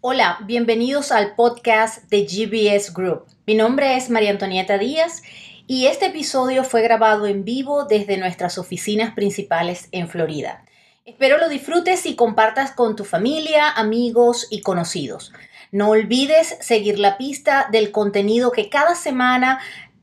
[0.00, 3.26] Hola, bienvenidos al podcast de GBS Group.
[3.48, 5.24] Mi nombre es María Antonieta Díaz
[5.66, 10.64] y este episodio fue grabado en vivo desde nuestras oficinas principales en Florida.
[11.04, 15.32] Espero lo disfrutes y compartas con tu familia, amigos y conocidos.
[15.72, 19.58] No olvides seguir la pista del contenido que cada semana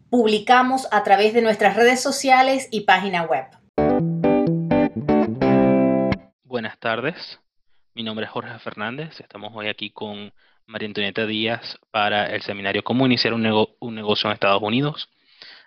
[0.10, 3.46] publicamos a través de nuestras redes sociales y página web.
[6.44, 7.40] Buenas tardes,
[7.96, 9.22] mi nombre es Jorge Fernández.
[9.22, 10.34] Estamos hoy aquí con
[10.66, 15.10] María Antonieta Díaz para el seminario Cómo iniciar un, negocio en Estados Unidos.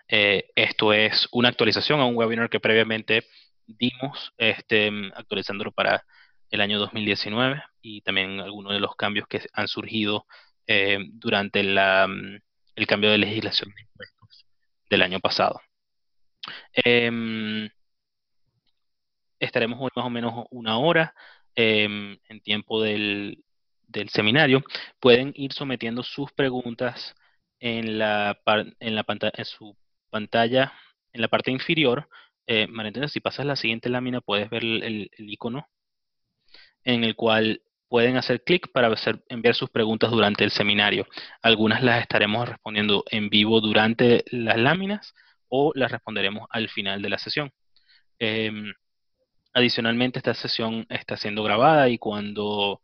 [0.08, 3.24] Eh, esto es una actualización a un webinar que previamente
[3.66, 6.04] dimos, este, actualizándolo para
[6.50, 10.26] el año 2019 y también algunos de los cambios que han surgido
[10.66, 14.46] eh, durante el cambio de legislación de impuestos
[14.90, 15.62] del año pasado.
[16.74, 17.70] Em,
[19.38, 21.14] estaremos hoy más o menos una hora
[21.60, 23.42] Em, en tiempo del,
[24.12, 24.62] seminario,
[25.00, 27.16] pueden ir sometiendo sus preguntas
[27.58, 28.38] en la,
[28.78, 29.76] la pantalla, su
[30.08, 30.72] pantalla,
[31.12, 32.08] en la parte inferior.
[32.46, 32.68] Eh,
[33.08, 35.66] si pasas la siguiente lámina, puedes ver el, icono
[36.84, 38.94] en el cual pueden hacer clic para
[39.28, 41.08] enviar sus preguntas durante el seminario.
[41.42, 45.12] Algunas las estaremos respondiendo en vivo durante las láminas
[45.48, 47.50] o las responderemos al final de la sesión.
[48.20, 48.72] Em,
[49.58, 52.80] Adicionalmente, esta sesión está siendo grabada y cuando,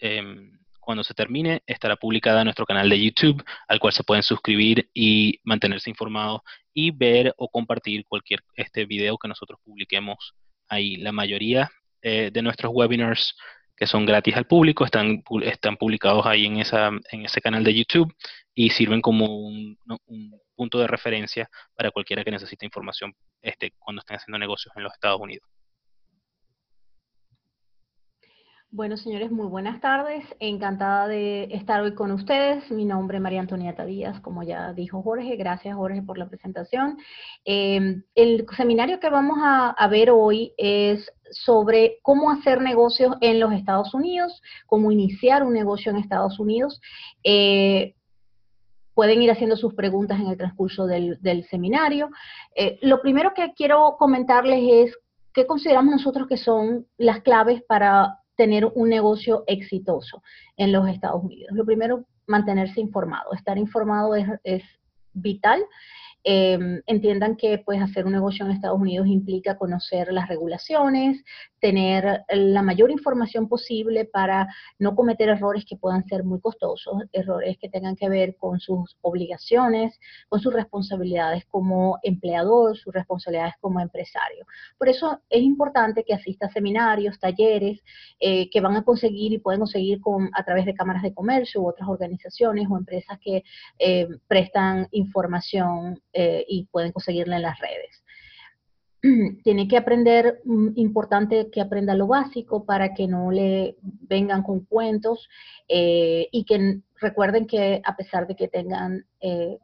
[0.00, 4.24] em, cuando se termine estará publicada en nuestro canal de YouTube, al cual se pueden
[4.24, 6.40] suscribir y mantenerse informados
[6.74, 10.34] y ver o compartir cualquier este video que nosotros publiquemos
[10.68, 10.96] ahí.
[10.96, 11.70] La mayoría
[12.02, 13.36] eh, de nuestros webinars
[13.76, 17.74] que son gratis al público están, están publicados ahí en, esa, en ese canal de
[17.74, 18.12] YouTube
[18.56, 24.00] y sirven como un, un punto de referencia para cualquiera que necesite información este, cuando
[24.00, 25.48] estén haciendo negocios en los Estados Unidos.
[28.70, 30.26] Bueno, señores, muy buenas tardes.
[30.40, 32.70] Encantada de estar hoy con ustedes.
[32.70, 35.36] Mi nombre es María Antonieta Díaz, como ya dijo Jorge.
[35.36, 36.98] Gracias, Jorge, por la presentación.
[37.46, 43.54] Em, el seminario que vamos a, ver hoy es sobre cómo hacer negocios en los
[43.54, 46.78] Estados Unidos, cómo iniciar un negocio en Estados Unidos.
[47.24, 47.94] Eh,
[48.92, 52.10] pueden ir haciendo sus preguntas en el transcurso del, seminario.
[52.54, 54.98] Eh, lo primero que quiero comentarles es
[55.32, 60.22] qué consideramos nosotros que son las claves para tener un negocio exitoso
[60.56, 61.50] en los Estados Unidos.
[61.54, 63.34] Lo primero, mantenerse informado.
[63.34, 64.62] Estar informado es, es
[65.12, 65.60] vital
[66.24, 71.24] Em, entiendan que pues hacer un negocio en Estados Unidos implica conocer las regulaciones,
[71.60, 74.48] tener la mayor información posible para
[74.78, 78.96] no cometer errores que puedan ser muy costosos, errores que tengan que ver con sus
[79.00, 79.98] obligaciones,
[80.28, 84.44] con sus responsabilidades como empleador, sus responsabilidades como empresario.
[84.76, 87.80] Por eso es importante que asista a seminarios, talleres
[88.20, 91.62] eh, que van a conseguir y pueden conseguir con, a través de cámaras de comercio
[91.62, 93.44] u otras organizaciones o empresas que
[93.78, 98.02] eh, prestan información eh, y pueden conseguirla en las redes.
[99.44, 104.60] Tiene que aprender, mm, importante que aprenda lo básico para que no le vengan con
[104.60, 105.28] cuentos
[105.68, 109.58] eh, y que recuerden que a pesar de que tengan eh,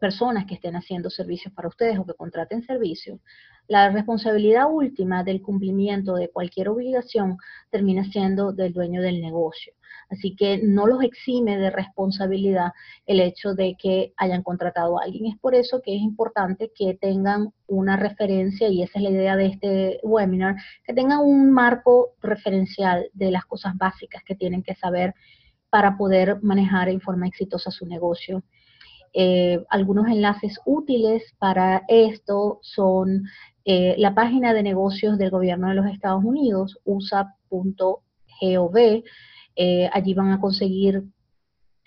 [0.00, 3.20] personas que estén haciendo servicios para ustedes o que contraten servicios,
[3.68, 7.36] la responsabilidad última del cumplimiento de cualquier obligación
[7.70, 9.74] termina siendo del dueño del negocio.
[10.10, 12.72] Así que no los exime de responsabilidad
[13.06, 15.26] el hecho de que hayan contratado a alguien.
[15.26, 19.36] Es por eso que es importante que tengan una referencia, y esa es la idea
[19.36, 24.74] de este webinar, que tengan un marco referencial de las cosas básicas que tienen que
[24.74, 25.14] saber
[25.70, 28.42] para poder manejar en forma exitosa su negocio.
[29.12, 33.24] Eh, algunos enlaces útiles para esto son
[33.64, 38.00] eh, la página de negocios del gobierno de los Estados Unidos, usa.gov,
[39.62, 41.02] eh, allí van a conseguir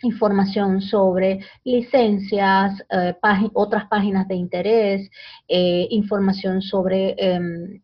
[0.04, 3.16] información sobre licencias, eh,
[3.54, 5.10] otras páginas de interés,
[5.48, 7.82] eh, información sobre em,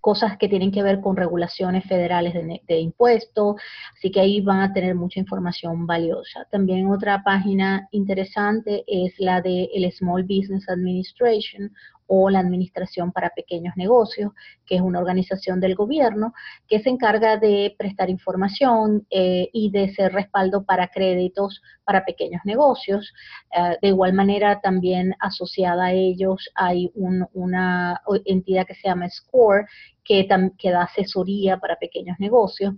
[0.00, 3.56] cosas que tienen que ver con regulaciones federales de, de impuestos,
[3.98, 6.46] así que ahí van a tener mucha información valiosa.
[6.50, 11.70] También otra página interesante es la de el Small Business Administration
[12.06, 14.32] o la Administración para Pequeños Negocios,
[14.64, 16.34] que es una organización del gobierno
[16.68, 22.42] que se encarga de prestar información eh, y de ser respaldo para créditos para pequeños
[22.44, 23.12] negocios.
[23.50, 29.66] Eh, de igual manera, también asociada a ellos hay una entidad que se llama SCORE,
[30.04, 30.28] que,
[30.58, 32.74] que da asesoría para pequeños negocios.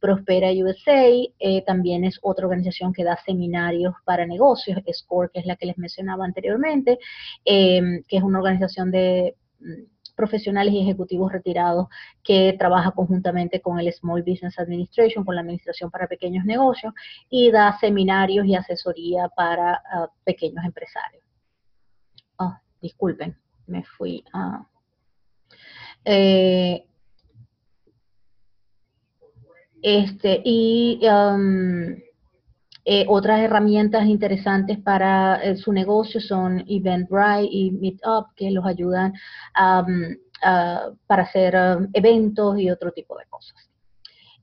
[0.00, 1.08] Prospera USA
[1.38, 5.66] eh, también es otra organización que da seminarios para negocios, SCORE, que es la que
[5.66, 6.98] les mencionaba anteriormente,
[7.44, 11.86] em, que es una organización de mm, profesionales y ejecutivos retirados
[12.24, 16.92] que trabaja conjuntamente con el Small Business Administration, con la Administración para Pequeños Negocios,
[17.30, 21.22] y da seminarios y asesoría para ah, pequeños empresarios.
[22.38, 23.36] Oh, disculpen,
[23.66, 24.66] me fui a...
[26.04, 26.87] Eh,
[29.82, 31.96] este, y um,
[32.90, 39.12] eh, otras herramientas interesantes para eh, su negocio son Eventbrite y Meetup, que los ayudan
[39.60, 40.16] um,
[41.06, 43.70] para hacer um, eventos y otro tipo de cosas.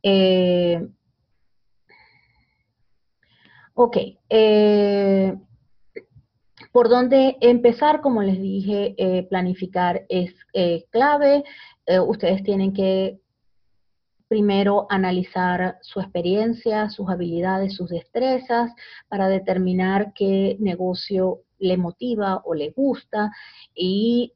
[0.03, 0.87] Eh,
[3.73, 3.97] ok.
[6.71, 10.35] por dónde empezar, como les dije, planificar es
[10.91, 11.43] clave.
[12.05, 13.17] ustedes tienen que
[14.35, 18.69] primero analizar su experiencia, sus habilidades, sus destrezas,
[19.07, 23.31] para determinar qué negocio le motiva o le gusta
[23.73, 24.33] y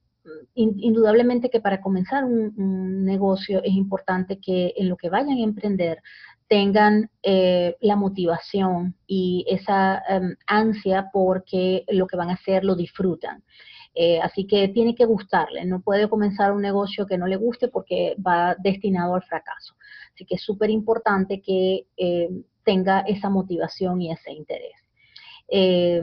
[0.55, 6.01] indudablemente que para comenzar un, negocio es importante que en lo que vayan a emprender
[6.47, 12.75] tengan eh, la motivación y esa em, ansia porque lo que van a hacer lo
[12.75, 13.43] disfrutan.
[13.95, 17.67] Eh, así que tiene que gustarle, no puede comenzar un negocio que no le guste
[17.67, 19.73] porque va destinado al fracaso.
[20.19, 22.29] Así que es súper importante que eh,
[22.65, 24.75] tenga esa motivación y ese interés.
[25.47, 26.01] Eh,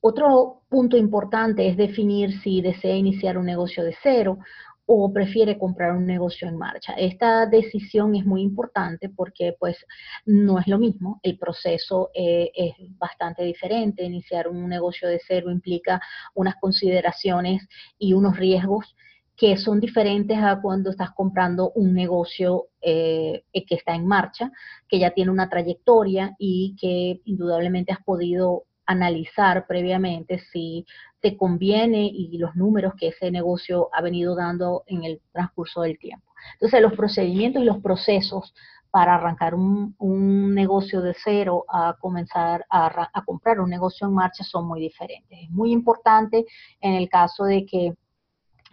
[0.00, 4.38] otro punto importante es definir si desea iniciar un negocio de cero
[4.86, 6.92] o prefiere comprar un negocio en marcha.
[6.92, 9.76] Esta decisión es muy importante porque pues
[10.24, 14.04] no es lo mismo, el proceso eh, es bastante diferente.
[14.04, 16.00] Iniciar un negocio de cero implica
[16.34, 17.66] unas consideraciones
[17.98, 18.94] y unos riesgos
[19.42, 24.52] que son diferentes a cuando estás comprando un negocio eh, que está en marcha,
[24.88, 30.86] que ya tiene una trayectoria y que indudablemente has podido analizar previamente si
[31.20, 35.98] te conviene y los números que ese negocio ha venido dando en el transcurso del
[35.98, 36.32] tiempo.
[36.52, 38.54] Entonces, los procedimientos y los procesos
[38.92, 44.68] para arrancar un, negocio de cero a comenzar a, comprar un negocio en marcha son
[44.68, 45.36] muy diferentes.
[45.42, 46.44] Es muy importante
[46.80, 47.94] en el caso de que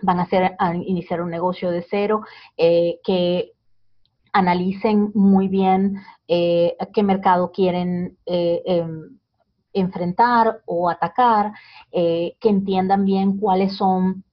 [0.01, 2.21] van a, hacer, a iniciar un negocio de cero,
[2.57, 3.51] eh, que
[4.31, 9.17] analicen muy bien eh, qué mercado quieren eh, em,
[9.73, 11.53] enfrentar o atacar,
[11.91, 14.23] que entiendan bien cuáles son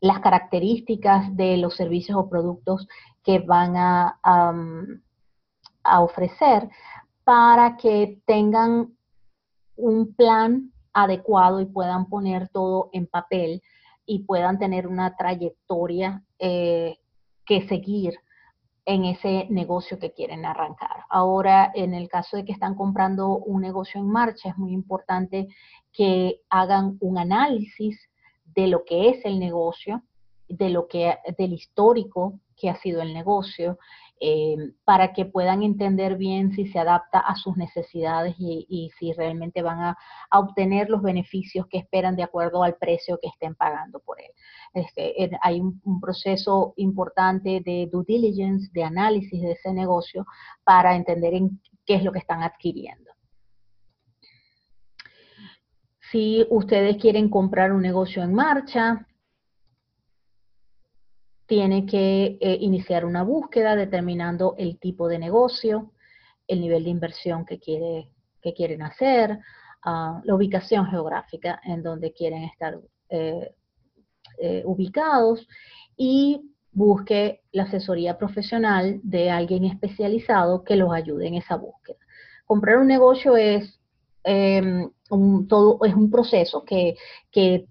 [0.00, 2.88] las características de los servicios o productos
[3.22, 4.18] que van a,
[5.82, 6.68] a ofrecer
[7.24, 8.94] para que tengan
[9.76, 13.62] un plan adecuado y puedan poner todo en papel
[14.06, 16.98] y puedan tener una trayectoria eh,
[17.46, 18.14] que seguir
[18.86, 21.04] en ese negocio que quieren arrancar.
[21.08, 25.48] Ahora, en el caso de que están comprando un negocio en marcha, es muy importante
[25.92, 27.98] que hagan un análisis
[28.44, 30.02] de lo que es el negocio,
[30.48, 33.78] de lo que del histórico que ha sido el negocio,
[34.26, 34.56] eh,
[34.86, 39.80] para que puedan entender bien si se adapta a sus necesidades y, si realmente van
[39.80, 39.98] a,
[40.32, 44.30] obtener los beneficios que esperan de acuerdo al precio que estén pagando por él.
[44.72, 50.24] Este, hay un, proceso importante de due diligence, de análisis de ese negocio
[50.64, 53.10] para entender en qué es lo que están adquiriendo.
[56.10, 59.06] Si ustedes quieren comprar un negocio en marcha,
[61.46, 65.92] tiene que eh, iniciar una búsqueda determinando el tipo de negocio,
[66.46, 68.10] el nivel de inversión que, quiere,
[68.40, 69.38] que quieren hacer,
[69.84, 72.78] ah, la ubicación geográfica en donde quieren estar
[73.10, 73.54] eh,
[74.38, 75.46] eh, ubicados
[75.96, 81.98] y busque la asesoría profesional de alguien especializado que los ayude en esa búsqueda.
[82.46, 83.80] Comprar un negocio es,
[84.24, 86.96] em, un, todo, es un proceso que,
[87.30, 87.66] que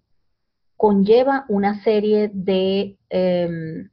[0.84, 3.90] conlleva una serie de em,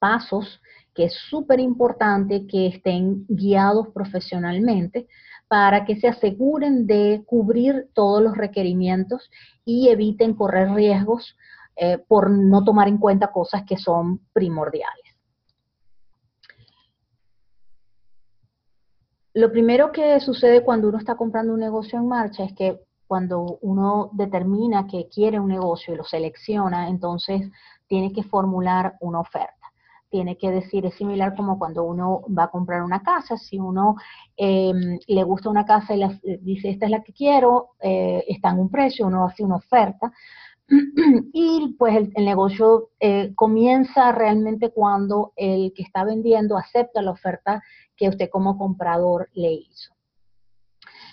[0.00, 0.60] pasos
[0.92, 5.06] que es súper importante que estén guiados profesionalmente
[5.46, 9.30] para que se aseguren de cubrir todos los requerimientos
[9.64, 11.36] y eviten correr riesgos
[11.76, 15.14] eh, por no tomar en cuenta cosas que son primordiales.
[19.34, 23.58] Lo primero que sucede cuando uno está comprando un negocio en marcha es que cuando
[23.62, 27.50] uno determina que quiere un negocio y lo selecciona, entonces
[27.88, 29.54] tiene que formular una oferta.
[30.10, 33.96] Tiene que decir, es similar como cuando uno va a comprar una casa, si uno
[34.36, 38.60] em, le gusta una casa y dice, esta es la que quiero, eh, está en
[38.60, 40.12] un precio, uno hace una oferta,
[41.32, 47.62] y pues el, negocio eh, comienza realmente cuando el que está vendiendo acepta la oferta
[47.96, 49.97] que usted como comprador le hizo.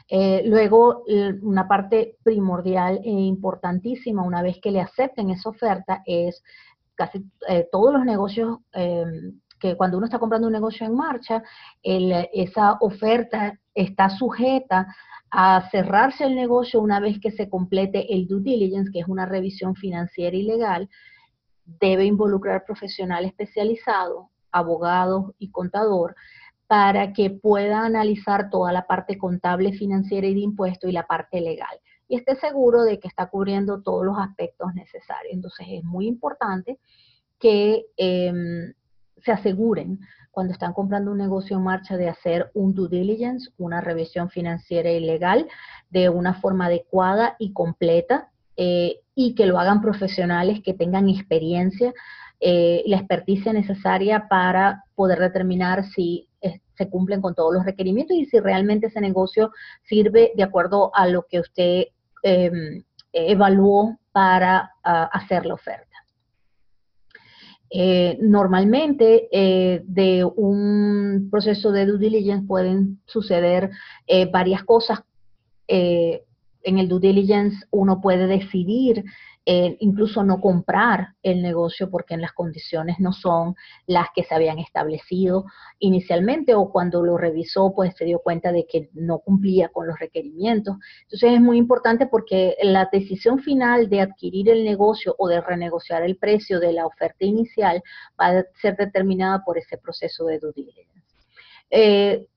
[0.08, 1.04] Eh, luego,
[1.42, 6.44] una parte primordial e importantísima, una vez que le acepten esa oferta, es
[6.94, 11.42] casi eh, todos los negocios em, que cuando uno está comprando un negocio en marcha,
[11.82, 14.88] esa oferta está sujeta
[15.32, 19.26] a cerrarse el negocio una vez que se complete el due diligence, que es una
[19.26, 20.90] revisión financiera y legal,
[21.66, 26.16] debe involucrar profesional especializado, abogado y contador,
[26.68, 31.42] para que pueda analizar toda la parte contable, financiera y de impuesto y la parte
[31.42, 31.80] legal.
[32.08, 35.34] Y esté seguro de que está cubriendo todos los aspectos necesarios.
[35.34, 36.80] Entonces es muy importante
[37.40, 38.74] que em,
[39.24, 40.00] se aseguren
[40.32, 44.92] cuando están comprando un negocio en marcha de hacer un due diligence, una revisión financiera
[44.92, 45.48] y legal
[45.90, 51.94] de una forma adecuada y completa eh, y que lo hagan profesionales que tengan experiencia,
[52.42, 58.26] eh, la experticia necesaria para poder determinar si se cumplen con todos los requerimientos y
[58.26, 59.52] si realmente ese negocio
[59.84, 61.86] sirve de acuerdo a lo que usted
[62.24, 65.96] em, evaluó para ah, hacer la oferta.
[67.70, 73.72] Eh, normalmente eh, de un proceso de due diligence pueden suceder
[74.08, 75.04] eh, varias cosas.
[75.68, 79.04] en el due diligence uno puede decidir
[79.46, 84.58] incluso no comprar el negocio porque en las condiciones no son las que se habían
[84.58, 85.46] establecido
[85.78, 90.00] inicialmente o cuando lo revisó pues se dio cuenta de que no cumplía con los
[90.00, 90.78] requerimientos.
[91.04, 96.02] Entonces es muy importante porque la decisión final de adquirir el negocio o de renegociar
[96.02, 97.84] el precio de la oferta inicial
[98.20, 101.04] va a ser determinada por ese proceso de due diligence.
[101.70, 102.28] Eh,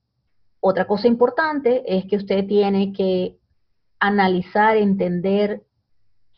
[0.59, 3.37] otra cosa importante es que usted tiene que
[3.99, 5.63] analizar, entender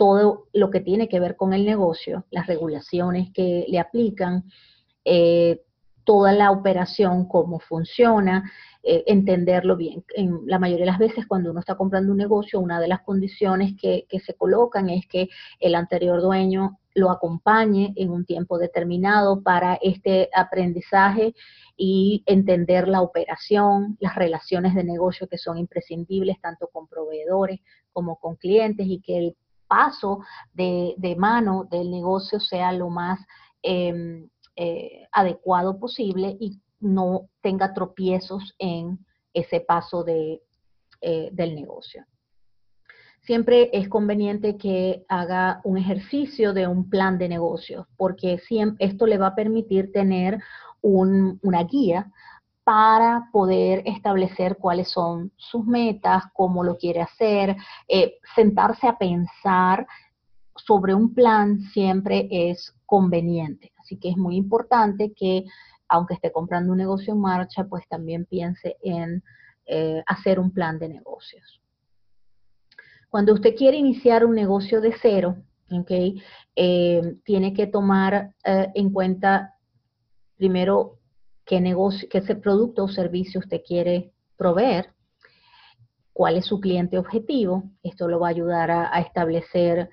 [0.01, 4.45] todo lo que tiene que ver con el negocio, las regulaciones que le aplican,
[5.05, 5.61] eh,
[6.03, 10.03] toda la operación, cómo funciona, eh, entenderlo bien.
[10.15, 13.01] En la mayoría de las veces cuando uno está comprando un negocio, una de las
[13.01, 15.29] condiciones que, que se colocan es que
[15.59, 21.35] el anterior dueño lo acompañe en un tiempo determinado para este aprendizaje
[21.77, 27.59] y entender la operación, las relaciones de negocio que son imprescindibles tanto con proveedores
[27.93, 29.35] como con clientes y que el
[29.71, 30.19] paso
[30.53, 33.21] de, mano del negocio sea lo más
[33.61, 38.99] em, eh, adecuado posible y no tenga tropiezos en
[39.33, 40.41] ese paso de,
[40.99, 42.05] eh, del negocio.
[43.21, 48.41] Siempre es conveniente que haga un ejercicio de un plan de negocio, porque
[48.79, 50.39] esto le va a permitir tener
[50.81, 52.11] una guía
[52.63, 57.55] para poder establecer cuáles son sus metas, cómo lo quiere hacer,
[57.87, 59.87] eh, sentarse a pensar
[60.55, 63.71] sobre un plan siempre es conveniente.
[63.79, 65.45] Así que es muy importante que,
[65.87, 69.23] aunque esté comprando un negocio en marcha, pues también piense en
[69.65, 71.61] eh, hacer un plan de negocios.
[73.09, 75.37] Cuando usted quiere iniciar un negocio de cero,
[76.55, 79.55] eh, tiene que tomar en cuenta
[80.35, 81.00] primero
[81.45, 84.93] qué negocio, qué ese producto o servicio usted quiere proveer,
[86.13, 87.63] cuál es su cliente objetivo.
[87.83, 89.89] Esto lo va a ayudar a, establecer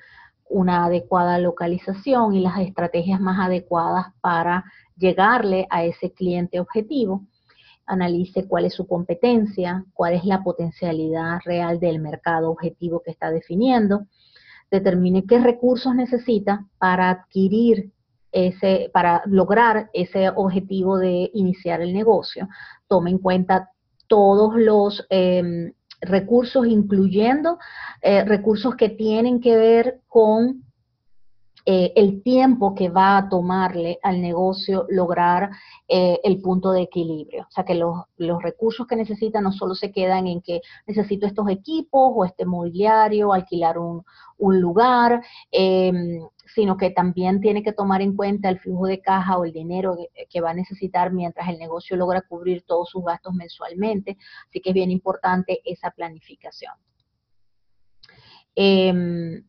[0.48, 4.64] una adecuada localización y las estrategias más adecuadas para
[4.96, 7.26] llegarle a ese cliente objetivo.
[7.86, 13.30] Analice cuál es su competencia, cuál es la potencialidad real del mercado objetivo que está
[13.30, 14.06] definiendo.
[14.70, 17.92] Determine qué recursos necesita para adquirir
[18.32, 22.49] ese, para lograr ese objetivo de iniciar el negocio.
[22.87, 23.70] Tome en cuenta
[24.06, 27.58] todos los em, recursos, incluyendo
[28.02, 30.64] eh, recursos que tienen que ver con
[31.70, 35.50] eh, el tiempo que va a tomarle al negocio lograr
[35.87, 37.42] eh, el punto de equilibrio.
[37.42, 41.26] O sea, que los, los, recursos que necesita no solo se quedan en que necesito
[41.26, 44.02] estos equipos o este mobiliario, alquilar un,
[44.38, 49.37] un lugar, em, sino que también tiene que tomar en cuenta el flujo de caja
[49.38, 49.97] o el dinero
[50.30, 54.16] que, va a necesitar mientras el negocio logra cubrir todos sus gastos mensualmente.
[54.49, 56.73] Así que es bien importante esa planificación.
[58.54, 59.45] Em,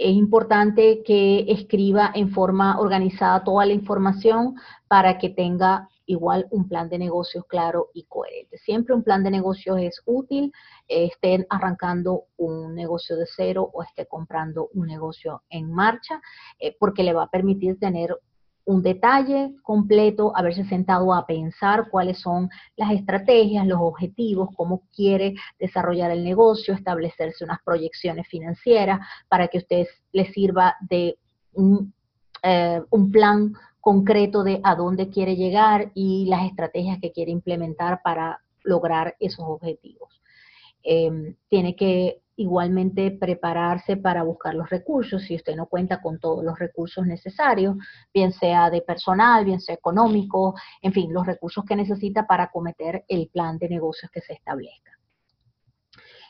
[0.00, 4.54] es importante que escriba en forma organizada toda la información
[4.88, 8.56] para que tenga igual un plan de negocios claro y coherente.
[8.56, 10.52] Siempre un plan de negocios es útil,
[10.88, 16.20] estén arrancando un negocio de cero o esté comprando un negocio en marcha,
[16.58, 18.16] eh, porque le va a permitir tener
[18.70, 25.34] un detalle completo, haberse sentado a pensar cuáles son las estrategias, los objetivos, cómo quiere
[25.58, 31.18] desarrollar el negocio, establecerse unas proyecciones financieras para que usted le sirva de
[31.52, 31.92] un,
[32.44, 38.02] eh, un plan concreto de a dónde quiere llegar y las estrategias que quiere implementar
[38.04, 40.22] para lograr esos objetivos.
[40.84, 46.42] Em, tiene que igualmente prepararse para buscar los recursos si usted no cuenta con todos
[46.42, 47.76] los recursos necesarios,
[48.14, 53.04] bien sea de personal, bien sea económico, en fin, los recursos que necesita para cometer
[53.08, 54.92] el plan de negocios que se establezca.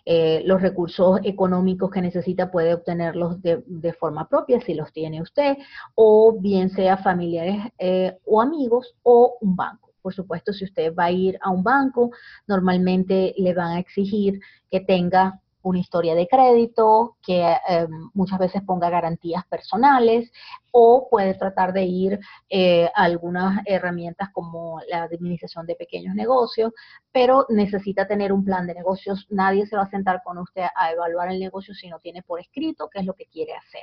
[0.04, 5.58] Eh, los recursos económicos que necesita puede obtenerlos de, forma propia si los tiene usted,
[5.94, 9.90] o bien sea familiares eh, o amigos o un banco.
[10.02, 12.10] Por supuesto, si usted va a ir a un banco,
[12.46, 14.40] normalmente le van a exigir
[14.70, 20.30] que tenga una historia de crédito, que eh, muchas veces ponga garantías personales
[20.72, 26.72] o puede tratar de ir eh, a algunas herramientas como la administración de pequeños negocios,
[27.12, 29.26] pero necesita tener un plan de negocios.
[29.30, 32.40] Nadie se va a sentar con usted a evaluar el negocio si no tiene por
[32.40, 33.82] escrito qué es lo que quiere hacer.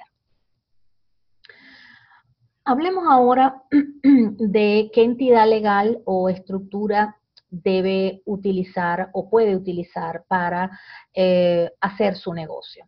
[2.64, 3.64] Hablemos ahora
[4.02, 7.17] de qué entidad legal o estructura
[7.50, 10.80] debe utilizar o puede utilizar para
[11.14, 12.88] eh, hacer su negocio.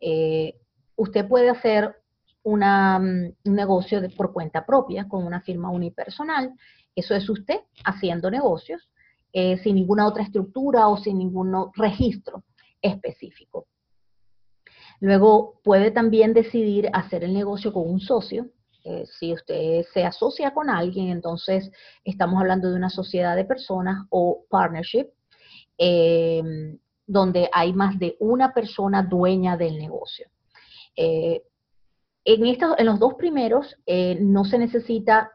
[0.00, 0.54] Eh,
[0.96, 1.96] usted puede hacer
[2.44, 6.52] mm, un negocio por cuenta propia con una firma unipersonal.
[6.94, 8.90] Eso es usted haciendo negocios
[9.32, 12.44] eh, sin ninguna otra estructura o sin ningún registro
[12.82, 13.66] específico.
[15.00, 18.48] Luego puede también decidir hacer el negocio con un socio,
[18.84, 21.70] eh, si usted se asocia con alguien, entonces
[22.04, 25.08] estamos hablando de una sociedad de personas o partnership,
[25.78, 30.28] em, donde hay más de una persona dueña del negocio.
[30.96, 31.42] Eh,
[32.24, 35.32] en, estos, en los dos primeros eh, no se necesita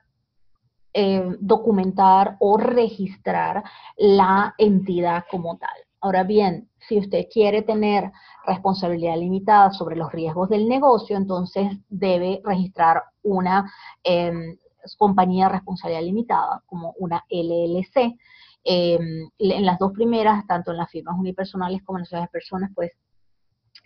[1.40, 3.64] documentar o registrar
[3.98, 5.87] la entidad como tal.
[6.00, 8.12] Ahora bien, si usted quiere tener
[8.46, 13.72] responsabilidad limitada sobre los riesgos del negocio, entonces debe registrar una
[14.04, 14.58] em,
[14.98, 18.16] compañía de responsabilidad limitada como una LLC.
[18.64, 22.92] Em, en las dos primeras, tanto en las firmas unipersonales como en las personas, pues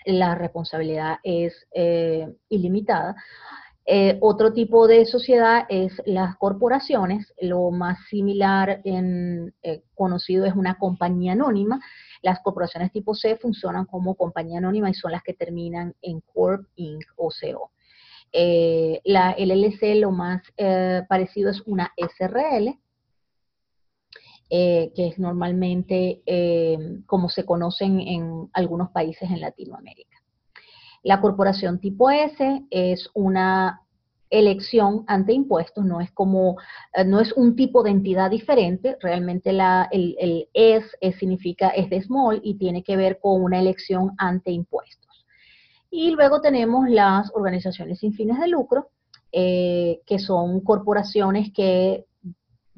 [0.06, 3.15] la responsabilidad es eh, ilimitada.
[3.93, 7.33] Eh, otro tipo de sociedad es las corporaciones.
[7.41, 11.81] Lo más similar en, eh, conocido es una compañía anónima.
[12.21, 16.69] Las corporaciones tipo C funcionan como compañía anónima y son las que terminan en Corp,
[16.77, 17.04] Inc.
[17.17, 17.71] o CO.
[18.32, 20.41] Eh, la LLC lo más
[21.10, 22.80] parecido es una SRL,
[24.49, 26.21] que es normalmente
[27.08, 30.20] como se conocen en algunos países en Latinoamérica.
[31.03, 33.81] La corporación tipo S es una
[34.29, 36.57] elección ante impuestos, no es como,
[36.93, 40.87] eh, no es un tipo de entidad diferente, realmente la, el, el S,
[41.19, 45.25] significa es de small y tiene que ver con una elección ante impuestos.
[45.89, 48.87] Y luego tenemos las organizaciones sin fines de lucro,
[49.33, 52.05] eh, que son corporaciones que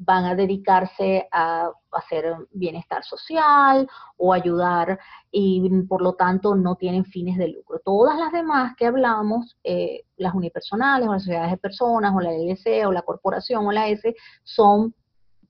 [0.04, 4.98] van a dedicarse a hacer bienestar social o ayudar
[5.30, 7.80] y por lo tanto no tienen fines de lucro.
[7.84, 12.32] Todas las demás que hablamos, eh, las unipersonales o las sociedades de personas o la
[12.32, 14.94] LLC o la corporación o la S, son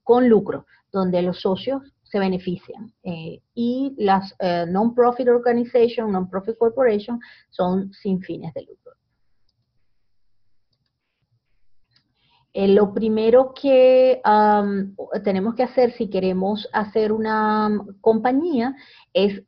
[0.03, 2.93] con lucro, donde los socios se benefician.
[3.03, 8.84] Eh, y las eh, non-profit organization, non-profit corporation son sin fines de lucro.
[12.57, 14.21] Eh, lo primero que
[15.25, 18.73] tenemos que hacer si queremos hacer una compañía
[19.13, 19.43] es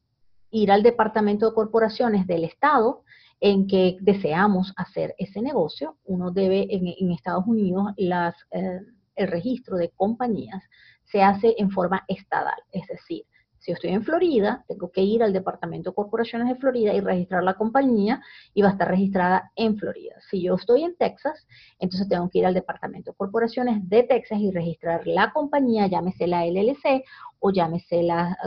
[0.52, 3.06] ir al departamento de corporaciones del Estado
[3.39, 5.96] en que deseamos hacer ese negocio.
[6.04, 8.82] Uno debe, en, Estados Unidos, las, eh,
[9.15, 10.62] el registro de compañías
[11.06, 13.24] se hace en forma estadal, es decir,
[13.67, 17.01] si yo estoy en Florida, tengo que ir al Departamento de Corporaciones de Florida y
[17.01, 18.21] registrar la compañía
[18.53, 20.15] y va a estar registrada en Florida.
[20.30, 21.45] Si yo estoy en Texas,
[21.77, 26.27] entonces tengo que ir al Departamento de Corporaciones de Texas y registrar la compañía, llámese
[26.27, 27.03] la LLC
[27.39, 28.38] o llámese la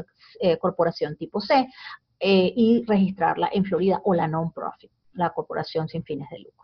[0.40, 1.68] eh, corporación tipo C,
[2.18, 6.60] eh, y registrarla en Florida o la non-profit, la corporación sin fines de lucro.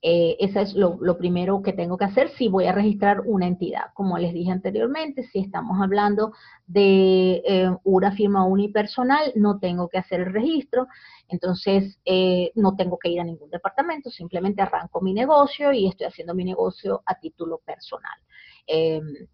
[0.00, 3.86] Eh, eso es lo, primero que tengo que hacer si voy a registrar una entidad.
[3.94, 6.32] Como les dije anteriormente, si estamos hablando
[6.66, 10.86] de eh, una firma unipersonal, no tengo que hacer el registro,
[11.28, 16.06] entonces eh, no tengo que ir a ningún departamento, simplemente arranco mi negocio y estoy
[16.06, 18.18] haciendo mi negocio a título personal.
[18.66, 19.26] Em,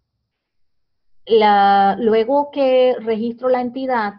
[1.99, 4.13] luego que registro la entidad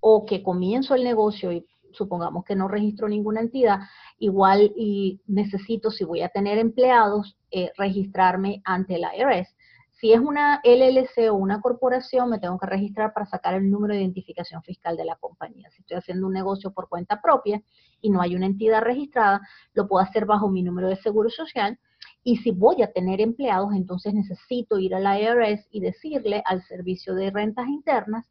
[0.00, 3.80] o que comienzo el negocio y supongamos que no registro ninguna entidad,
[4.18, 9.54] igual y necesito, si voy a tener empleados, eh, registrarme ante la IRS.
[10.00, 13.92] Si es una LLC o una corporación, me tengo que registrar para sacar el número
[13.92, 15.68] de identificación fiscal de la compañía.
[15.70, 17.62] Si estoy haciendo un negocio por cuenta propia
[18.00, 19.42] y no hay una entidad registrada,
[19.74, 21.78] lo puedo hacer bajo mi número de seguro social.
[22.24, 26.62] Y si voy a tener empleados, entonces necesito ir a la IRS y decirle al
[26.62, 28.26] servicio de rentas internas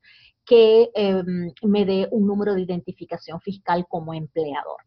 [0.49, 4.81] que em, me dé un número de identificación fiscal como empleador.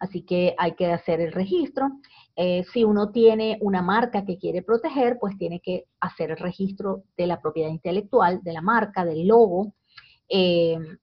[0.00, 1.88] Así que hay que hacer el registro.
[2.34, 7.04] Eh, si uno tiene una marca que quiere proteger, pues tiene que hacer el registro
[7.16, 9.74] de la propiedad intelectual, de la marca, del logo.
[10.28, 10.98] Em,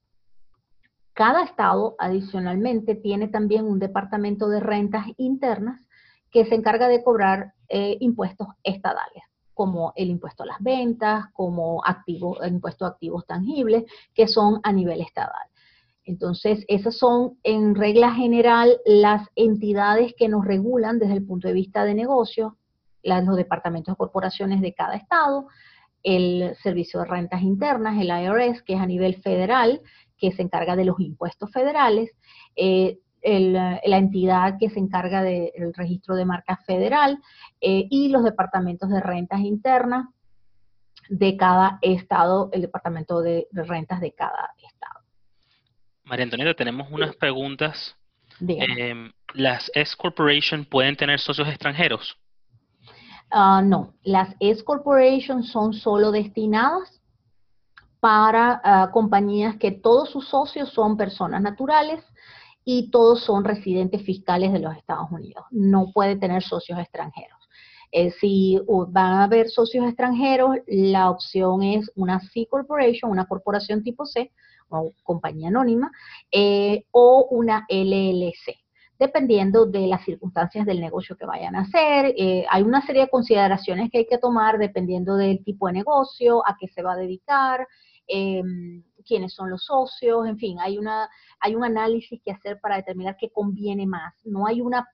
[1.13, 5.79] cada estado adicionalmente tiene también un departamento de rentas internas
[6.31, 9.23] que se encarga de cobrar eh, impuestos estadales,
[9.57, 14.59] como el impuesto a las ventas, como activos, el impuesto a activos tangibles, que son
[14.61, 15.49] a nivel estadal.
[16.03, 21.55] Entonces, esas son en regla general las entidades que nos regulan desde el punto de
[21.55, 22.57] vista de negocio,
[23.01, 25.47] los departamentos de corporaciones de cada estado,
[26.03, 29.81] el Servicio de Rentas Internas, el IRS, que es a nivel federal,
[30.19, 32.11] que se encarga de los impuestos federales,
[32.55, 37.19] eh, la entidad que se encarga del registro de marca federal
[37.59, 40.07] eh, y los departamentos de rentas internas
[41.09, 45.05] de cada estado, el departamento de, rentas de cada estado.
[46.03, 47.95] María Antonieta, tenemos unas preguntas.
[48.39, 52.17] Em, ¿Las S Corporation pueden tener socios extranjeros?
[53.29, 57.01] Ah, no, las S Corporation son solo destinadas
[57.99, 62.03] para ah, compañías que todos sus socios son personas naturales
[62.69, 65.45] y todos son residentes fiscales de los Estados Unidos.
[65.51, 67.39] No puede tener socios extranjeros.
[67.93, 73.83] Eh, si van a haber socios extranjeros, la opción es una C Corporation, una corporación
[73.83, 74.33] tipo C,
[74.67, 75.89] o compañía anónima,
[76.29, 78.59] eh, o una LLC
[78.99, 82.15] dependiendo de las circunstancias del negocio que vayan a hacer.
[82.17, 86.45] Eh, hay una serie de consideraciones que hay que tomar dependiendo del tipo de negocio,
[86.45, 87.67] a qué se va a dedicar,
[88.07, 92.77] Em, quiénes son los socios, en fin, hay, una, hay un análisis que hacer para
[92.77, 94.13] determinar qué conviene más.
[94.25, 94.85] No hay una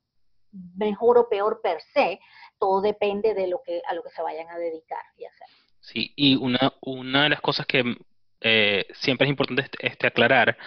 [0.76, 2.19] mejor o peor per se,
[2.60, 5.47] todo depende de lo que, a lo que se vayan a dedicar y hacer.
[5.80, 7.97] Sí, y una, una de las cosas que
[8.41, 10.58] eh, siempre es importante este, aclarar,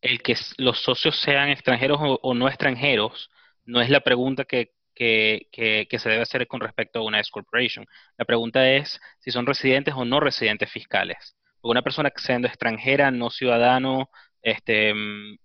[0.00, 3.30] el que los socios sean extranjeros o, no extranjeros,
[3.64, 7.30] no es la pregunta que, que, que, se debe hacer con respecto a una S
[7.32, 7.86] Corporation.
[8.16, 11.36] La pregunta es si son residentes o no residentes fiscales
[11.70, 14.10] una persona siendo extranjera, no ciudadano,
[14.42, 15.36] este, mm,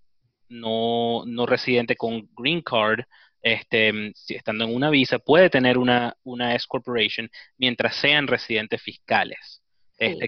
[0.49, 3.01] no, no residente con green card,
[3.41, 8.81] este, mm, estando en una visa, puede tener una, una S corporation mientras sean residentes
[8.81, 9.61] fiscales.
[9.97, 10.27] Este,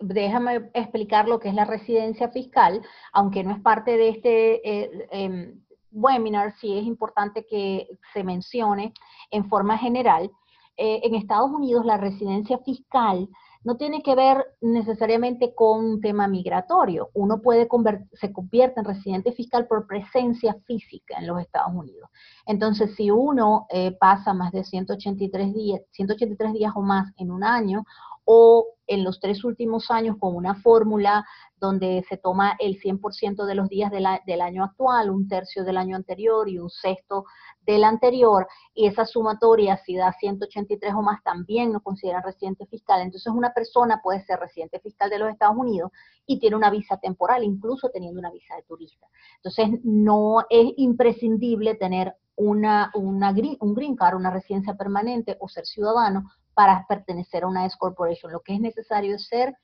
[0.00, 5.08] déjame explicar lo que es la residencia fiscal, aunque no es parte de este eh,
[5.10, 5.60] em,
[5.92, 8.92] webinar, sí es importante que se mencione
[9.30, 10.30] en forma general.
[10.76, 13.28] Eh, en Estados Unidos la residencia fiscal
[13.66, 17.10] no tiene que ver necesariamente con un tema migratorio.
[17.14, 17.68] Uno puede
[18.12, 22.08] se convierte en residente fiscal por presencia física en los Estados Unidos.
[22.46, 27.42] Entonces, si uno eh, pasa más de 183 días, 183 días o más en un
[27.42, 27.84] año,
[28.26, 31.24] o en los tres últimos años con una fórmula
[31.58, 35.96] donde se toma el 100% de los días del año actual, un tercio del año
[35.96, 37.24] anterior y un sexto
[37.62, 43.00] del anterior, y esa sumatoria, si da 183 o más, también no consideran residente fiscal.
[43.00, 45.90] Entonces, una persona puede ser residente fiscal de los Estados Unidos
[46.26, 49.06] y tiene una visa temporal, incluso teniendo una visa de turista.
[49.36, 55.64] Entonces, no es imprescindible tener una, una, un green card, una residencia permanente o ser
[55.64, 58.32] ciudadano para pertenecer a una S corporation.
[58.32, 59.54] Lo que es necesario es ser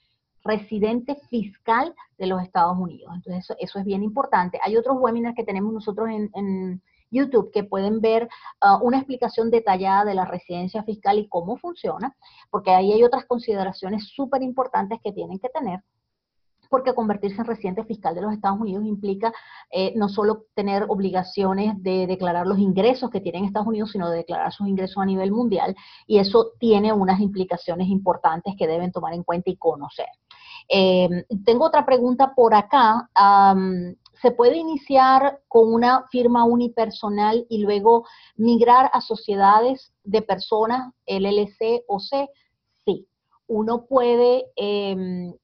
[0.45, 3.11] residente fiscal de los Estados Unidos.
[3.15, 4.61] Entonces, eso, es bien importante.
[4.63, 6.83] Hay otros webinars que tenemos nosotros en,
[7.15, 8.27] YouTube que pueden ver
[8.63, 12.17] uh, una explicación detallada de la residencia fiscal y cómo funciona,
[12.49, 15.81] porque ahí hay otras consideraciones súper importantes que tienen que tener
[16.73, 19.31] porque convertirse en residente fiscal de los Estados Unidos implica
[19.71, 24.17] eh, no solo tener obligaciones de declarar los ingresos que tienen Estados Unidos, sino de
[24.17, 29.13] declarar sus ingresos a nivel mundial, y eso tiene unas implicaciones importantes que deben tomar
[29.13, 30.07] en cuenta y conocer.
[30.67, 33.11] Eh, tengo otra pregunta por acá.
[34.23, 38.07] ¿Se puede iniciar con una firma unipersonal y luego
[38.37, 42.31] migrar a sociedades de personas, LLC o C?
[42.87, 43.07] Sí.
[43.47, 45.35] Uno puede em,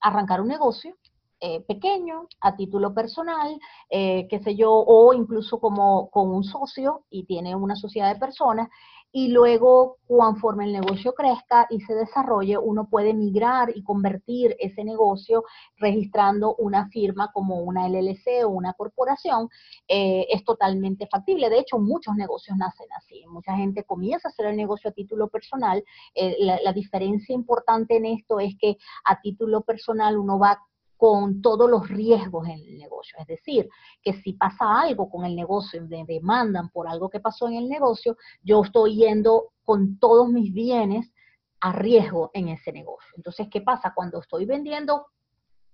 [0.00, 0.96] arrancar un negocio
[1.40, 3.58] eh, pequeño, a título personal,
[3.90, 8.18] eh, qué sé yo, o incluso como con un socio y tiene una sociedad de
[8.18, 8.68] personas,
[9.16, 14.82] y luego conforme el negocio crezca y se desarrolle, uno puede migrar y convertir ese
[14.82, 15.44] negocio
[15.76, 19.48] registrando una firma como una LLC o una corporación.
[19.86, 21.48] Eh, es totalmente factible.
[21.48, 23.24] De hecho, muchos negocios nacen así.
[23.28, 25.84] Mucha gente comienza a hacer el negocio a título personal.
[26.16, 30.58] Eh, la diferencia importante en esto es que a título personal uno va
[30.96, 33.16] con todos los riesgos en el negocio.
[33.18, 33.68] Es decir,
[34.02, 37.54] que si pasa algo con el negocio y me demandan por algo que pasó en
[37.54, 41.12] el negocio, yo estoy yendo con todos mis bienes
[41.60, 43.10] a riesgo en ese negocio.
[43.16, 43.92] Entonces, ¿qué pasa?
[43.94, 45.06] Cuando estoy vendiendo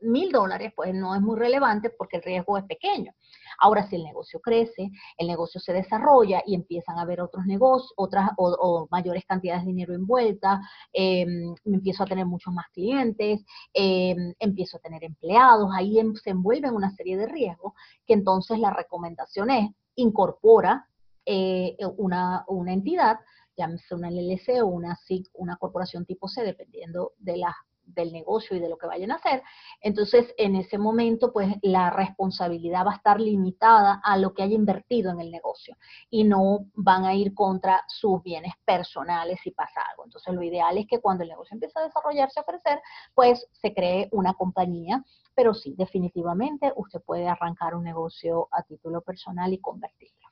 [0.02, 3.12] mil dólares, pues no es muy relevante porque el riesgo es pequeño.
[3.58, 7.92] Ahora, si el negocio crece, el negocio se desarrolla y empiezan a haber otros negocios,
[7.96, 10.60] otras o, mayores cantidades de dinero envuelta,
[10.92, 11.26] eh,
[11.64, 16.74] empiezo a tener muchos más clientes, eh, empiezo a tener empleados, ahí em, se envuelven
[16.74, 17.74] una serie de riesgos
[18.06, 20.86] que entonces la recomendación es incorpora
[21.26, 23.18] eh, una, una entidad
[23.60, 27.54] llámese una LLC o una SIC, una corporación tipo C, dependiendo de las
[27.94, 29.42] del negocio y de lo que vayan a hacer,
[29.80, 34.54] entonces en ese momento pues la responsabilidad va a estar limitada a lo que haya
[34.54, 35.76] invertido en el negocio
[36.10, 40.04] y no van a ir contra sus bienes personales si pasa algo.
[40.04, 42.80] Entonces lo ideal es que cuando el negocio empiece a desarrollarse, a crecer,
[43.14, 49.00] pues se cree una compañía, pero sí, definitivamente usted puede arrancar un negocio a título
[49.02, 50.28] personal y convertirlo.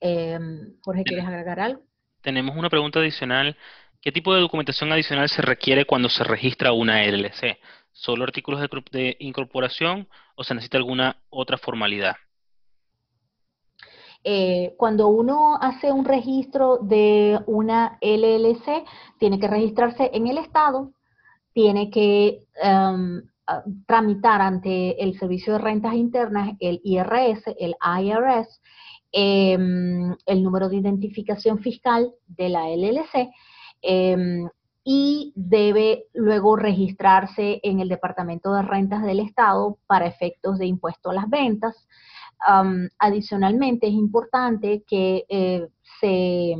[0.00, 1.82] Em, Jorge, ¿quieres agregar algo?
[2.20, 3.56] Tenemos una pregunta adicional
[4.08, 7.58] ¿Qué tipo de documentación adicional se requiere cuando se registra una LLC?
[7.92, 8.58] ¿Solo artículos
[8.90, 12.16] de, incorporación o se necesita alguna otra formalidad?
[14.24, 18.82] Eh, cuando uno hace un registro de una LLC,
[19.18, 20.90] tiene que registrarse en el Estado,
[21.52, 23.22] tiene que em,
[23.86, 28.58] tramitar ante el Servicio de Rentas Internas, el IRS, el IRS,
[29.12, 33.28] em, el número de identificación fiscal de la LLC
[33.82, 34.48] Em,
[34.90, 41.10] y debe luego registrarse en el Departamento de Rentas del Estado para efectos de impuesto
[41.10, 41.86] a las ventas.
[42.98, 45.68] adicionalmente, es importante que eh,
[46.00, 46.54] se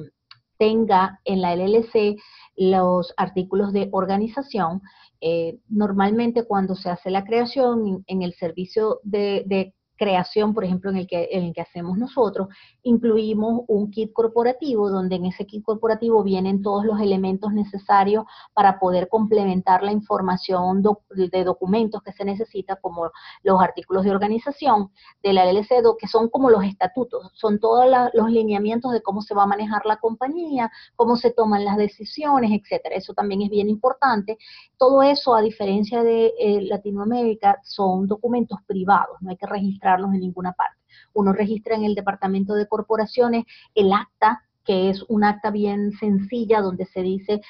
[0.58, 2.16] tenga en la LLC
[2.56, 4.82] los artículos de organización.
[5.20, 10.90] Eh, normalmente cuando se hace la creación en, el servicio de, de creación, por ejemplo,
[10.90, 12.48] en el, que, en el que hacemos nosotros,
[12.82, 18.78] incluimos un kit corporativo donde en ese kit corporativo vienen todos los elementos necesarios para
[18.78, 23.10] poder complementar la información de documentos que se necesita, como
[23.42, 24.90] los artículos de organización
[25.22, 27.84] de la LLC, que son como los estatutos, son todos
[28.14, 32.52] los lineamientos de cómo se va a manejar la compañía, cómo se toman las decisiones,
[32.52, 32.94] etcétera.
[32.94, 34.38] Eso también es bien importante.
[34.76, 40.20] Todo eso, a diferencia de eh, Latinoamérica, son documentos privados, no hay que registrar en
[40.20, 40.76] ninguna parte.
[41.14, 46.60] Uno registra en el departamento de corporaciones el acta, que es un acta bien sencilla
[46.60, 47.40] donde se dice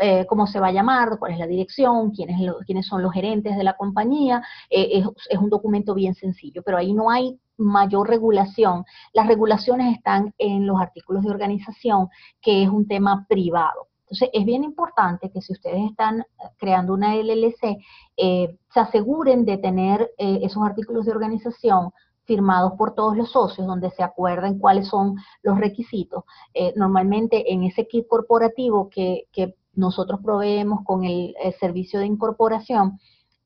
[0.00, 3.56] eh, cómo se va a llamar, cuál es la dirección, quiénes, quiénes son los gerentes
[3.56, 4.42] de la compañía.
[4.70, 8.84] Eh, es, un documento bien sencillo, pero ahí no hay mayor regulación.
[9.12, 12.08] Las regulaciones están en los artículos de organización,
[12.40, 13.88] que es un tema privado.
[14.10, 16.24] Entonces, es bien importante que si ustedes están
[16.56, 17.76] creando una LLC,
[18.16, 21.92] eh, se aseguren de tener eh, esos artículos de organización
[22.24, 26.24] firmados por todos los socios, donde se acuerden cuáles son los requisitos.
[26.54, 29.26] Eh, normalmente en ese kit corporativo que,
[29.74, 32.98] nosotros proveemos con el, servicio de incorporación,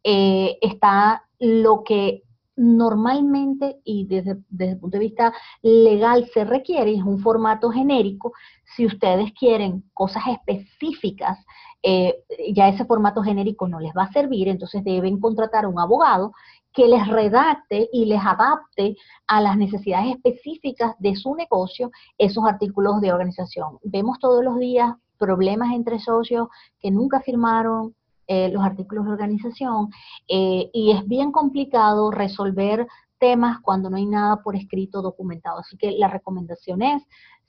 [0.03, 2.23] está lo que
[2.57, 8.33] normalmente y desde, desde, el punto de vista legal se requiere, es un formato genérico.
[8.77, 11.39] Si ustedes quieren cosas específicas,
[11.83, 12.23] eh,
[12.55, 16.33] ya ese formato genérico no les va a servir, entonces deben contratar a un abogado
[16.73, 23.01] que les redacte y les adapte a las necesidades específicas de su negocio esos artículos
[23.01, 23.79] de organización.
[23.83, 27.95] Vemos todos los días problemas entre socios que nunca firmaron
[28.27, 29.89] eh, los artículos de organización
[30.29, 32.87] eh, y es bien complicado resolver
[33.19, 35.61] temas cuando no hay nada por escrito documentado.
[35.61, 37.03] Así que la recomendación es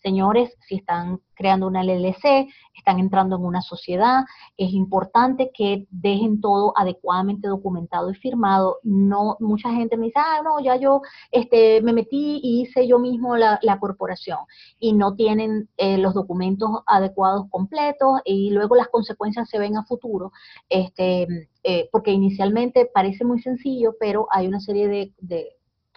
[0.03, 4.25] señores, si están creando una LLC, están entrando en una sociedad,
[4.57, 8.79] es importante que dejen todo adecuadamente documentado y firmado.
[8.83, 12.99] No, mucha gente me dice, ah, no, ya yo este, me metí y hice yo
[12.99, 14.39] mismo la, corporación
[14.79, 19.83] y no tienen eh, los documentos adecuados completos y luego las consecuencias se ven a
[19.83, 20.31] futuro.
[20.69, 21.27] Este,
[21.63, 25.55] eh, porque inicialmente parece muy sencillo, pero hay una serie de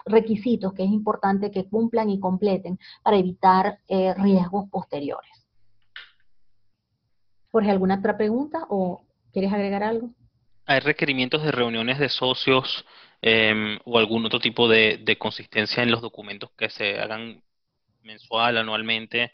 [0.09, 5.47] requisitos que es importante que cumplan y completen para evitar eh, riesgos posteriores.
[7.51, 10.09] Jorge, ¿alguna otra pregunta o quieres agregar algo?
[10.65, 12.85] ¿Hay requerimientos de reuniones de socios
[13.21, 17.41] em, o algún otro tipo de, consistencia en los documentos que se hagan
[18.03, 19.31] mensual, anualmente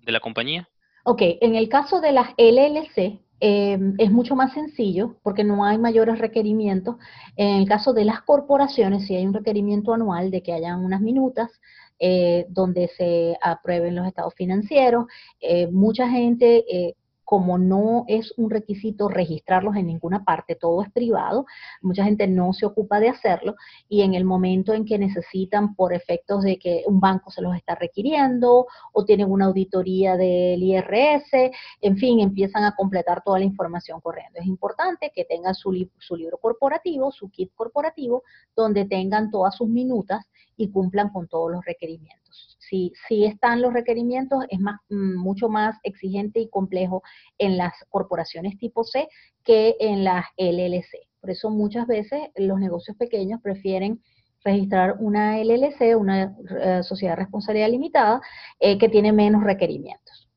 [0.00, 0.68] de la compañía?
[1.04, 5.76] Ok, en el caso de las LLC, Em, es mucho más sencillo porque no hay
[5.76, 6.96] mayores requerimientos.
[7.36, 11.02] En el caso de las corporaciones, sí hay un requerimiento anual de que hayan unas
[11.02, 11.50] minutas
[11.98, 15.04] eh, donde se aprueben los estados financieros.
[15.42, 16.94] Eh, mucha gente eh,
[17.24, 21.46] como no es un requisito registrarlos en ninguna parte, todo es privado,
[21.82, 23.56] mucha gente no se ocupa de hacerlo
[23.88, 27.56] y en el momento en que necesitan por efectos de que un banco se los
[27.56, 33.44] está requiriendo o tienen una auditoría del IRS, en fin, empiezan a completar toda la
[33.44, 34.40] información corriendo.
[34.40, 38.22] Es importante que tengan su, su libro corporativo, su kit corporativo,
[38.54, 42.53] donde tengan todas sus minutas y cumplan con todos los requerimientos.
[42.68, 47.02] Si, si están los requerimientos, es más, mm, mucho más exigente y complejo
[47.38, 49.08] en las corporaciones tipo C
[49.44, 51.08] que en las LLC.
[51.20, 54.02] Por eso muchas veces los negocios pequeños prefieren
[54.44, 58.20] registrar una LLC, una eh, sociedad de responsabilidad limitada,
[58.60, 60.28] eh, que tiene menos requerimientos.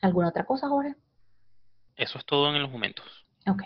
[0.00, 0.94] ¿Alguna otra cosa, Jorge?
[1.96, 3.04] Eso es todo en los momentos.
[3.48, 3.62] Ok.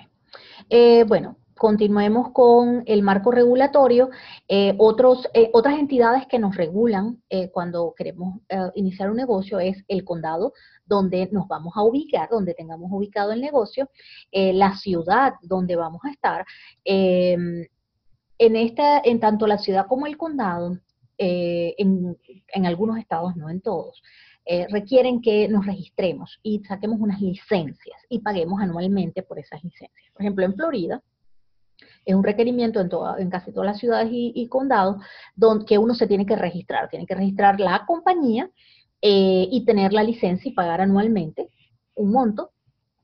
[0.69, 4.09] Eh, bueno, continuemos con el marco regulatorio,
[4.49, 8.41] eh, otros, eh, otras entidades que nos regulan eh, cuando queremos
[8.75, 10.55] iniciar un negocio es el condado,
[10.87, 13.91] donde nos vamos a ubicar, donde tengamos ubicado el negocio,
[14.33, 16.47] la ciudad donde vamos a estar.
[16.83, 17.67] Em,
[18.39, 20.79] en, esta, en tanto la ciudad como el condado,
[21.19, 22.17] en,
[22.55, 24.03] en, algunos estados, no en todos,
[24.71, 30.11] requieren que nos registremos y saquemos unas licencias y paguemos anualmente por esas licencias.
[30.15, 31.03] Por ejemplo, en Florida,
[32.05, 35.03] es un requerimiento en, en casi todas las ciudades y, condados
[35.35, 36.89] donde, uno se tiene que registrar.
[36.89, 38.51] Tiene que registrar la compañía
[39.03, 41.51] eh, y tener la licencia y pagar anualmente
[41.95, 42.51] un monto,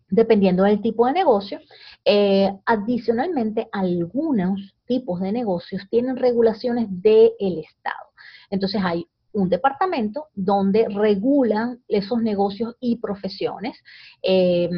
[0.08, 1.60] dependiendo del tipo de negocio.
[2.04, 8.10] Eh, adicionalmente, algunos tipos de negocios tienen regulaciones del Estado.
[8.50, 13.76] Entonces hay un departamento donde regulan esos negocios y profesiones.
[14.22, 14.70] Eh,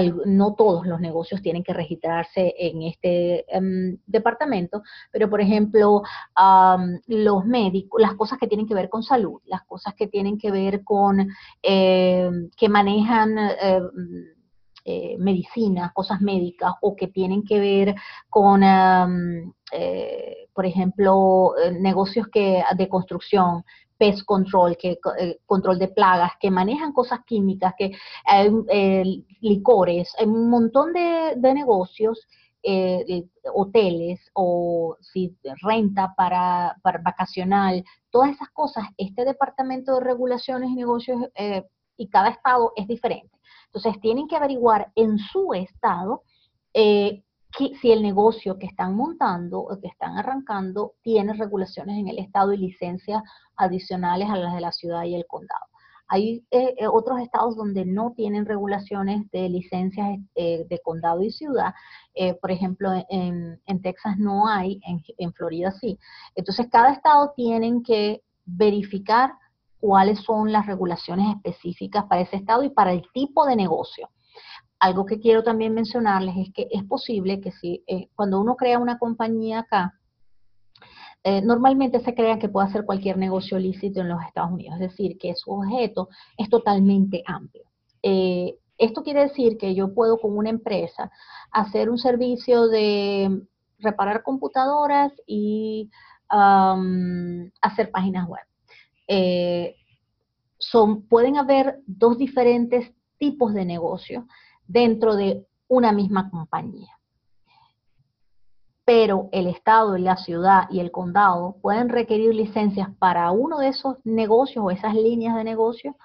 [0.00, 6.02] no todos los negocios tienen que registrarse en este em, departamento, pero por ejemplo,
[7.06, 10.50] los médicos, las cosas que tienen que ver con salud, las cosas que tienen que
[10.50, 11.28] ver con
[11.62, 13.80] eh, que manejan eh,
[14.84, 17.94] eh, medicinas, cosas médicas o que tienen que ver
[18.28, 18.60] con,
[20.52, 23.64] por ejemplo, negocios que, de construcción,
[23.96, 27.92] pest control, que, eh, control de plagas, que manejan cosas químicas, que
[28.24, 28.50] hay
[29.40, 32.26] licores, hay un montón de, negocios,
[32.62, 40.70] eh, hoteles o si renta para, para, vacacional, todas esas cosas, este departamento de regulaciones
[40.70, 41.64] y negocios eh,
[41.96, 43.33] y cada estado es diferente.
[43.74, 46.22] Entonces tienen que averiguar en su estado
[46.72, 52.52] si el negocio que están montando o que están arrancando tiene regulaciones en el estado
[52.52, 53.22] y licencias
[53.56, 55.66] adicionales a las de la ciudad y el condado.
[56.06, 61.30] Hay eh, eh, otros estados donde no tienen regulaciones de licencias eh, de condado y
[61.30, 61.74] ciudad.
[62.40, 65.98] por ejemplo, en, Texas no hay, en, en Florida sí.
[66.34, 69.32] Entonces, cada estado tienen que verificar
[69.84, 74.08] cuáles son las regulaciones específicas para ese estado y para el tipo de negocio
[74.84, 78.78] algo que quiero también mencionarles es que es posible que si eh, cuando uno crea
[78.78, 79.94] una compañía acá,
[81.22, 84.90] eh, normalmente se crea que puede hacer cualquier negocio lícito en los Estados Unidos, es
[84.90, 87.64] decir, que su objeto es totalmente amplio.
[88.02, 91.10] Eh, esto quiere decir que yo puedo con una empresa
[91.50, 93.42] hacer un servicio de
[93.78, 95.90] reparar computadoras y
[96.28, 98.44] hacer páginas web.
[100.58, 104.24] Son, pueden haber dos diferentes tipos de negocios
[104.66, 106.98] dentro de una misma compañía.
[108.84, 113.96] Pero el Estado, la ciudad y el condado pueden requerir licencias para uno de esos
[114.04, 115.96] negocios o esas líneas de negocio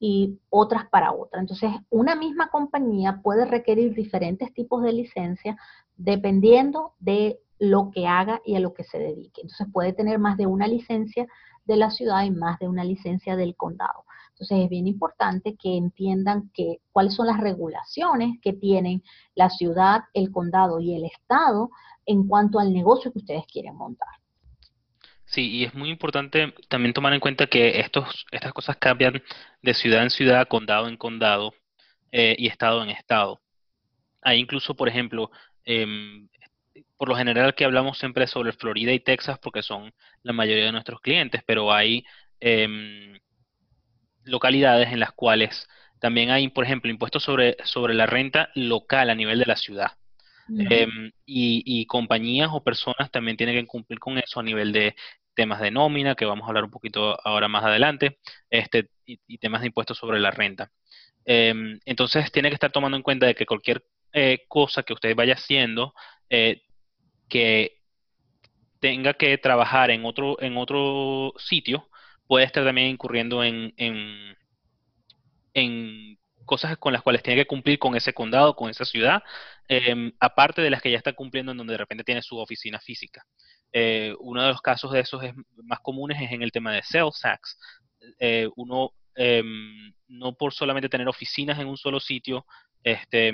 [0.00, 1.40] y otras para otra.
[1.40, 5.56] Entonces, una misma compañía puede requerir diferentes tipos de licencias
[5.96, 9.42] dependiendo de lo que haga y a lo que se dedique.
[9.42, 11.28] Entonces, puede tener más de una licencia
[11.64, 14.04] de la ciudad y más de una licencia del condado.
[14.30, 19.02] Entonces es bien importante que entiendan que, cuáles son las regulaciones que tienen
[19.34, 21.70] la ciudad, el condado y el estado
[22.04, 24.08] en cuanto al negocio que ustedes quieren montar.
[25.24, 29.22] Sí, y es muy importante también tomar en cuenta que estos, estas cosas cambian
[29.62, 31.54] de ciudad en ciudad, condado en condado
[32.12, 33.40] eh, y estado en estado.
[34.20, 35.30] Hay incluso, por ejemplo,
[35.64, 36.28] em,
[36.96, 40.72] por lo general que hablamos siempre sobre Florida y Texas porque son la mayoría de
[40.72, 42.04] nuestros clientes, pero hay
[42.40, 43.18] em,
[44.24, 45.68] localidades en las cuales
[46.00, 49.92] también hay, por ejemplo, impuestos sobre, sobre la renta local a nivel de la ciudad.
[50.46, 54.94] Em, y, compañías o personas también tienen que cumplir con eso a nivel de
[55.34, 58.18] temas de nómina, que vamos a hablar un poquito ahora más adelante,
[58.50, 60.70] este, y, temas de impuestos sobre la renta.
[61.24, 65.16] Em, entonces, tiene que estar tomando en cuenta de que cualquier eh, cosa que usted
[65.16, 65.94] vaya haciendo,
[66.30, 66.62] eh,
[67.28, 67.80] que
[68.80, 71.88] tenga que trabajar en otro, en otro sitio,
[72.26, 73.72] puede estar también incurriendo en,
[75.54, 79.22] en cosas con las cuales tiene que cumplir con ese condado, con esa ciudad,
[79.68, 82.80] em, aparte de las que ya está cumpliendo en donde de repente tiene su oficina
[82.80, 83.24] física.
[83.72, 86.82] Eh, uno de los casos de esos es, más comunes es en el tema de
[86.82, 87.58] sales tax.
[88.18, 92.46] Eh, uno em, no por solamente tener oficinas en un solo sitio,
[92.82, 93.32] este,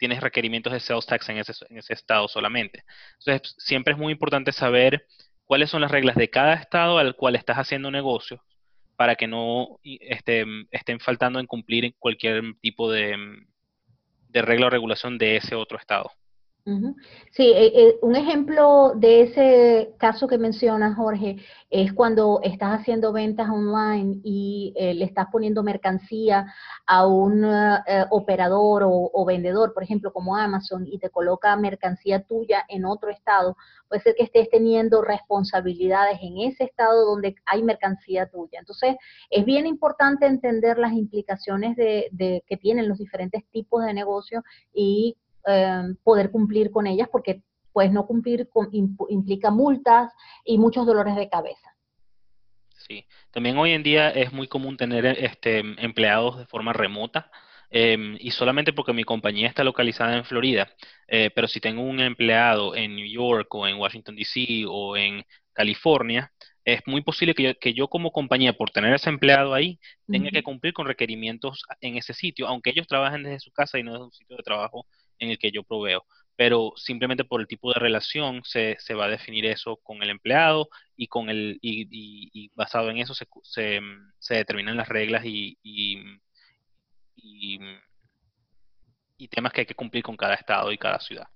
[0.00, 2.84] tienes requerimientos de sales tax en ese, en ese estado solamente.
[3.18, 5.06] Entonces, siempre es muy importante saber
[5.44, 8.40] cuáles son las reglas de cada estado al cual estás haciendo negocios
[8.96, 13.14] para que no este, estén faltando en cumplir cualquier tipo de,
[14.28, 16.10] de regla o regulación de ese otro estado.
[16.64, 21.36] Sí, eh, eh, un ejemplo de ese caso que menciona Jorge
[21.70, 26.52] es cuando estás haciendo ventas online y eh, le estás poniendo mercancía
[26.86, 27.44] a un
[28.10, 33.56] operador o, vendedor, por ejemplo, como Amazon, y te coloca mercancía tuya en otro estado.
[33.88, 38.58] Puede ser que estés teniendo responsabilidades en ese estado donde hay mercancía tuya.
[38.58, 38.96] Entonces,
[39.30, 44.42] es bien importante entender las implicaciones de, de que tienen los diferentes tipos de negocios
[44.72, 45.16] y
[45.50, 47.42] Em, poder cumplir con ellas porque
[47.72, 48.48] pues no cumplir
[49.08, 50.12] implica multas
[50.44, 51.76] y muchos dolores de cabeza.
[52.76, 57.30] Sí, también hoy en día es muy común tener este, empleados de forma remota.
[57.72, 60.68] Em, y solamente porque mi compañía está localizada en Florida,
[61.06, 64.64] eh, pero si tengo un empleado en New York o en Washington, D.C.
[64.66, 66.32] o en California,
[66.64, 70.30] es muy posible que yo, que yo, como compañía, por tener ese empleado ahí, tenga
[70.30, 73.92] que cumplir con requerimientos en ese sitio, aunque ellos trabajen desde su casa y no
[73.92, 74.86] desde un sitio de trabajo
[75.20, 76.04] en el que yo proveo.
[76.36, 80.10] Pero simplemente por el tipo de relación se, se va a definir eso con el
[80.10, 83.80] empleado y con el y, basado en eso se, se,
[84.18, 85.98] se, determinan las reglas y, y,
[89.18, 91.28] y temas que hay que cumplir con cada estado y cada ciudad.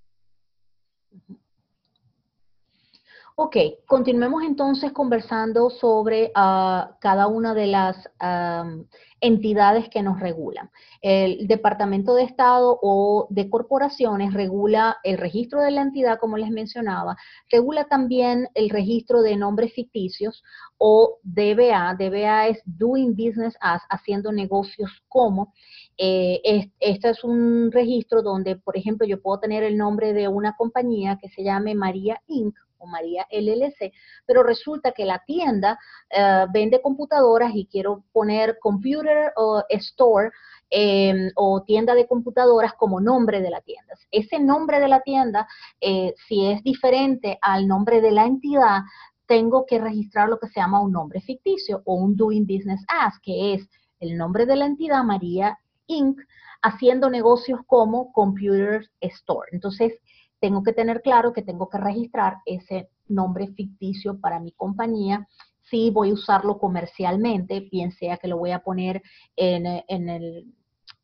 [3.36, 3.56] Ok,
[3.88, 8.86] continuemos entonces conversando sobre uh, cada una de las um,
[9.20, 10.70] entidades que nos regulan.
[11.02, 16.50] El Departamento de Estado o de Corporaciones regula el registro de la entidad, como les
[16.50, 17.16] mencionaba,
[17.50, 20.44] regula también el registro de nombres ficticios
[20.78, 21.96] o DBA.
[21.98, 25.52] DBA es Doing Business As, haciendo negocios como.
[25.96, 30.56] Eh, este es un registro donde, por ejemplo, yo puedo tener el nombre de una
[30.56, 32.54] compañía que se llame María Inc
[32.86, 33.92] María LLC,
[34.26, 35.78] pero resulta que la tienda
[36.10, 39.32] eh, vende computadoras y quiero poner Computer
[39.70, 40.30] Store
[40.70, 43.94] em, o tienda de computadoras como nombre de la tienda.
[44.10, 45.46] Ese nombre de la tienda,
[45.80, 48.82] eh, si es diferente al nombre de la entidad,
[49.26, 53.18] tengo que registrar lo que se llama un nombre ficticio o un Doing Business As,
[53.20, 53.68] que es
[54.00, 56.18] el nombre de la entidad María Inc.,
[56.62, 59.48] haciendo negocios como Computer Store.
[59.52, 59.92] Entonces,
[60.40, 65.26] tengo que tener claro que tengo que registrar ese nombre ficticio para mi compañía
[65.70, 69.02] si voy a usarlo comercialmente, bien sea que lo voy a poner
[69.36, 70.54] en, el,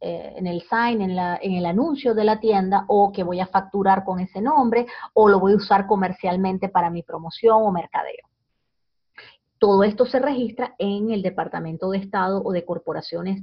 [0.01, 3.41] eh, en el sign, en, la, en el anuncio de la tienda, o que voy
[3.41, 7.73] a facturar con ese nombre, o lo voy a usar comercialmente para mi promoción o
[7.73, 8.29] mercadeo.
[9.59, 13.43] Todo esto se registra en el Departamento de Estado o de Corporaciones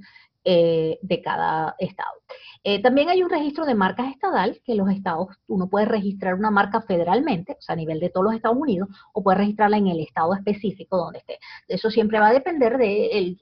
[0.49, 2.21] eh, de cada estado.
[2.63, 6.51] Eh, también hay un registro de marcas estadal, que los estados, uno puede registrar una
[6.51, 9.87] marca federalmente, o sea, a nivel de todos los Estados Unidos, o puede registrarla en
[9.87, 11.39] el estado específico donde esté.
[11.67, 13.37] Eso siempre va a depender del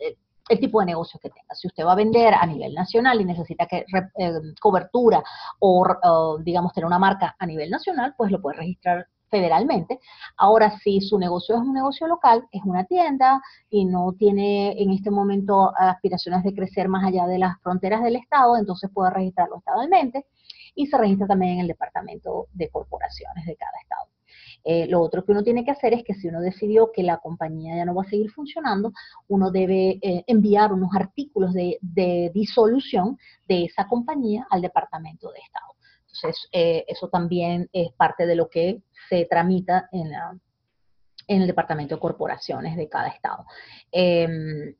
[0.49, 1.53] el tipo de negocio que tenga.
[1.53, 3.85] Si usted va a vender a nivel nacional y necesita que,
[4.17, 5.23] eh, cobertura
[5.59, 9.99] o, digamos, tener una marca a nivel nacional, pues lo puede registrar federalmente.
[10.37, 14.91] Ahora, si su negocio es un negocio local, es una tienda y no tiene en
[14.91, 19.57] este momento aspiraciones de crecer más allá de las fronteras del Estado, entonces puede registrarlo
[19.57, 20.25] estadalmente
[20.75, 24.15] y se registra también en el Departamento de Corporaciones de cada Estado.
[24.67, 27.17] Eh, lo otro que uno tiene que hacer es que si uno decidió que la
[27.17, 28.91] compañía ya no va a seguir funcionando,
[29.27, 33.17] uno debe eh, enviar unos artículos de, de disolución
[33.47, 35.74] de esa compañía al Departamento de Estado.
[36.15, 40.11] Entonces, eh, eso también es parte de lo que se tramita en,
[41.27, 43.45] el Departamento de Corporaciones de cada estado.
[43.91, 44.75] Em,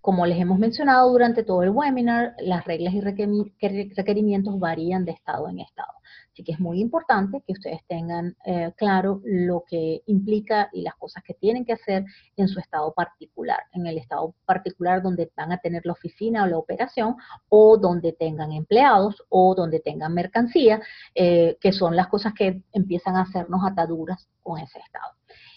[0.00, 5.48] como les hemos mencionado durante todo el webinar, las reglas y requerimientos varían de estado
[5.48, 5.92] en estado.
[6.32, 10.94] Así que es muy importante que ustedes tengan eh, claro lo que implica y las
[10.94, 12.04] cosas que tienen que hacer
[12.36, 16.46] en su estado particular, en el estado particular donde van a tener la oficina o
[16.46, 17.16] la operación
[17.48, 20.80] o donde tengan empleados o donde tengan mercancía,
[21.14, 25.12] eh, que son las cosas que empiezan a hacernos ataduras con ese estado.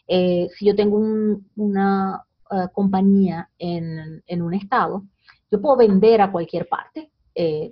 [0.07, 0.97] Eh, si yo tengo
[1.55, 2.25] una
[2.73, 5.03] compañía en, en un estado,
[5.49, 7.09] yo puedo vender a cualquier parte,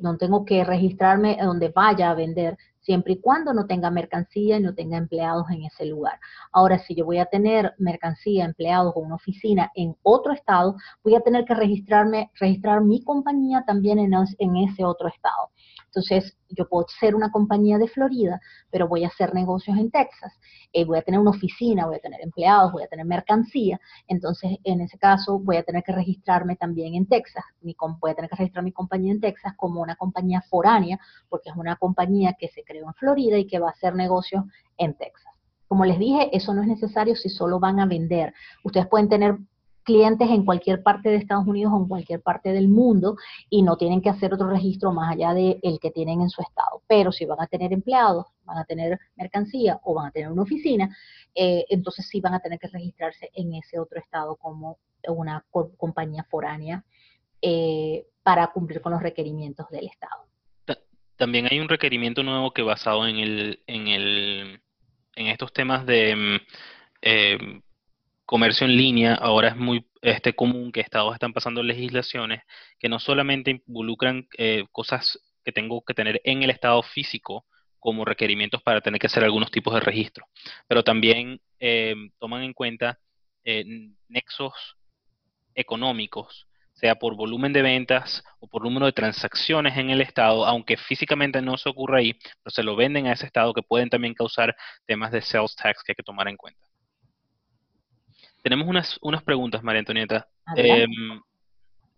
[0.02, 4.62] no tengo que registrarme donde vaya a vender, siempre y cuando no tenga mercancía y
[4.62, 6.20] no tenga empleados en ese lugar.
[6.52, 11.16] Ahora, si yo voy a tener mercancía, empleados o una oficina en otro estado, voy
[11.16, 15.50] a tener que registrarme, registrar mi compañía también en, en ese otro estado.
[15.94, 18.40] Entonces, yo puedo ser una compañía de Florida,
[18.70, 20.32] pero voy a hacer negocios en Texas.
[20.72, 23.78] Eh, voy a tener una oficina, voy a tener empleados, voy a tener mercancía.
[24.08, 27.44] Entonces, en ese caso, voy a tener que registrarme también en Texas.
[27.60, 31.50] Mi, voy a tener que registrar mi compañía en Texas como una compañía foránea, porque
[31.50, 34.46] es una compañía que se creó en Florida y que va a hacer negocios
[34.78, 35.34] en Texas.
[35.68, 38.34] Como les dije, eso no es necesario si solo van a vender.
[38.64, 39.38] Ustedes pueden tener
[39.84, 43.16] clientes en cualquier parte de Estados Unidos o en cualquier parte del mundo
[43.50, 46.42] y no tienen que hacer otro registro más allá del el que tienen en su
[46.42, 46.82] estado.
[46.88, 50.44] Pero si van a tener empleados, van a tener mercancía o van a tener una
[50.44, 50.96] oficina,
[51.36, 54.78] eh, entonces sí van a tener que registrarse en ese otro estado como
[55.08, 55.44] una
[55.78, 56.84] compañía foránea
[57.42, 60.26] eh, para cumplir con los requerimientos del estado.
[61.18, 64.62] También hay un requerimiento nuevo que basado en el en el
[65.16, 66.36] en estos temas de mm,
[67.04, 67.62] eh,
[68.32, 72.44] comercio en línea, ahora es muy este, común que estados están pasando legislaciones
[72.80, 77.46] que no solamente involucran eh, cosas que tengo que tener en el estado físico
[77.78, 80.28] como requerimientos para tener que hacer algunos tipos de registro,
[80.66, 83.00] pero también eh, toman en cuenta
[83.44, 83.66] eh,
[84.08, 84.78] nexos
[85.54, 90.78] económicos, sea por volumen de ventas o por número de transacciones en el estado, aunque
[90.78, 94.14] físicamente no se ocurra ahí, pero se lo venden a ese estado que pueden también
[94.14, 94.56] causar
[94.86, 96.71] temas de sales tax que hay que tomar en cuenta.
[98.42, 100.28] Tenemos unas, unas preguntas, María Antonieta.
[100.56, 101.22] Em,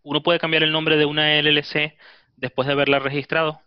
[0.04, 1.98] ¿Uno puede cambiar el nombre de una LLC
[2.36, 3.62] después de haberla registrado?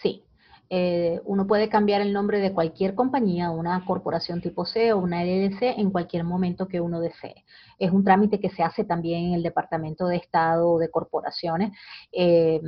[0.00, 0.24] Sí.
[0.70, 5.22] Eh, uno puede cambiar el nombre de cualquier compañía, una corporación tipo C o una
[5.24, 7.44] LLC en cualquier momento que uno desee.
[7.78, 11.72] Es un trámite que se hace también en el Departamento de Estado de Corporaciones.
[12.12, 12.60] Eh,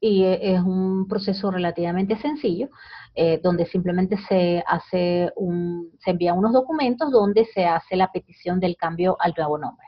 [0.00, 2.68] y e, es un proceso relativamente sencillo,
[3.14, 8.60] eh, donde simplemente se hace un, se envían unos documentos donde se hace la petición
[8.60, 9.86] del cambio al nuevo nombre.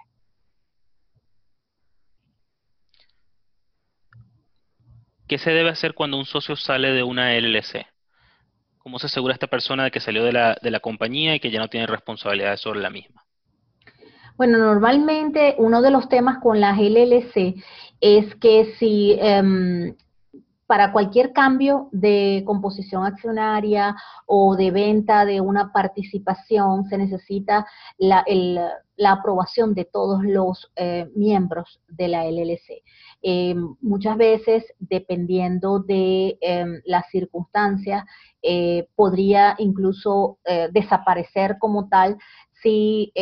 [5.29, 7.87] ¿Qué se debe hacer cuando un socio sale de una LLC?
[8.79, 11.53] ¿Cómo se asegura esta persona de que salió de la, de la compañía y que
[11.53, 13.25] ya no tiene responsabilidades sobre la misma?
[14.41, 17.63] Bueno, normalmente uno de los temas con las LLC
[18.01, 19.95] es que si em,
[20.67, 27.67] para cualquier cambio de composición accionaria o de venta de una participación se necesita
[27.99, 28.25] la,
[29.07, 32.83] aprobación de todos los eh, miembros de la LLC.
[33.21, 38.05] Em, muchas veces, dependiendo de em, las circunstancias,
[38.41, 42.17] eh, podría incluso eh, desaparecer como tal
[42.63, 43.13] si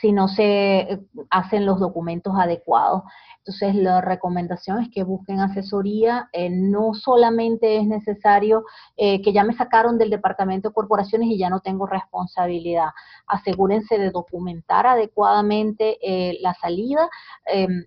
[0.00, 3.02] si no se hacen los documentos adecuados.
[3.38, 6.28] Entonces, la recomendación es que busquen asesoría.
[6.32, 8.64] Eh, no solamente es necesario
[8.96, 12.88] eh, que ya me sacaron del departamento de corporaciones y ya no tengo responsabilidad.
[13.26, 17.08] Asegúrense de documentar adecuadamente eh, la salida.
[17.46, 17.86] Em,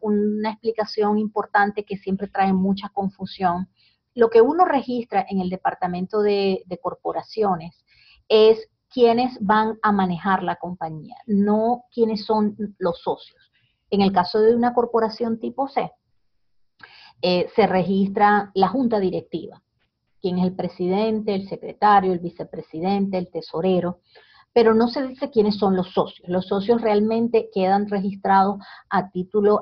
[0.00, 3.68] una explicación importante que siempre trae mucha confusión.
[4.14, 7.84] Lo que uno registra en el departamento de, de corporaciones
[8.28, 13.50] es quiénes van a manejar la compañía, no quiénes son los socios.
[13.90, 15.90] En el caso de una corporación tipo C,
[17.20, 19.62] eh, se registra la junta directiva,
[20.20, 24.00] quién es el presidente, el secretario, el vicepresidente, el tesorero
[24.52, 26.28] pero no se dice quiénes son los socios.
[26.28, 28.58] Los socios realmente quedan registrados
[28.90, 29.60] a título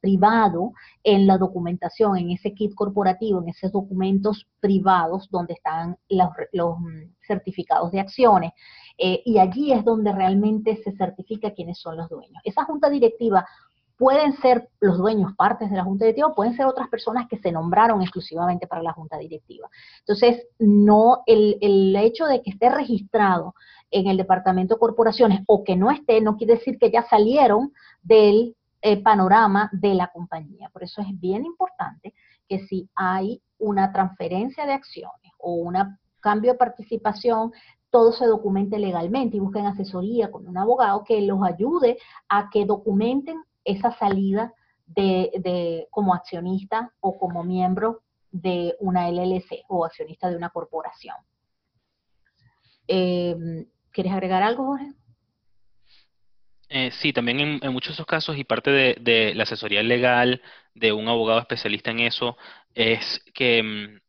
[0.00, 0.72] privado
[1.02, 7.14] en la documentación, en ese kit corporativo, en esos documentos privados donde están los, mm,
[7.26, 8.52] certificados de acciones.
[8.96, 12.40] Eh, y allí es donde realmente se certifica quiénes son los dueños.
[12.44, 13.46] Esa junta directiva
[13.96, 17.50] pueden ser los dueños partes de la junta directiva, pueden ser otras personas que se
[17.50, 19.68] nombraron exclusivamente para la junta directiva.
[20.00, 23.54] Entonces, no, el, el hecho de que esté registrado
[23.90, 27.72] en el departamento de corporaciones o que no esté, no quiere decir que ya salieron
[28.02, 30.68] del eh, panorama de la compañía.
[30.70, 32.14] Por eso es bien importante
[32.48, 35.76] que si hay una transferencia de acciones o un
[36.20, 37.52] cambio de participación,
[37.90, 42.66] todo se documente legalmente y busquen asesoría con un abogado que los ayude a que
[42.66, 44.52] documenten esa salida
[44.86, 51.16] de, como accionista o como miembro de una LLC o accionista de una corporación.
[52.86, 54.92] Eh, ¿Quieres agregar algo, Jorge?
[56.68, 60.42] Eh, sí, también en, muchos de esos casos y parte de, la asesoría legal
[60.74, 62.36] de un abogado especialista en eso
[62.74, 64.00] es que mm,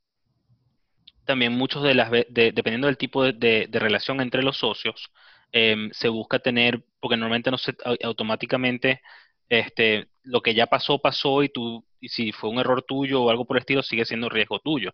[1.25, 5.09] también muchos de las, dependiendo del tipo de, relación entre los socios,
[5.51, 9.01] em, se busca tener, porque normalmente no se automáticamente
[9.47, 13.45] este, lo que ya pasó, pasó y tú si fue un error tuyo o algo
[13.45, 14.93] por el estilo, sigue siendo riesgo tuyo,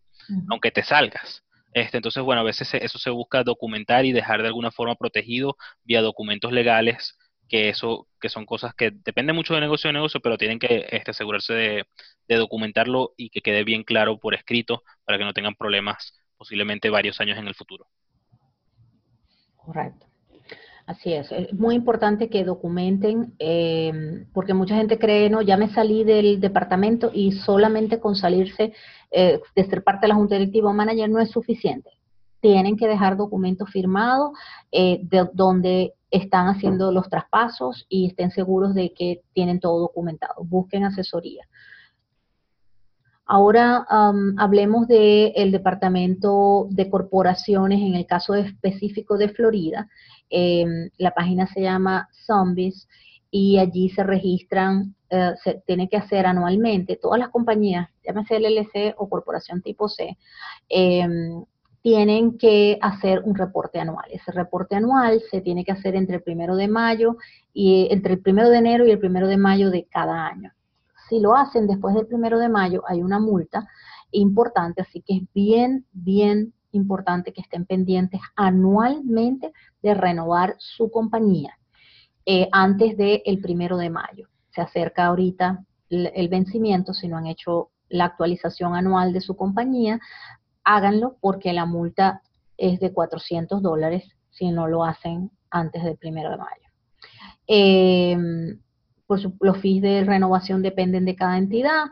[0.50, 1.45] aunque te salgas.
[1.76, 5.58] Este, entonces, bueno, a veces eso se busca documentar y dejar de alguna forma protegido
[5.84, 7.18] vía documentos legales,
[7.50, 10.88] que eso, que son cosas que dependen mucho de negocio a negocio, pero tienen que
[10.90, 11.86] este, asegurarse de,
[12.30, 16.90] de documentarlo y que quede bien claro por escrito para que no tengan problemas posiblemente
[16.90, 17.88] varios años en el futuro.
[19.58, 20.08] Correcto.
[20.86, 25.70] Así es, es muy importante que documenten, em, porque mucha gente cree, no, ya me
[25.70, 28.72] salí del departamento y solamente con salirse
[29.10, 31.90] eh, de ser parte de la Junta Directiva o Manager no es suficiente.
[32.40, 34.32] Tienen que dejar documentos firmados
[34.72, 40.44] eh, de donde están haciendo los traspasos y estén seguros de que tienen todo documentado.
[40.44, 41.48] Busquen asesoría.
[43.28, 43.88] Ahora
[44.38, 49.90] hablemos del Departamento de Corporaciones en el caso específico de Florida.
[50.30, 52.88] Em, la página se llama Zombies
[53.30, 58.96] y allí se registran, eh, se tiene que hacer anualmente, todas las compañías, llámese LLC
[58.98, 60.18] o corporación tipo C,
[60.70, 61.44] em,
[61.82, 64.06] tienen que hacer un reporte anual.
[64.10, 67.18] Ese reporte anual se tiene que hacer entre el primero de mayo
[67.54, 70.52] y entre el primero de enero y el primero de mayo de cada año.
[71.08, 73.68] Si lo hacen después del primero de mayo, hay una multa
[74.12, 79.52] importante, así que es bien, bien importante que estén pendientes anualmente
[79.82, 81.58] de renovar su compañía
[82.26, 84.28] eh, antes del el primero de mayo.
[84.54, 90.00] Se acerca ahorita el, vencimiento, si no han hecho la actualización anual de su compañía,
[90.64, 92.22] háganlo porque la multa
[92.58, 96.70] es de 400 dólares si no lo hacen antes del primero de mayo.
[97.48, 98.58] Eh,
[99.08, 101.86] por los fees de renovación dependen de cada entidad,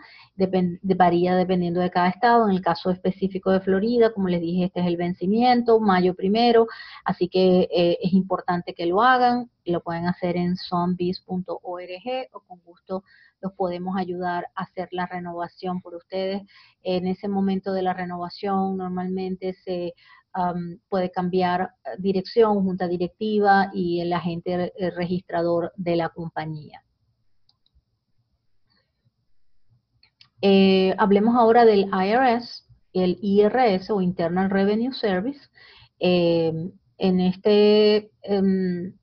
[0.96, 2.50] varía dependiendo de cada estado.
[2.50, 6.68] En el caso específico de Florida, como les dije, este es el vencimiento, mayo primero,
[7.06, 9.50] así que eh, es importante que lo hagan.
[9.66, 11.50] Lo pueden hacer en zombies.org
[12.34, 13.04] o con gusto
[13.42, 16.42] los podemos ayudar a hacer la renovación por ustedes.
[16.82, 19.94] En ese momento de la renovación normalmente se
[20.90, 26.84] puede cambiar dirección, junta directiva y el agente registrador de la compañía.
[30.46, 35.40] Eh, hablemos ahora del IRS, el IRS o Internal Revenue Service.
[36.02, 36.52] Eh,
[36.98, 38.94] en este, em,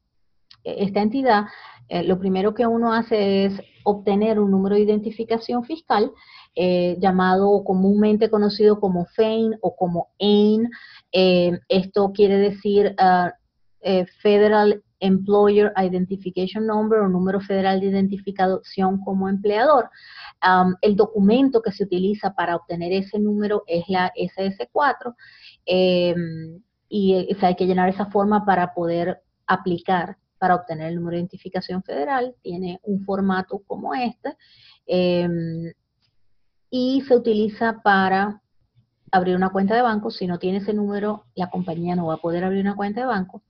[0.63, 1.45] esta entidad,
[1.89, 6.13] eh, lo primero que uno hace es obtener un número de identificación fiscal
[6.99, 10.69] llamado comúnmente conocido como FAIN o como AIN.
[11.69, 13.33] esto quiere decir ah,
[14.21, 19.91] Federal Employer Identification Number o número federal de identificación como empleador
[20.81, 25.15] el documento que se utiliza para obtener ese número es la SS4
[25.67, 31.17] em, y eh, hay que llenar esa forma para poder aplicar para obtener el número
[31.17, 32.35] de identificación federal.
[32.41, 34.37] Tiene un formato como este
[34.87, 35.73] em,
[36.71, 38.41] y se utiliza para
[39.13, 40.11] abrir una cuenta de banco.
[40.11, 43.07] Si no tiene ese número, la compañía no va a poder abrir una cuenta de
[43.07, 43.43] banco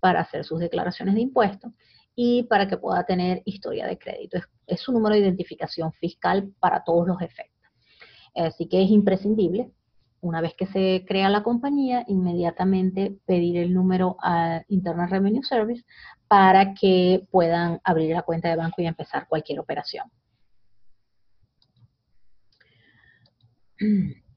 [0.00, 1.72] para hacer sus declaraciones de impuestos
[2.14, 4.38] y para que pueda tener historia de crédito.
[4.66, 7.70] Es, su número de identificación fiscal para todos los efectos.
[8.34, 9.70] Así que es imprescindible,
[10.20, 15.84] una vez que se crea la compañía, inmediatamente pedir el número a Internal Revenue Service
[16.28, 20.10] para que puedan abrir la cuenta de banco y empezar cualquier operación.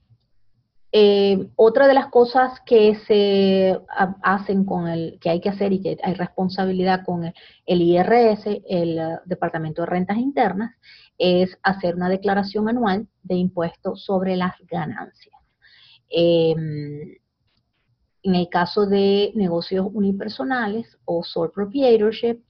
[0.96, 3.76] Eh, otra de las cosas que se
[4.22, 7.24] hacen con el, que hay que hacer y que hay responsabilidad con
[7.66, 10.76] el, IRS, el uh, Departamento de Rentas Internas,
[11.18, 15.36] es hacer una declaración anual de impuestos sobre las ganancias.
[16.12, 17.18] Em,
[18.22, 22.44] en el caso de negocios unipersonales o sole proprietorship,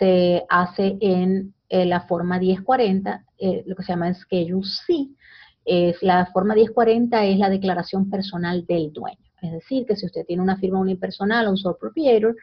[0.00, 5.10] se hace en, la forma 1040, eh, lo que se llama Schedule C,
[6.00, 9.26] la forma 1040 es la declaración personal del dueño.
[9.42, 12.36] Es decir, que si usted tiene una firma unipersonal o un sole proprietor,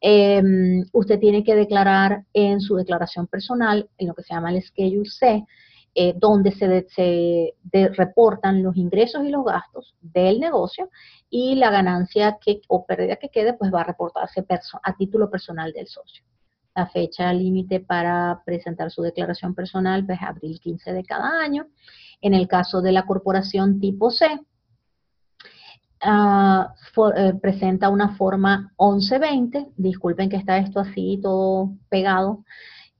[0.00, 4.62] em, usted tiene que declarar en su declaración personal, en lo que se llama el
[4.62, 5.44] Schedule C,
[5.96, 7.54] eh, donde se,
[7.92, 10.90] reportan los ingresos y los gastos del negocio
[11.30, 14.44] y la ganancia que, o pérdida que quede, pues va a reportarse
[14.82, 16.24] a título personal del socio.
[16.74, 21.68] La fecha límite para presentar su declaración personal pues, es abril 15 de cada año
[22.24, 24.26] en el caso de la corporación tipo C,
[26.00, 26.74] ah,
[27.16, 32.42] eh, presenta una forma 1120, disculpen que está esto así todo pegado,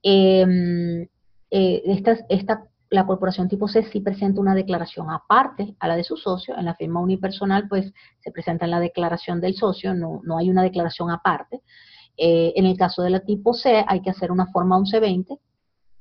[0.03, 1.07] em,
[1.49, 1.81] eh,
[2.29, 6.55] esta, la corporación tipo C sí presenta una declaración aparte a la de su socio,
[6.55, 10.61] en la firma unipersonal pues se presenta la declaración del socio, no, no hay una
[10.61, 11.61] declaración aparte.
[12.15, 15.39] Eh, en el caso de la tipo C hay que hacer una forma 1120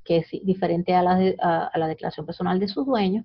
[0.04, 3.24] que es diferente a la, a, la declaración personal de sus dueños,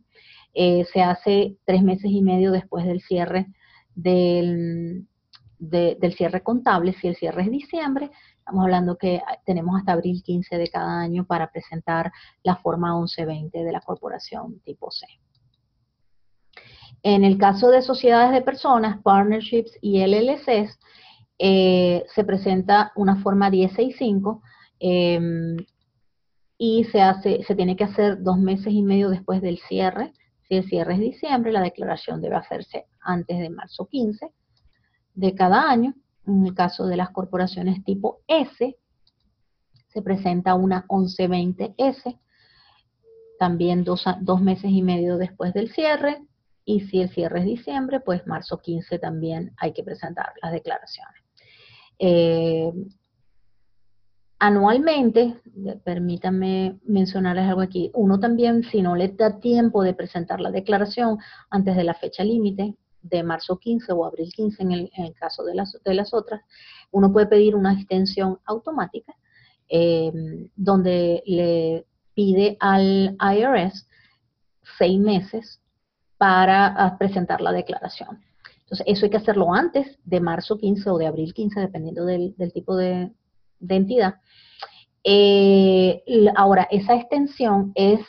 [0.54, 3.48] eh, se hace tres meses y medio después del cierre
[3.94, 5.08] del,
[5.60, 6.94] del cierre contable.
[6.94, 11.26] Si el cierre es diciembre, estamos hablando que tenemos hasta abril 15 de cada año
[11.26, 12.12] para presentar
[12.44, 15.06] la forma 1120 de la corporación tipo C.
[17.04, 20.80] En el caso de sociedades de personas, partnerships y LLCs,
[21.38, 24.42] eh, se presenta una forma 1065
[24.80, 25.56] em,
[26.62, 30.12] y se, hace, se tiene que hacer dos meses y medio después del cierre.
[30.48, 34.30] Si el cierre es diciembre, la declaración debe hacerse antes de marzo 15
[35.14, 35.94] de cada año.
[36.28, 38.78] En el caso de las corporaciones tipo S,
[39.88, 42.20] se presenta una 1120S,
[43.40, 46.22] también dos, dos meses y medio después del cierre.
[46.66, 51.24] Y si el cierre es diciembre, pues marzo 15 también hay que presentar las declaraciones.
[52.00, 52.74] Eh,
[54.40, 55.36] anualmente,
[55.84, 61.18] permítanme mencionarles algo aquí, uno también, si no le da tiempo de presentar la declaración
[61.50, 65.56] antes de la fecha límite, de marzo 15 o abril 15 en el, caso de
[65.56, 66.42] las, de las, otras,
[66.92, 69.14] uno puede pedir una extensión automática
[69.70, 70.12] eh,
[70.56, 73.88] donde le pide al IRS
[74.78, 75.62] seis meses
[76.18, 78.22] para ah, presentar la declaración.
[78.62, 82.36] Entonces, eso hay que hacerlo antes de marzo 15 o de abril 15, dependiendo del,
[82.54, 83.12] tipo de,
[83.68, 84.16] entidad.
[85.04, 86.04] Eh,
[86.36, 88.02] ahora, esa extensión es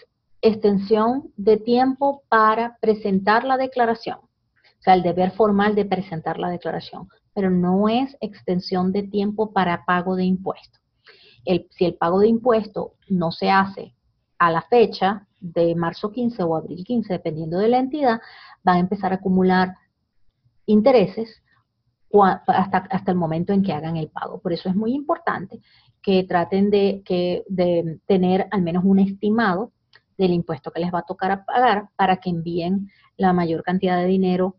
[0.43, 6.51] extensión de tiempo para presentar la declaración, o sea, el deber formal de presentar la
[6.51, 10.81] declaración, pero no es extensión de tiempo para pago de impuestos.
[11.71, 13.95] si el pago de impuesto no se hace
[14.39, 18.21] a la fecha de marzo 15 o abril 15, dependiendo de la entidad,
[18.63, 19.75] van a empezar a acumular
[20.67, 21.43] intereses
[22.47, 24.41] hasta, hasta el momento en que hagan el pago.
[24.41, 25.61] Por eso es muy importante
[26.03, 29.73] que traten de, que, de tener al menos un estimado
[30.17, 33.99] del impuesto que les va a tocar a pagar para que envíen la mayor cantidad
[33.99, 34.57] de dinero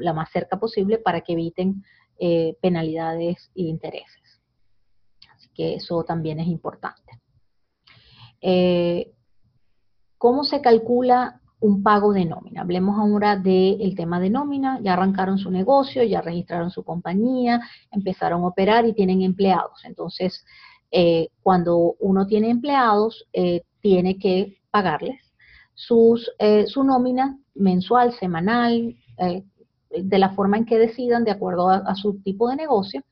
[0.00, 1.84] la más cerca posible para que eviten
[2.18, 4.40] eh, penalidades e intereses.
[5.34, 7.20] Así que eso también es importante.
[8.40, 9.12] Eh,
[10.16, 12.62] ¿Cómo se calcula un pago de nómina.
[12.62, 14.78] Hablemos ahora del tema de nómina.
[14.82, 19.84] Ya arrancaron su negocio, ya registraron su compañía, empezaron a operar y tienen empleados.
[19.84, 20.44] Entonces,
[20.90, 25.20] eh, cuando uno tiene empleados, eh, tiene que pagarles
[25.74, 28.96] sus, eh, su nómina mensual, semanal,
[29.90, 33.02] de la forma en que decidan, de acuerdo a, su tipo de negocio.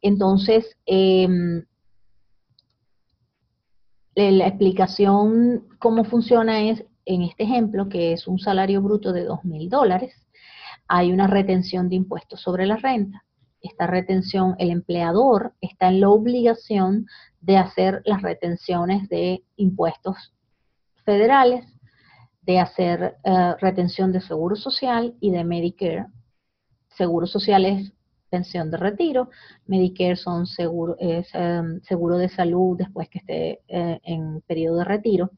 [0.00, 1.64] Entonces, em,
[4.14, 9.44] la explicación cómo funciona es en este ejemplo, que es un salario bruto de dos
[9.44, 10.14] mil dólares,
[10.88, 13.24] hay una retención de impuestos sobre la renta.
[13.60, 17.06] Esta retención, el empleador está en la obligación
[17.40, 20.16] de hacer las retenciones de impuestos
[21.04, 21.64] federales,
[22.42, 26.06] de hacer eh, retención de seguro social y de Medicare.
[26.88, 27.92] Seguro social es
[28.28, 29.28] pensión de retiro,
[29.66, 34.84] Medicare son seguro, es em, seguro de salud después que esté eh, en periodo de
[34.84, 35.30] retiro.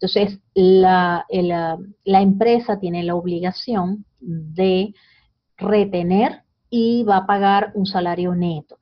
[0.00, 1.26] Entonces, la,
[2.04, 4.94] empresa tiene la obligación de
[5.56, 8.78] retener y va a pagar un salario neto.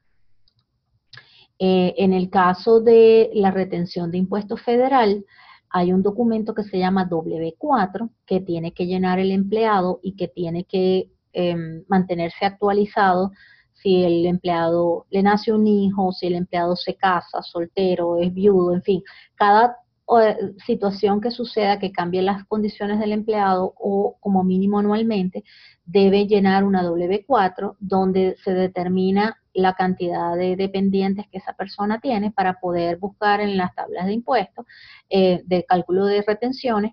[1.59, 5.25] Eh, en el caso de la retención de impuestos federal,
[5.71, 10.29] hay un documento que se llama W4 que tiene que llenar el empleado y que
[10.29, 13.33] tiene que em, mantenerse actualizado
[13.73, 18.75] si el empleado le nace un hijo, si el empleado se casa, soltero, es viudo,
[18.75, 19.03] en fin,
[19.35, 19.77] cada
[20.07, 20.21] o
[20.65, 25.45] situación que suceda que cambie las condiciones del empleado o como mínimo anualmente,
[25.85, 32.31] debe llenar una W4 donde se determina la cantidad de dependientes que esa persona tiene
[32.31, 34.65] para poder buscar en las tablas de impuestos,
[35.11, 36.93] eh, de cálculo de retenciones,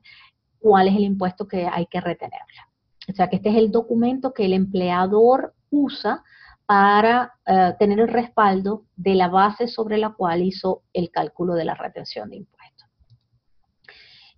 [0.59, 2.69] cuál es el impuesto que hay que retenerla.
[3.09, 6.23] O sea que este es el documento que el empleador usa
[6.65, 11.65] para eh, tener el respaldo de la base sobre la cual hizo el cálculo de
[11.65, 12.52] la retención de impuestos.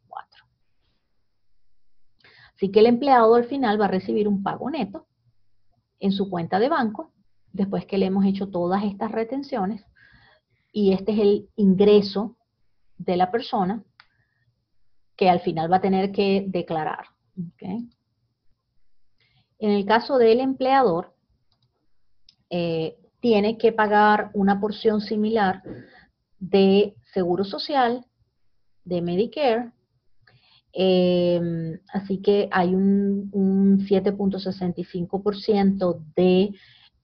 [2.55, 5.09] Así que el empleado al final va a recibir un pago neto
[5.99, 7.11] en su cuenta de banco
[7.53, 9.85] después que le hemos hecho todas estas retenciones
[10.73, 12.37] y este es el ingreso
[12.99, 13.85] de la persona
[15.17, 17.07] que al final va a tener que declarar.
[17.59, 17.91] En
[19.71, 21.15] el caso del empleador,
[22.51, 25.63] eh, tiene que pagar una porción similar
[26.41, 28.05] de seguro social,
[28.85, 29.71] de Medicare,
[30.73, 33.31] em, así que hay un,
[33.87, 36.53] 7.65% de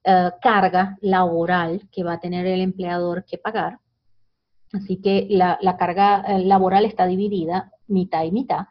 [0.03, 3.79] eh, carga laboral que va a tener el empleador que pagar.
[4.73, 8.67] Así que la, carga eh, laboral está dividida mitad y mitad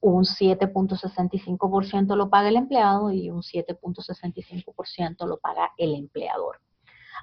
[0.00, 6.60] un 7.65% lo paga el empleado y un 7.65% lo paga el empleador.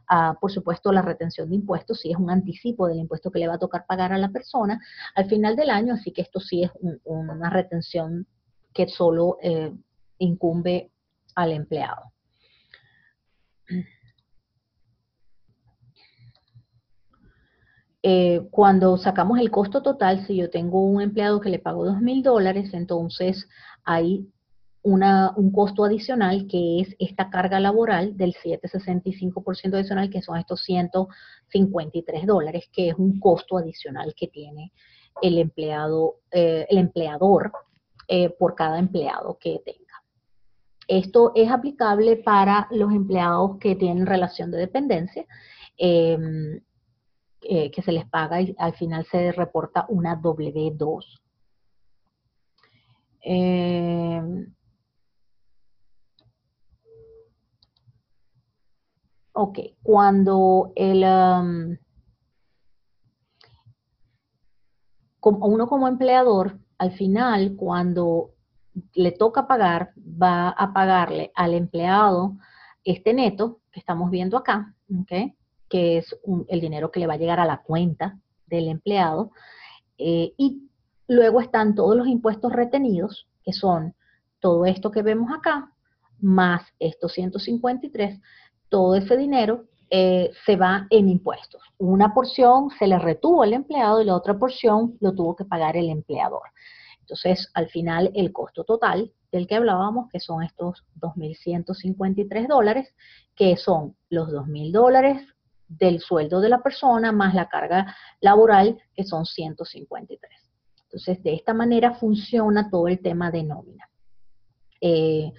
[0.09, 3.47] Ah, por supuesto, la retención de impuestos sí es un anticipo del impuesto que le
[3.47, 4.79] va a tocar pagar a la persona
[5.15, 6.71] al final del año, así que esto sí es
[7.05, 8.27] una retención
[8.73, 9.73] que solo eh,
[10.19, 10.91] incumbe
[11.35, 12.11] al empleado.
[18.07, 22.01] Eh, cuando sacamos el costo total, si yo tengo un empleado que le pago dos
[22.01, 23.47] mil dólares, entonces
[23.83, 24.27] hay
[24.83, 32.27] un costo adicional que es esta carga laboral del 7,65% adicional, que son estos 153
[32.27, 34.71] dólares, que es un costo adicional que tiene
[35.23, 37.51] el empleado, eh, el empleador
[38.07, 39.84] eh, por cada empleado que tenga.
[40.87, 45.25] Esto es aplicable para los empleados que tienen relación de dependencia.
[45.77, 46.61] Em,
[47.47, 51.21] eh, que se les paga y al final se reporta una W2.
[53.21, 54.21] Eh,
[59.33, 61.77] ok, cuando el, um,
[65.21, 68.34] uno como empleador, al final, cuando
[68.93, 72.33] le toca pagar, va a pagarle al empleado
[72.83, 74.73] este neto que estamos viendo acá,
[75.69, 76.15] que es
[76.47, 79.31] el dinero que le va a llegar a la cuenta del empleado.
[79.97, 80.69] Eh, y
[81.07, 83.95] luego están todos los impuestos retenidos, que son
[84.39, 85.71] todo esto que vemos acá,
[86.19, 88.19] más estos 153,
[88.69, 91.61] todo ese dinero eh, se va en impuestos.
[91.77, 95.77] Una porción se le retuvo al empleado y la otra porción lo tuvo que pagar
[95.77, 96.41] el empleador.
[97.05, 102.95] Entonces, al final, el costo total del que hablábamos, que son estos 2.153 dólares,
[103.35, 105.21] que son los 2.000 dólares
[105.67, 110.31] del sueldo de la persona más la carga laboral, que son 153.
[110.85, 113.87] Entonces, de esta manera funciona todo el tema de nómina.
[114.81, 115.31] Eh,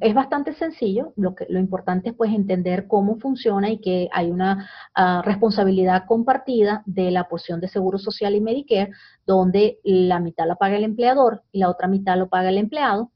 [0.00, 4.30] es, bastante sencillo, lo, que, lo importante es pues entender cómo funciona y que hay
[4.30, 8.90] una ah, responsabilidad compartida de la porción de Seguro Social y Medicare,
[9.26, 13.10] donde la mitad la paga el empleador y la otra mitad lo paga el empleado.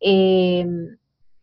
[0.00, 0.66] Eh,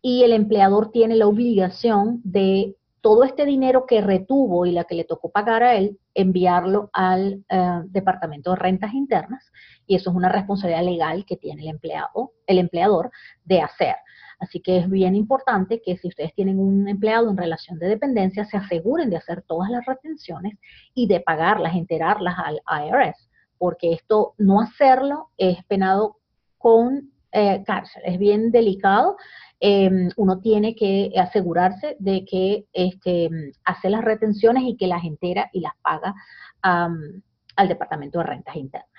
[0.00, 4.94] y el empleador tiene la obligación de todo este dinero que retuvo y la que
[4.94, 9.52] le tocó pagar a él, enviarlo al eh, Departamento de Rentas Internas,
[9.86, 13.10] y eso es una responsabilidad legal que tiene el empleado, el empleador,
[13.44, 13.96] de hacer.
[14.38, 18.44] Así que es bien importante que si ustedes tienen un empleado en relación de dependencia,
[18.44, 20.58] se aseguren de hacer todas las retenciones
[20.94, 23.28] y de pagarlas, enterarlas al IRS,
[23.58, 26.18] porque esto no hacerlo es penado
[26.58, 28.02] con eh, cárcel.
[28.04, 29.16] Es bien delicado
[29.58, 33.30] Em, uno tiene que asegurarse de que este,
[33.64, 36.14] hace las retenciones y que las entera y las paga
[36.62, 38.95] al Departamento de Rentas Internas.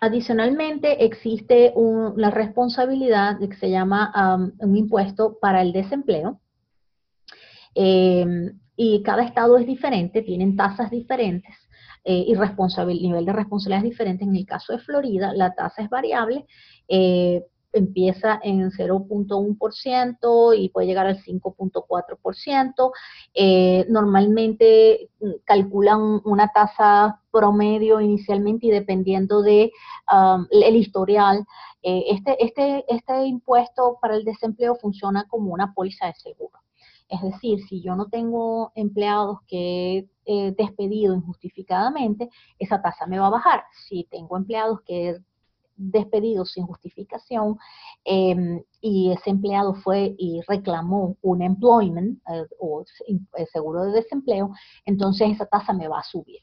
[0.00, 1.74] Adicionalmente, existe
[2.16, 4.12] la responsabilidad que se llama
[4.60, 6.40] un impuesto para el desempleo.
[7.74, 11.54] Em, y cada estado es diferente, tienen tasas diferentes
[12.04, 12.34] eh, y
[13.02, 14.24] nivel de responsabilidad es diferente.
[14.24, 16.46] En el caso de Florida, la tasa es variable,
[16.86, 22.92] eh, empieza en 0.1% y puede llegar al 5.4%.
[23.34, 29.70] Eh, normalmente mm, calculan una tasa promedio inicialmente y dependiendo de
[30.12, 31.44] um, el historial.
[31.82, 36.58] Eh, este, este, este impuesto para el desempleo funciona como una póliza de seguro.
[37.08, 43.28] Es decir, si yo no tengo empleados que he despedido injustificadamente, esa tasa me va
[43.28, 43.64] a bajar.
[43.88, 45.18] Si tengo empleados que
[45.78, 47.56] despedido sin justificación
[48.04, 54.50] em, y ese empleado fue y reclamó un employment eh, o eh, seguro de desempleo,
[54.84, 56.40] entonces esa tasa me va a subir.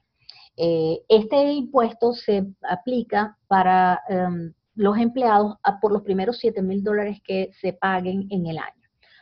[0.57, 7.19] Eh, este impuesto se aplica para em, los empleados por los primeros 7 mil dólares
[7.23, 8.73] que se paguen en el año.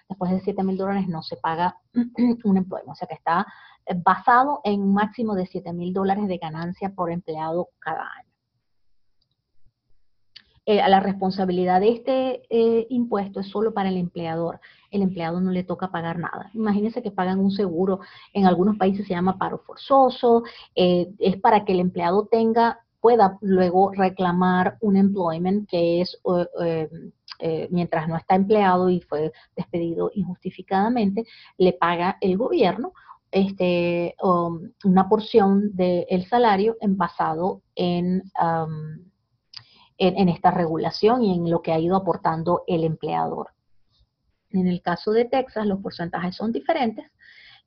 [0.09, 1.75] después de 7 mil dólares no se paga
[2.43, 3.47] un employment, o sea que está
[4.05, 8.32] basado en un máximo de 7 mil dólares de ganancia por empleado cada año.
[10.65, 14.59] Eh, la responsabilidad de este eh, impuesto es solo para el empleador.
[14.91, 16.49] El empleado no le toca pagar nada.
[16.53, 17.99] Imagínense que pagan un seguro,
[18.33, 20.43] en algunos países se llama paro forzoso,
[20.75, 26.17] es para que el empleado tenga pueda luego reclamar un employment que es
[27.39, 31.25] eh, mientras no está empleado y fue despedido injustificadamente,
[31.57, 32.93] le paga el gobierno
[33.29, 37.61] este, una porción del salario en basado
[39.97, 43.49] en, esta regulación y en lo que ha ido aportando el empleador.
[44.51, 47.05] En el caso de Texas, los porcentajes son diferentes.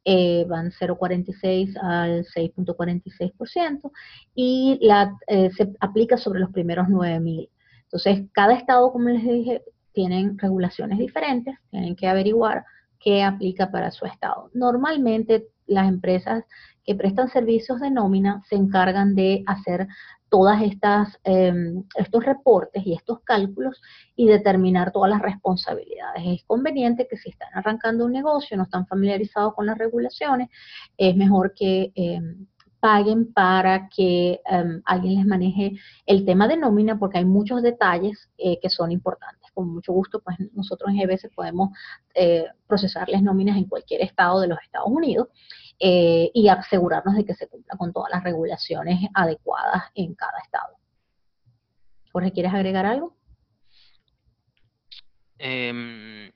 [0.05, 3.91] Eh, van 0,46 al 6,46%
[4.37, 4.79] y
[5.27, 7.51] eh, se aplica sobre los primeros 9,000.
[7.83, 9.63] Entonces, cada estado, como les dije,
[9.93, 12.65] tienen regulaciones diferentes, tienen que averiguar
[13.01, 14.51] qué aplica para su estado.
[14.55, 16.45] Normalmente las empresas
[16.85, 19.89] que prestan servicios de nómina se encargan de hacer
[20.29, 23.81] todas estas em, estos reportes y estos cálculos
[24.17, 26.23] y determinar todas las responsabilidades.
[26.25, 30.49] Es conveniente que si están arrancando un negocio, no están familiarizados con las regulaciones,
[30.97, 32.47] es mejor que em,
[32.81, 35.73] paguen para que em, alguien les maneje
[36.07, 39.51] el tema de nómina porque hay muchos detalles eh, que son importantes.
[39.55, 41.71] Con mucho gusto, pues nosotros en GBS podemos
[42.15, 45.29] eh, procesarles nóminas en cualquier estado de los Estados Unidos
[45.79, 50.77] eh, y asegurarnos de que se cumpla con todas las regulaciones adecuadas en cada estado.
[52.13, 53.15] Jorge, ¿quieres agregar algo?
[55.39, 56.33] Em,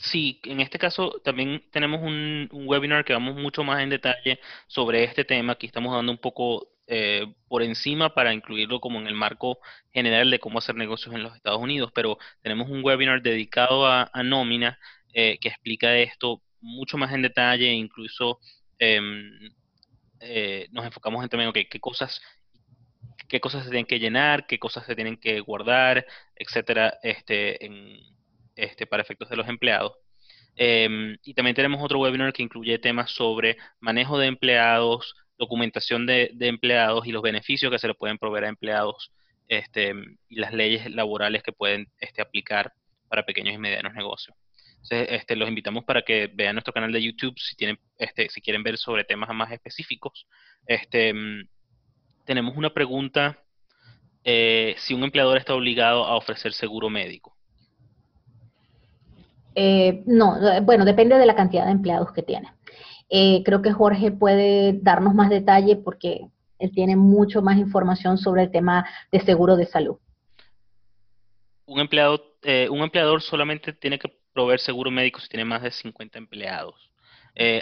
[0.00, 5.04] Sí, en este caso también tenemos un, webinar que vamos mucho más en detalle sobre
[5.04, 5.52] este tema.
[5.52, 9.58] Aquí estamos dando un poco eh, por encima para incluirlo como en el marco
[9.92, 14.10] general de cómo hacer negocios en los Estados Unidos, pero tenemos un webinar dedicado a,
[14.24, 14.78] nómina
[15.12, 21.52] eh, que explica esto mucho más en detalle, incluso em, eh, nos enfocamos en también,
[21.52, 22.20] qué cosas
[23.30, 26.04] qué cosas se tienen que llenar, qué cosas se tienen que guardar,
[26.36, 27.58] etcétera, este,
[28.56, 29.92] este, para efectos de los empleados.
[30.56, 36.30] Em, y también tenemos otro webinar que incluye temas sobre manejo de empleados, documentación de,
[36.40, 39.12] empleados y los beneficios que se le pueden proveer a empleados
[39.48, 39.94] este,
[40.28, 42.72] y las leyes laborales que pueden este, aplicar
[43.08, 44.36] para pequeños y medianos negocios.
[44.82, 48.40] Entonces, este, los invitamos para que vean nuestro canal de YouTube si tienen, este, si
[48.40, 50.26] quieren ver sobre temas más específicos.
[50.66, 51.12] Este,
[52.24, 53.38] tenemos una pregunta
[54.24, 57.36] eh, si un empleador está obligado a ofrecer seguro médico.
[59.54, 62.48] Eh, no, bueno, depende de la cantidad de empleados que tiene.
[63.08, 66.28] Eh, creo que Jorge puede darnos más detalle porque
[66.58, 69.96] él tiene mucho más información sobre el tema de seguro de salud.
[71.66, 75.70] Un empleado, eh, un empleador solamente tiene que proveer seguro médico si tiene más de
[75.70, 76.90] 50 empleados.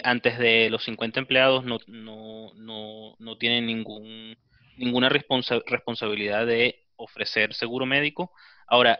[0.03, 4.37] antes de los 50 empleados no, no, no, no tienen ningún,
[4.77, 8.31] ninguna responsabilidad de ofrecer seguro médico.
[8.67, 8.99] Ahora,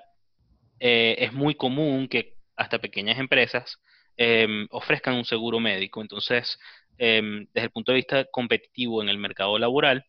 [0.80, 3.80] es muy común que hasta pequeñas empresas
[4.18, 6.02] em, ofrezcan un seguro médico.
[6.02, 6.60] Entonces,
[6.98, 10.06] em, desde el punto de vista competitivo en el mercado laboral,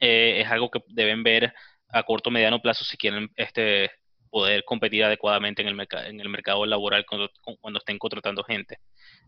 [0.00, 1.54] eh, es algo que deben ver
[1.88, 3.92] a corto o mediano plazo si quieren este,
[4.32, 7.30] poder competir adecuadamente en el, en el mercado laboral cuando,
[7.60, 8.78] cuando estén contratando gente.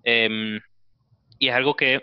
[0.03, 0.61] Em,
[1.39, 2.03] y es algo que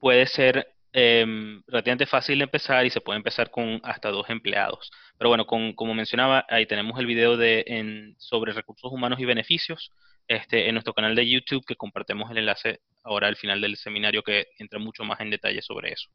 [0.00, 1.26] puede ser eh,
[1.66, 4.90] relativamente fácil de empezar y se puede empezar con hasta dos empleados.
[5.18, 9.92] Pero bueno, como mencionaba, ahí tenemos el video de, en, sobre recursos humanos y beneficios
[10.26, 14.22] este, en nuestro canal de YouTube que compartimos el enlace ahora al final del seminario
[14.22, 16.08] que entra mucho más en detalle sobre eso.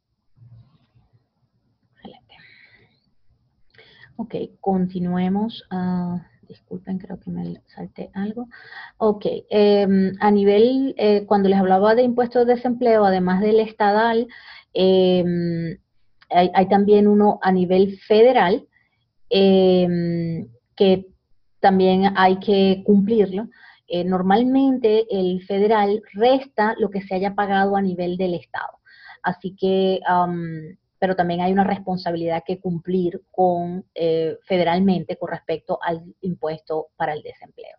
[4.16, 5.64] Ok, continuemos.
[5.70, 8.48] Uh, disculpen, creo que me salté algo.
[8.98, 14.28] Ok, em, a nivel, eh, cuando les hablaba de impuestos de desempleo, además del estadal,
[14.74, 15.78] Em,
[16.30, 18.66] hay, también uno a nivel federal
[19.30, 21.06] em, que
[21.60, 23.48] también hay que cumplirlo.
[23.86, 28.78] Eh, normalmente el federal resta lo que se haya pagado a nivel del Estado.
[29.22, 30.00] Así que,
[31.04, 37.12] pero también hay una responsabilidad que cumplir con eh, federalmente con respecto al impuesto para
[37.12, 37.76] el desempleo.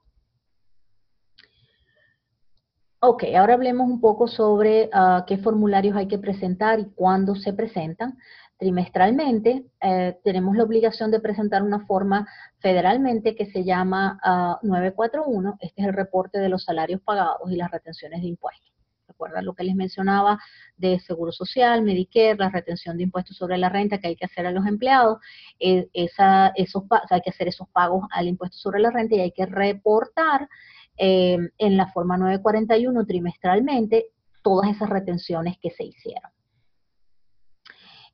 [2.99, 7.51] Ok, ahora hablemos un poco sobre ah, qué formularios hay que presentar y cuándo se
[7.51, 8.19] presentan.
[8.59, 12.27] Trimestralmente eh, tenemos la obligación de presentar una forma
[12.59, 14.19] federalmente que se llama
[14.61, 15.49] 941.
[15.49, 18.74] Ah, este es el reporte de los salarios pagados y las retenciones de impuestos.
[19.15, 20.37] ¿Recuerdan lo que les mencionaba
[20.75, 24.45] de Seguro Social, Medicare, la retención de impuestos sobre la renta que hay que hacer
[24.45, 25.19] a los empleados?
[25.57, 29.31] Eh, esa, esos, hay que hacer esos pagos al impuesto sobre la renta y hay
[29.31, 30.49] que reportar
[30.97, 34.07] eh, en la forma 941 trimestralmente
[34.43, 36.31] todas esas retenciones que se hicieron.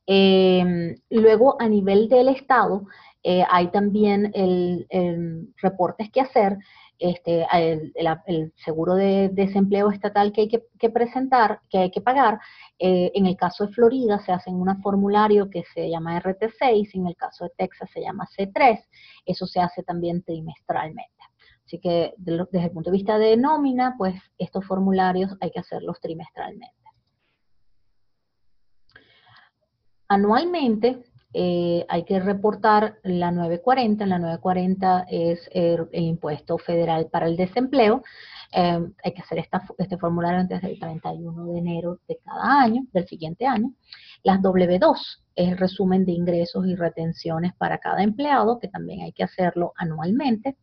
[0.05, 2.85] Eh, luego, a nivel del Estado,
[3.23, 6.57] eh, hay también el, reportes que hacer,
[7.01, 12.39] este, el, seguro de desempleo estatal que hay que, presentar, que hay que pagar.
[12.77, 17.07] Eh, en el caso de Florida se hace un formulario que se llama RT6, en
[17.07, 18.79] el caso de Texas se llama C3,
[19.25, 21.23] eso se hace también trimestralmente.
[21.65, 25.99] Así que desde el punto de vista de nómina, pues estos formularios hay que hacerlos
[26.01, 26.75] trimestralmente.
[30.07, 34.05] Anualmente eh, hay que reportar la 940.
[34.05, 38.03] La 940 es el, impuesto federal para el desempleo.
[38.53, 39.45] Eh, hay que hacer
[39.77, 43.73] este formulario antes del 31 de enero de cada año, del siguiente año.
[44.23, 44.95] Las W2
[45.35, 49.73] es el resumen de ingresos y retenciones para cada empleado, que también hay que hacerlo
[49.77, 50.57] anualmente.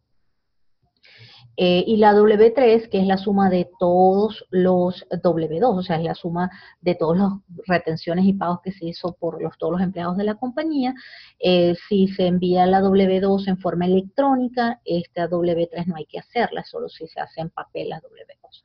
[1.60, 6.04] Eh, y la W3, que es la suma de todos los W2, o sea, es
[6.04, 6.48] la suma
[6.80, 7.32] de todas las
[7.66, 10.94] retenciones y pagos que se hizo por los, todos los empleados de la compañía.
[11.40, 16.62] Eh, si se envía la W2 en forma electrónica, esta W3 no hay que hacerla,
[16.62, 18.62] solo si se hace en papel la W2.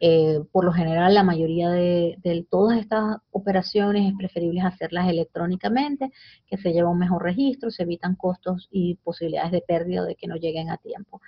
[0.00, 6.10] Eh, por lo general, la mayoría de, de, todas estas operaciones es preferible hacerlas electrónicamente,
[6.48, 10.26] que se lleva un mejor registro, se evitan costos y posibilidades de pérdida de que
[10.26, 11.20] no lleguen a tiempo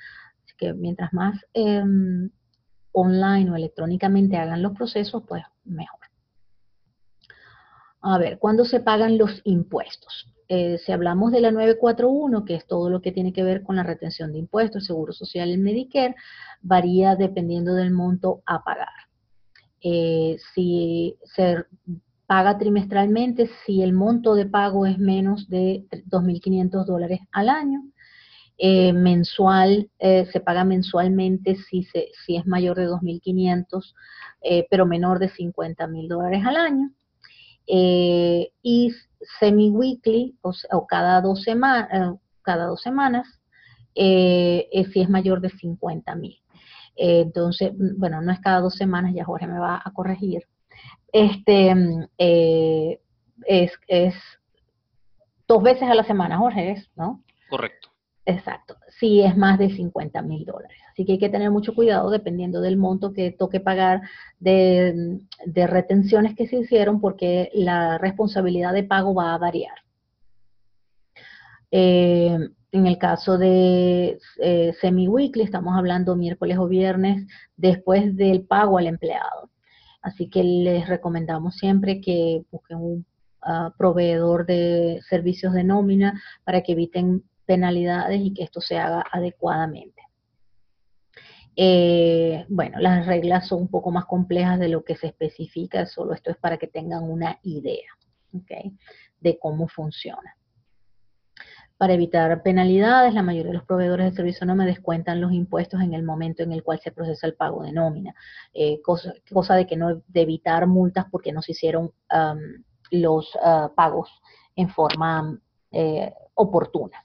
[0.56, 2.30] que mientras más em,
[2.92, 6.00] online o electrónicamente hagan los procesos, pues mejor.
[8.00, 10.28] A ver, ¿cuándo se pagan los impuestos?
[10.48, 13.76] Eh, si hablamos de la 941, que es todo lo que tiene que ver con
[13.76, 16.14] la retención de impuestos, Seguro Social y Medicare,
[16.60, 18.88] varía dependiendo del monto a pagar.
[19.80, 21.64] Eh, si se
[22.26, 27.82] paga trimestralmente, si el monto de pago es menos de 2.500 dólares al año,
[28.56, 33.94] eh, mensual, eh, se paga mensualmente si, se, si es mayor de 2.500,
[34.42, 36.90] eh, pero menor de 50.000 dólares al año.
[37.66, 38.92] y
[39.40, 43.26] semi-weekly, o, cada, dos semanas cada dos semanas,
[43.94, 46.40] si es mayor de 50.000.
[46.96, 50.42] entonces, bueno, no es cada dos semanas, ya Jorge me va a corregir.
[51.12, 51.74] Este,
[52.18, 54.14] es, es
[55.48, 57.22] dos veces a la semana, Jorge, ¿no?
[57.48, 57.93] Correcto.
[58.26, 60.78] Exacto, si es más de 50 mil dólares.
[60.90, 64.00] Así que hay que tener mucho cuidado dependiendo del monto que toque pagar
[64.40, 69.74] de, retenciones que se hicieron porque la responsabilidad de pago va a variar.
[71.70, 72.38] Eh,
[72.72, 78.86] en el caso de eh, semi-weekly, estamos hablando miércoles o viernes después del pago al
[78.86, 79.50] empleado.
[80.00, 83.06] Así que les recomendamos siempre que busquen un
[83.42, 89.04] ah, proveedor de servicios de nómina para que eviten penalidades y que esto se haga
[89.10, 90.02] adecuadamente.
[91.56, 96.12] Eh, bueno, las reglas son un poco más complejas de lo que se especifica, solo
[96.12, 97.90] esto es para que tengan una idea
[99.20, 100.36] de cómo funciona.
[101.76, 105.80] Para evitar penalidades, la mayoría de los proveedores de servicio no me descuentan los impuestos
[105.80, 108.14] en el momento en el cual se procesa el pago de nómina,
[108.52, 111.92] eh, cosa, de que no de evitar multas porque no se hicieron
[112.90, 114.08] los ah, pagos
[114.56, 115.40] en forma
[115.72, 117.04] eh, oportuna.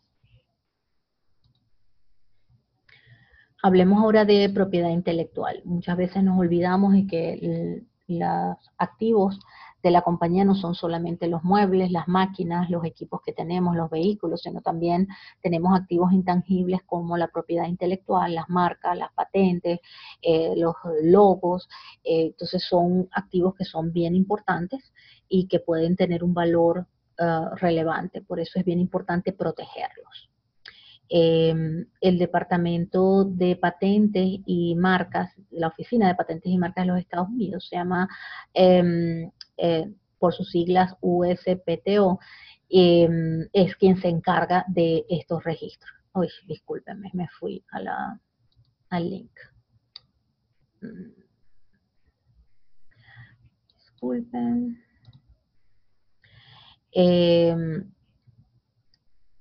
[3.62, 5.62] Hablemos ahora de propiedad intelectual.
[5.66, 9.38] Muchas veces nos olvidamos de que los activos
[9.84, 13.89] de la compañía no son solamente los muebles, las máquinas, los equipos que tenemos, los
[13.89, 15.07] vehículos, sino también
[15.41, 19.80] tenemos activos intangibles como la propiedad intelectual, las marcas, las patentes,
[20.22, 21.68] eh, los logos.
[22.03, 24.93] Eh, entonces son activos que son bien importantes
[25.28, 26.88] y que pueden tener un valor
[27.20, 28.22] ah, relevante.
[28.22, 30.28] Por eso es bien importante protegerlos.
[31.12, 36.99] Em, el Departamento de Patentes y Marcas, la Oficina de Patentes y Marcas de los
[36.99, 38.07] Estados Unidos, se llama
[38.53, 42.19] em, eh, por sus siglas USPTO,
[42.69, 45.91] em, es quien se encarga de estos registros.
[46.14, 48.19] Uy, discúlpenme, me fui a la,
[48.90, 49.31] al link.
[50.81, 51.23] Mm.
[53.76, 54.77] Disculpen.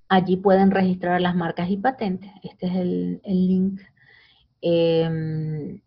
[0.09, 2.30] Allí pueden registrar las marcas y patentes.
[2.43, 3.80] Este es el, link.
[4.62, 5.80] Em,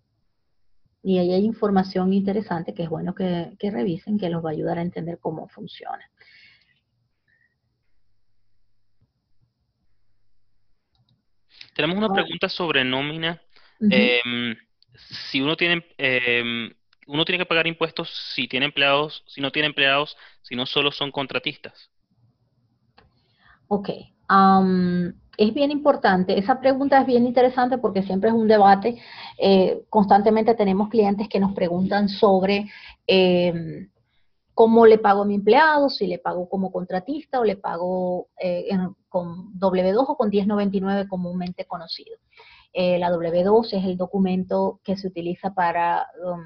[1.04, 4.78] y ahí hay información interesante que es bueno que, revisen, que los va a ayudar
[4.78, 6.08] a entender cómo funciona.
[11.74, 13.42] Tenemos una pregunta sobre nómina.
[13.80, 14.56] Em,
[14.94, 16.72] si uno tiene, em,
[17.08, 20.92] uno tiene que pagar impuestos si tiene empleados, si no tiene empleados, si no solo
[20.92, 21.90] son contratistas.
[23.74, 23.90] Ok.
[25.38, 28.98] es bien importante, esa pregunta es bien interesante porque siempre es un debate.
[29.38, 32.70] Eh, constantemente tenemos clientes que nos preguntan sobre
[33.08, 33.88] eh,
[34.54, 38.68] cómo le pago a mi empleado, si le pago como contratista o le pago eh,
[39.08, 42.18] con W2 o con 1099 comúnmente conocido.
[42.74, 46.44] la W2 es el documento que se utiliza para um,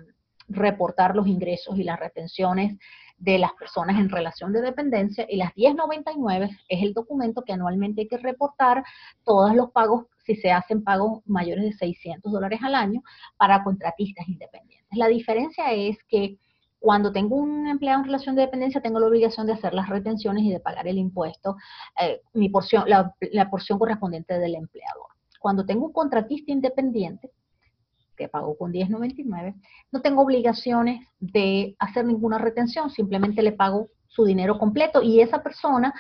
[0.48, 2.78] reportar los ingresos y las retenciones
[3.18, 8.02] de las personas en relación de dependencia y las 1099 es el documento que anualmente
[8.02, 8.84] hay que reportar
[9.24, 13.02] todos los pagos si se hacen pagos mayores de 600 dólares al año
[13.38, 14.98] para contratistas independientes.
[14.98, 16.38] La diferencia es que
[16.80, 20.44] cuando tengo un empleado en relación de dependencia, tengo la obligación de hacer las retenciones
[20.44, 21.56] y de pagar el impuesto,
[22.00, 25.08] eh, mi porción, la, la porción correspondiente del empleador.
[25.40, 27.32] Cuando tengo un contratista independiente,
[28.16, 29.56] que pago con 10.99,
[29.92, 35.44] no tengo obligaciones de hacer ninguna retención, simplemente le pago su dinero completo y esa
[35.44, 35.94] persona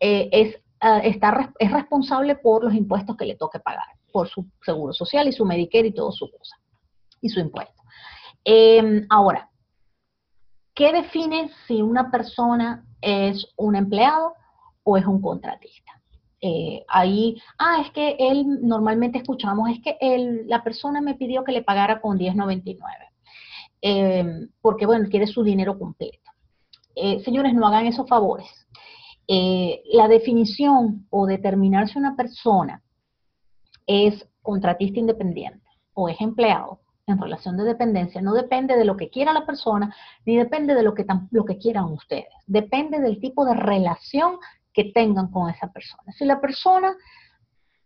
[0.00, 4.46] eh, es, uh, está, es responsable por los impuestos que le toque pagar, por su
[4.62, 6.56] seguro social y su Medicare y todo su cosa,
[7.20, 7.82] y su impuesto.
[8.44, 9.48] Eh, ahora,
[10.74, 14.34] ¿qué define si una persona es un empleado
[14.82, 15.99] o es un contratista?
[16.40, 21.44] Eh, ahí, ah, es que él, normalmente escuchamos, es que él, la persona me pidió
[21.44, 22.78] que le pagara con 10.99,
[23.82, 26.30] eh, porque bueno, quiere su dinero completo.
[26.94, 28.48] Eh, señores, no hagan esos favores.
[29.92, 32.82] la definición o determinar si una persona
[33.86, 39.10] es contratista independiente o es empleado en relación de dependencia no depende de lo que
[39.10, 39.94] quiera la persona
[40.24, 42.32] ni depende de lo que, lo que quieran ustedes.
[42.46, 44.38] Depende del tipo de relación
[44.72, 46.12] que tengan con esa persona.
[46.12, 46.94] Si la persona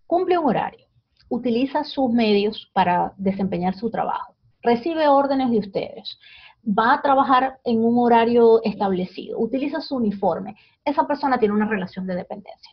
[0.06, 0.86] cumple un horario,
[1.28, 6.19] utiliza sus medios para desempeñar su trabajo, recibe órdenes de ustedes,
[6.66, 12.06] va a trabajar en un horario establecido, utiliza su uniforme, esa persona tiene una relación
[12.06, 12.73] de dependencia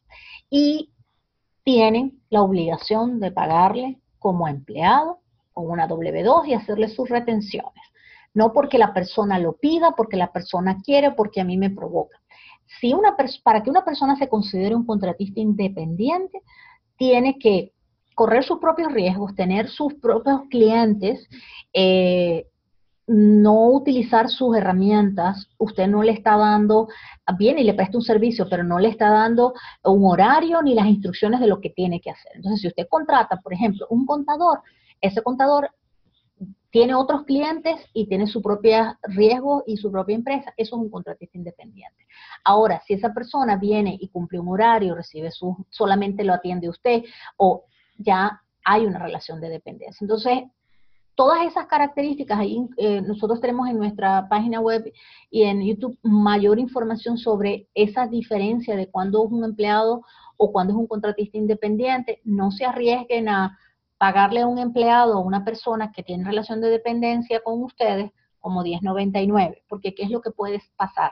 [0.50, 0.92] y
[1.64, 5.20] tienen la obligación de pagarle como empleado
[5.54, 7.84] con una W2 y hacerle sus retenciones.
[8.34, 12.20] No porque la persona lo pida, porque la persona quiere, porque a mí me provoca
[12.80, 16.41] si una para que una persona se considere un contratista independiente,
[16.95, 17.73] tiene que
[18.15, 21.27] correr sus propios riesgos, tener sus propios clientes,
[21.73, 22.48] eh,
[23.07, 26.88] no utilizar sus herramientas, usted no le está dando,
[27.38, 29.53] bien y le presta un servicio, pero no le está dando
[29.84, 32.31] un horario ni las instrucciones de lo que tiene que hacer.
[32.35, 34.61] Entonces, si usted contrata, por ejemplo, un contador,
[35.02, 35.72] ese contador
[36.72, 40.89] tiene otros clientes y tiene su propio riesgo y su propia empresa, eso es un
[40.89, 42.07] contratista independiente.
[42.43, 47.03] Ahora, si esa persona viene y cumple un horario, recibe su, solamente lo atiende usted
[47.38, 47.65] o
[47.98, 49.98] ya hay una relación de dependencia.
[50.02, 50.43] Entonces,
[51.15, 54.91] todas esas características, ahí eh, nosotros tenemos en nuestra página web
[55.30, 60.03] y en YouTube mayor información sobre esa diferencia de cuándo es un empleado
[60.38, 62.22] o cuándo es un contratista independiente.
[62.23, 63.57] No se arriesguen a
[64.02, 68.10] pagarle a un empleado o una persona que tiene relación de dependencia con ustedes
[68.40, 71.11] como 1099, porque ¿qué es lo que puede pasar?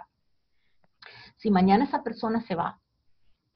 [1.37, 2.79] Si mañana esa persona se va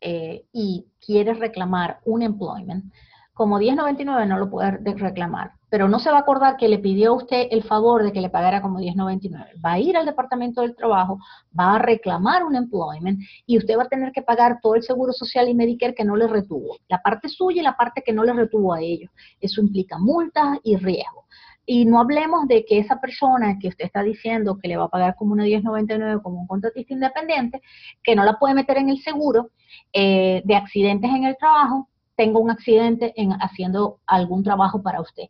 [0.01, 2.93] eh, y quiere reclamar un employment,
[3.34, 7.10] como 1099 no lo puede reclamar, pero no se va a acordar que le pidió
[7.10, 9.54] a usted el favor de que le pagara como 1099.
[9.66, 11.18] Va a ir al Departamento del Trabajo,
[11.60, 15.14] va a reclamar un employment y usted va a tener que pagar todo el seguro
[15.14, 18.24] social y Medicare que no le retuvo, la parte suya y la parte que no
[18.24, 19.10] le retuvo a ellos.
[19.41, 21.26] Eso implica multas y riesgo.
[21.66, 24.90] Y no hablemos de que esa persona que usted está diciendo que le va a
[24.90, 27.64] pagar como una 1099 como un contratista independiente,
[28.04, 29.50] que no la puede meter en el seguro
[29.91, 35.26] eh, de accidentes en el trabajo, tenga un accidente en haciendo algún trabajo para usted.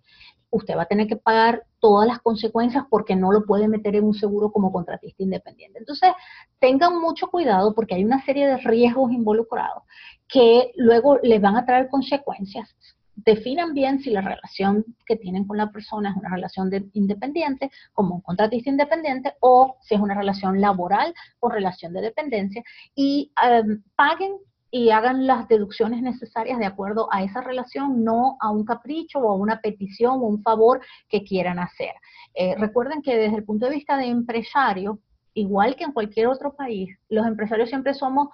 [0.54, 4.04] Usted va a tener que pagar todas las consecuencias porque no lo puede meter en
[4.04, 5.80] un seguro como contratista independiente.
[5.80, 6.12] Entonces,
[6.60, 9.84] tengan mucho cuidado porque hay una serie de riesgos involucrados
[10.28, 12.76] que luego les van a traer consecuencias.
[13.16, 17.72] Definan bien si la relación que tienen con la persona es una relación de independiente,
[17.92, 22.64] como un contratista independiente, o si es una relación laboral con relación de dependencia,
[22.96, 24.38] y um, paguen
[24.76, 29.30] y hagan las deducciones necesarias de acuerdo a esa relación, no a un capricho o
[29.30, 31.92] a una petición o un favor que quieran hacer.
[32.34, 34.98] Eh, recuerden que desde el punto de vista de empresario,
[35.36, 38.30] igual que en cualquier otro país, los empresarios siempre somos,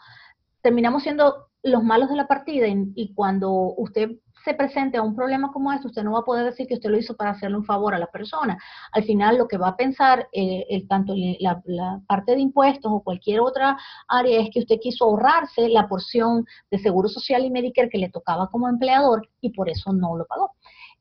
[0.62, 4.12] terminamos siendo los malos de la partida y cuando usted
[4.44, 6.90] se presente a un problema como este, usted no va a poder decir que usted
[6.90, 8.58] lo hizo para hacerle un favor a la persona.
[8.92, 11.62] Al final, lo que va a pensar eh, el, tanto la,
[12.08, 16.80] parte de impuestos o cualquier otra área es que usted quiso ahorrarse la porción de
[16.80, 20.52] seguro social y Medicare que le tocaba como empleador y por eso no lo pagó.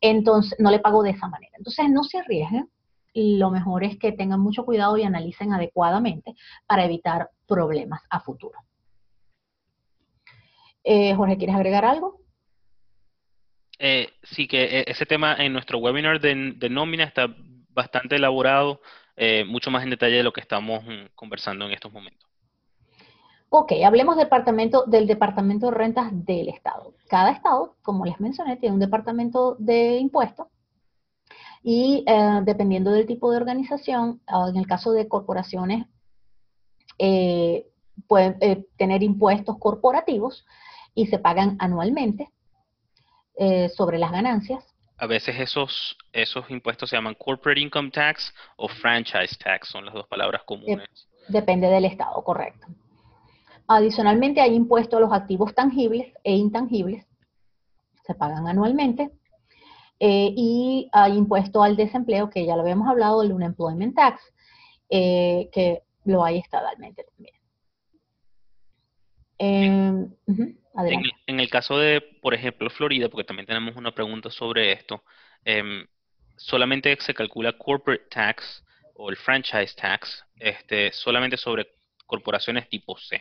[0.01, 1.53] Entonces, no le pagó de esa manera.
[1.57, 2.69] Entonces, no se arriesguen.
[3.15, 6.35] Lo mejor es que tengan mucho cuidado y analicen adecuadamente
[6.67, 8.59] para evitar problemas a futuro.
[10.85, 12.21] Eh, Jorge, ¿quieres agregar algo?
[13.79, 16.35] Eh, sí que eh, ese tema en nuestro webinar de,
[16.69, 17.33] nómina está
[17.71, 18.81] bastante elaborado,
[19.17, 22.29] eh, mucho más en detalle de lo que estamos mm, conversando en estos momentos.
[23.51, 26.93] Ok, hablemos departamento, del departamento de rentas del Estado.
[27.09, 30.49] Cada Estado, como les mencioné, tiene un departamento de impuestos
[31.63, 32.05] y
[32.45, 35.87] dependiendo del tipo de organización, en el caso de corporaciones,
[38.07, 40.47] pueden tener impuestos corporativos
[40.95, 42.31] y se pagan anualmente
[43.39, 44.65] eh, sobre las ganancias.
[44.97, 49.95] A veces esos, esos impuestos se llaman corporate income tax o franchise tax, son las
[49.95, 50.89] dos palabras comunes.
[51.29, 52.67] Depende del estado, correcto.
[53.69, 57.07] Adicionalmente hay impuestos a los activos tangibles e intangibles,
[58.05, 59.13] se pagan anualmente.
[60.01, 64.21] Eh, y hay impuesto al desempleo, que ya lo habíamos hablado, el unemployment tax,
[64.91, 67.35] eh, que lo hay estadalmente también.
[71.27, 75.03] En, el caso de, por ejemplo, Florida, porque también tenemos una pregunta sobre esto,
[75.45, 75.87] em,
[76.37, 78.65] solamente se calcula corporate tax
[78.95, 81.69] o el franchise tax este, solamente sobre
[82.07, 83.21] corporaciones tipo C,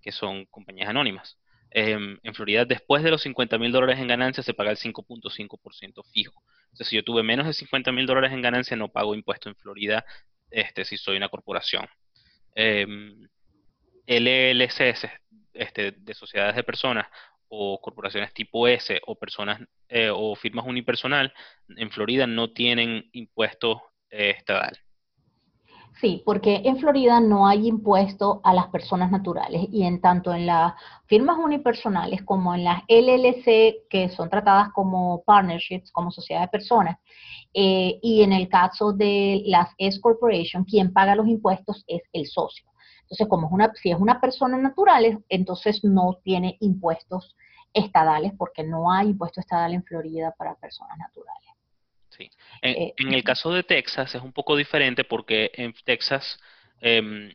[0.00, 1.38] que son compañías anónimas.
[1.70, 6.02] Em, en Florida, después de los 50 mil dólares en ganancia, se paga el 5.5%
[6.04, 6.42] fijo.
[6.64, 9.56] Entonces, si yo tuve menos de 50 mil dólares en ganancia, no pago impuesto en
[9.56, 10.04] Florida
[10.50, 11.86] este, si soy una corporación.
[12.54, 13.26] Em,
[14.06, 15.08] LLCs
[15.54, 17.06] este, de sociedades de personas
[17.48, 21.32] o corporaciones tipo S o personas eh, o firmas unipersonal
[21.76, 24.36] en Florida no tienen impuesto eh.
[26.00, 30.46] Sí, porque en Florida no hay impuesto a las personas naturales y en tanto en
[30.46, 30.72] las
[31.06, 36.98] firmas unipersonales como en las LLC, que son tratadas como partnerships, como sociedades de personas,
[37.54, 42.26] eh, y en el caso de las S Corporation, quien paga los impuestos es el
[42.26, 42.71] socio.
[43.12, 47.36] Entonces, como es una, si es una persona natural, entonces no tiene impuestos
[47.74, 51.50] estadales, porque no hay impuesto estadal en Florida para personas naturales.
[52.08, 52.30] Sí.
[52.62, 56.40] En, eh, el caso de Texas es un poco diferente porque en Texas
[56.80, 57.34] em,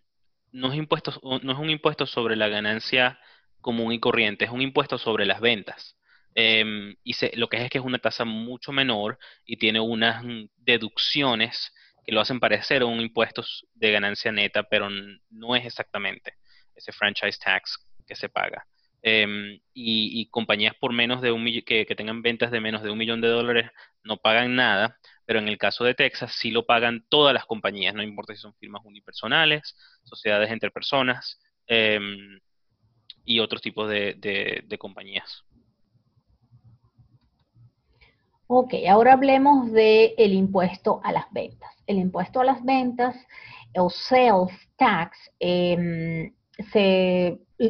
[0.51, 0.79] no, es
[1.21, 3.19] no es un impuesto sobre la ganancia
[3.61, 5.95] común y corriente, es un impuesto sobre las ventas.
[6.33, 10.23] Em, y lo que es es que es una tasa mucho menor y tiene unas
[10.55, 11.71] deducciones
[12.07, 13.43] que lo hacen parecer un impuesto
[13.75, 14.89] de ganancia neta, pero
[15.29, 16.35] no es exactamente
[16.73, 18.65] ese franchise tax que se paga.
[19.01, 22.97] Em, y, compañías por menos de un que, que tengan ventas de menos de un
[22.97, 23.71] millón de dólares
[24.03, 27.93] no pagan nada, pero en el caso de Texas sí lo pagan todas las compañías,
[27.93, 32.39] no importa si son firmas unipersonales, sociedades entre personas em,
[33.25, 35.46] y otros tipos de compañías.
[38.49, 41.69] Ok, ahora hablemos del el impuesto a las ventas.
[41.85, 43.13] El impuesto a las ventas
[43.75, 46.31] o sales tax, em,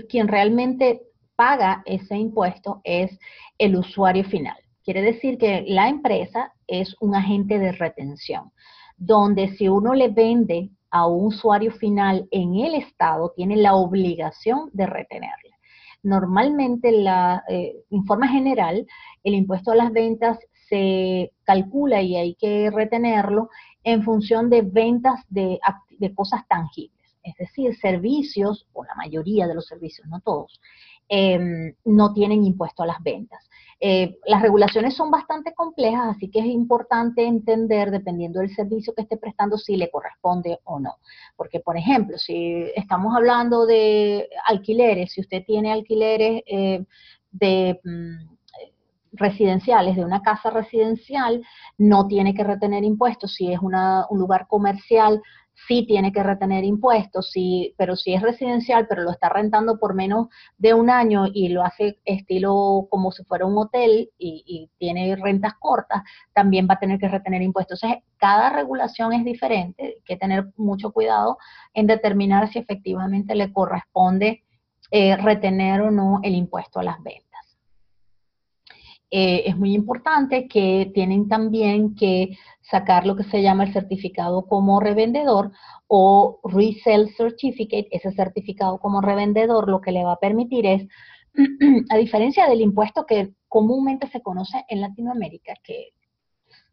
[0.08, 1.02] quien realmente
[1.36, 3.18] paga ese impuesto es
[3.58, 4.56] el usuario final.
[4.84, 8.52] Quiere decir que la empresa es un agente de retención,
[8.98, 14.70] donde si uno le vende a un usuario final en el estado, tiene la obligación
[14.74, 15.52] de retenerle.
[16.04, 18.86] Normalmente, la, eh, en forma general,
[19.24, 20.38] el impuesto a las ventas
[20.70, 23.50] se calcula y hay que retenerlo
[23.84, 25.60] en función de ventas de,
[26.14, 30.60] cosas tangibles, es decir, servicios, o la mayoría de los servicios, no todos,
[31.10, 33.50] em, no tienen impuesto a las ventas.
[33.80, 39.04] Eh, las regulaciones son bastante complejas, así que es importante entender, dependiendo del servicio que
[39.04, 40.96] esté prestando, si le corresponde o no.
[41.36, 46.86] Porque, por ejemplo, si estamos hablando de alquileres, si usted tiene alquileres eh,
[47.32, 47.80] de...
[47.84, 48.37] Mm,
[49.18, 51.44] residenciales de una casa residencial
[51.78, 53.36] no tiene que retener impuestos.
[53.36, 53.74] Si es un
[54.18, 55.22] lugar comercial,
[55.68, 59.96] sí tiene que retener impuestos, sí, pero si es residencial, pero lo está rentando por
[59.96, 60.28] menos
[60.58, 65.16] de un año y lo hace estilo como si fuera un hotel y, y tiene
[65.16, 66.04] rentas cortas,
[66.34, 67.82] también va a tener que retener impuestos.
[67.84, 71.38] Entonces, cada regulación es diferente, hay que tener mucho cuidado
[71.74, 74.44] en determinar si efectivamente le corresponde
[74.92, 77.27] eh, retener o no el impuesto a las ventas.
[79.10, 84.46] Eh, es muy importante que tienen también que sacar lo que se llama el certificado
[84.46, 85.52] como revendedor
[85.88, 87.88] o resale certificate.
[87.92, 90.88] Ese certificado como revendedor lo que le va a permitir es,
[91.90, 95.94] a diferencia del impuesto que comúnmente se conoce en Latinoamérica, que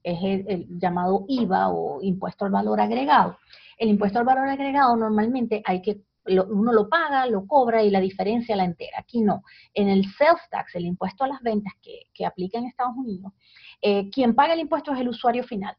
[0.03, 3.39] es el llamado IVA o impuesto al valor agregado,
[3.79, 8.01] el impuesto al valor agregado normalmente hay que uno lo paga, lo cobra y la
[8.01, 8.99] diferencia la entera.
[8.99, 9.43] Aquí no.
[9.73, 13.33] En el sales tax, el impuesto a las ventas que, aplica en Estados Unidos,
[13.83, 15.77] eh, quien paga el impuesto es el usuario final.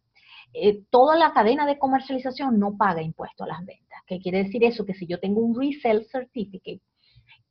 [0.54, 4.00] Eh, toda la cadena de comercialización no paga impuesto a las ventas.
[4.06, 4.86] ¿Qué quiere decir eso?
[4.86, 6.82] Que si yo tengo un resale certificate,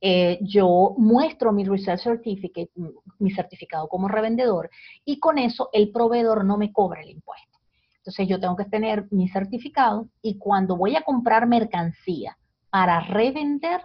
[0.00, 2.70] eh, yo muestro mi Research Certificate,
[3.18, 4.70] mi certificado como revendedor,
[5.04, 7.58] y con eso el proveedor no me cobra el impuesto.
[7.98, 12.36] Entonces yo tengo que tener mi certificado y cuando voy a comprar mercancía
[12.74, 13.82] para revender,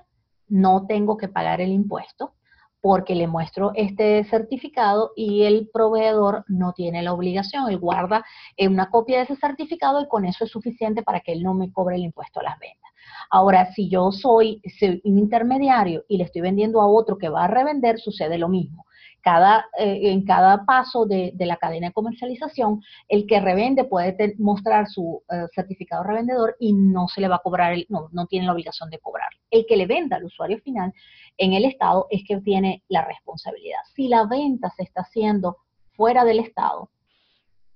[0.47, 2.33] no tengo que pagar el impuesto
[2.81, 8.25] porque le muestro este certificado y el proveedor no tiene la obligación, él guarda
[8.57, 11.71] una copia de ese certificado y con eso es suficiente para que él no me
[11.71, 12.89] cobre el impuesto a las ventas.
[13.29, 14.59] Ahora, si yo soy,
[15.03, 18.87] un intermediario y le estoy vendiendo a otro que va a revender, sucede lo mismo.
[19.21, 24.87] Cada, eh, en cada paso de, la cadena de comercialización, el que revende puede mostrar
[24.87, 28.53] su eh, certificado revendedor y no se le va a cobrar, no, no tiene la
[28.53, 29.29] obligación de cobrar.
[29.51, 30.93] El que le venda al usuario final
[31.37, 33.79] en el Estado es que tiene la responsabilidad.
[33.95, 35.57] Si la venta se está haciendo
[35.91, 36.89] fuera del Estado,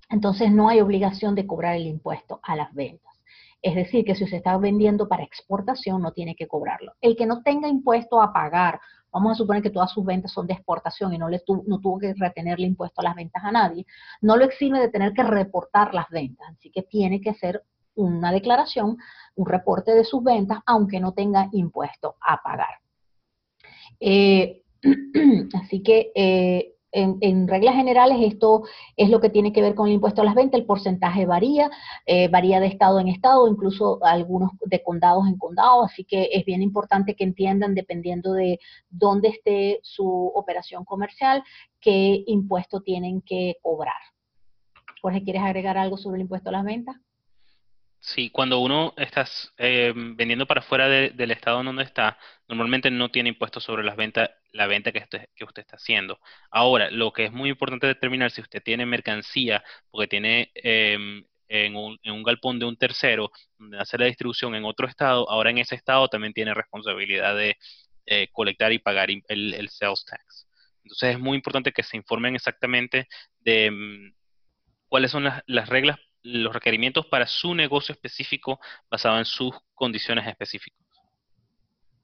[0.09, 3.13] entonces no hay obligación de cobrar el impuesto a las ventas.
[3.63, 6.93] Es decir, que si usted está vendiendo para exportación, no tiene que cobrarlo.
[7.01, 8.79] El que no tenga impuesto a pagar
[9.13, 11.99] vamos a suponer que todas sus ventas son de exportación y no, le no tuvo
[11.99, 13.85] que retenerle impuesto a las ventas a nadie,
[14.21, 16.47] no lo exime de tener que reportar las ventas.
[16.49, 17.63] Así que tiene que hacer
[17.95, 18.97] una declaración,
[19.35, 22.79] un reporte de sus ventas, aunque no tenga impuesto a pagar.
[23.99, 24.63] Eh,
[25.61, 28.63] así que eh, en, reglas generales esto
[28.95, 31.69] es lo que tiene que ver con el impuesto a las ventas, el porcentaje varía,
[32.05, 36.45] eh, varía de estado en estado, incluso algunos de condados en condado, así que es
[36.45, 38.59] bien importante que entiendan, dependiendo de
[38.89, 41.43] dónde esté su operación comercial,
[41.81, 43.95] qué impuesto tienen que cobrar.
[45.01, 46.95] Jorge, ¿quieres agregar algo sobre el impuesto a las ventas?
[48.05, 49.25] Sí, cuando uno está
[49.57, 52.17] eh, vendiendo para fuera del estado donde está,
[52.49, 56.19] normalmente no tiene impuestos sobre las ventas, la venta que usted, que usted está haciendo.
[56.51, 61.75] Ahora, lo que es muy importante determinar si usted tiene mercancía, porque tiene em, en,
[61.77, 65.51] un, en, un, galpón de un tercero, donde hace la distribución en otro estado, ahora
[65.51, 67.57] en ese estado también tiene responsabilidad de
[68.05, 69.23] eh, colectar y pagar el,
[69.53, 70.47] el, sales tax.
[70.83, 73.07] Entonces es muy importante que se informen exactamente
[73.39, 74.13] de mm,
[74.89, 78.59] cuáles son las, las reglas los requerimientos para su negocio específico
[78.89, 80.79] basado en sus condiciones específicas.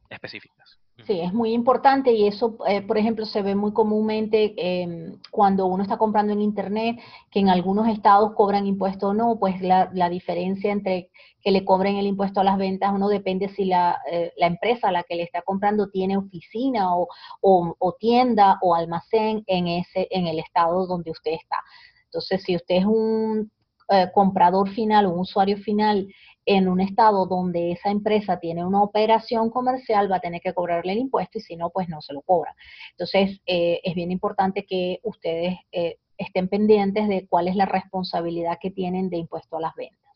[0.10, 0.80] específicas.
[1.06, 5.66] Sí, es muy importante y eso, eh, por ejemplo, se ve muy comúnmente em, cuando
[5.68, 7.00] uno está comprando en Internet,
[7.32, 11.10] que en algunos estados cobran impuesto o no, pues la, diferencia entre
[11.42, 14.48] que le cobren el impuesto a las ventas o no depende si la, eh, la
[14.48, 17.08] empresa a la que le está comprando tiene oficina o,
[17.42, 21.58] o, tienda o almacén en, ese, en el estado donde usted está.
[22.06, 23.52] Entonces, si usted es un
[23.90, 26.08] eh, comprador final o un usuario final
[26.46, 30.94] en un estado donde esa empresa tiene una operación comercial, va a tener que cobrarle
[30.94, 32.56] el impuesto y si no, pues no se lo cobra.
[32.92, 38.58] Entonces, eh, es bien importante que ustedes eh, estén pendientes de cuál es la responsabilidad
[38.60, 40.12] que tienen de impuesto a las ventas.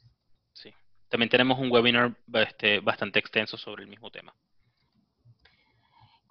[0.53, 0.71] Sí,
[1.07, 4.33] también tenemos un webinar este, bastante extenso sobre el mismo tema.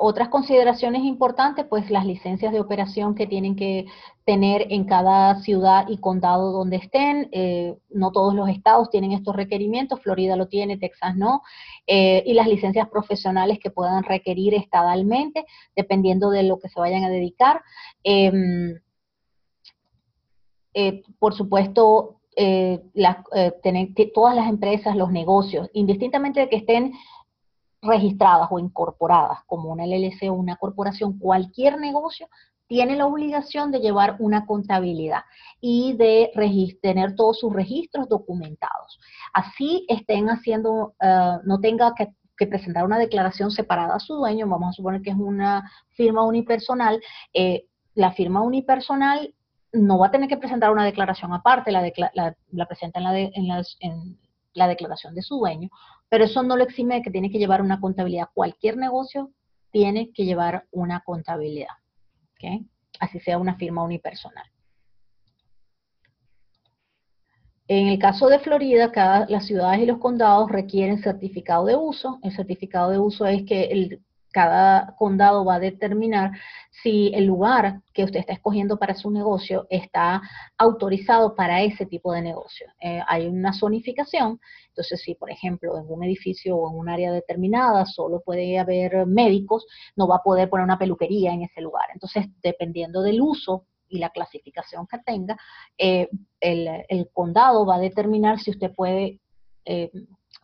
[0.05, 3.87] Otras consideraciones importantes, pues las licencias de operación que tienen que
[4.25, 7.29] tener en cada ciudad y condado donde estén.
[7.31, 11.43] Eh, no todos los estados tienen estos requerimientos, Florida lo tiene, Texas no.
[11.87, 15.47] Eh, y las licencias profesionales que puedan requerir estadalmente,
[15.77, 17.63] dependiendo de lo que se vayan a dedicar.
[18.03, 18.81] Em,
[20.75, 26.93] eh, por supuesto, tener, todas las empresas, los negocios, indistintamente de que estén
[27.83, 32.29] registradas o incorporadas como una LLC o una corporación, cualquier negocio
[32.69, 35.25] tiene la obligación de llevar una contabilidad
[35.61, 36.31] y de
[36.81, 38.99] tener todos sus registros documentados.
[39.35, 42.09] Así estén haciendo, eh, no tenga que,
[42.45, 47.01] presentar una declaración separada a su dueño, vamos a suponer que es una firma unipersonal,
[47.33, 49.33] eh, la firma unipersonal
[49.73, 51.89] no va a tener que presentar una declaración aparte, la,
[52.51, 54.19] la, presenta en la, en, en
[54.55, 55.69] la declaración de su dueño,
[56.13, 58.29] pero eso no lo exime de que tiene que llevar una contabilidad.
[58.35, 59.31] Cualquier negocio
[59.71, 61.73] tiene que llevar una contabilidad,
[63.01, 64.45] así sea una firma unipersonal.
[67.67, 68.93] En el caso de Florida,
[69.31, 72.19] las ciudades y los condados requieren certificado de uso.
[72.23, 74.03] El certificado de uso es que el
[74.33, 76.33] cada condado va a determinar
[76.71, 80.23] si el lugar que usted está escogiendo para su negocio está
[80.59, 82.67] autorizado para ese tipo de negocio.
[82.81, 87.13] Eh, hay una zonificación, entonces si por ejemplo en un edificio o en un área
[87.13, 91.85] determinada solo puede haber médicos, no va a poder poner una peluquería en ese lugar.
[91.93, 95.37] Entonces, dependiendo del uso y la clasificación que tenga,
[95.77, 96.09] eh,
[96.41, 99.21] el, condado va a determinar si usted puede
[99.65, 99.91] eh,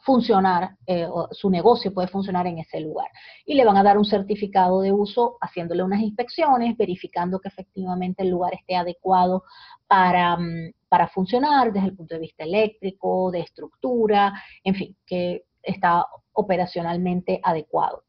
[0.00, 3.08] funcionar, eh, su negocio puede funcionar en ese lugar.
[3.44, 8.22] Y le van a dar un certificado de uso haciéndole unas inspecciones, verificando que efectivamente
[8.22, 9.44] el lugar esté adecuado
[9.86, 14.32] para, mm, para funcionar desde el punto de vista eléctrico, de estructura,
[14.64, 18.04] en fin, que está operacionalmente adecuado.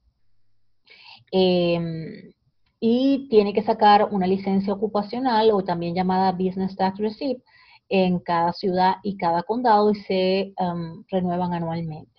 [1.31, 2.33] Em,
[2.79, 7.43] y tiene que sacar una licencia ocupacional o también llamada Business Tax Receipt
[7.89, 12.11] en cada ciudad y cada condado y se em, renuevan anualmente.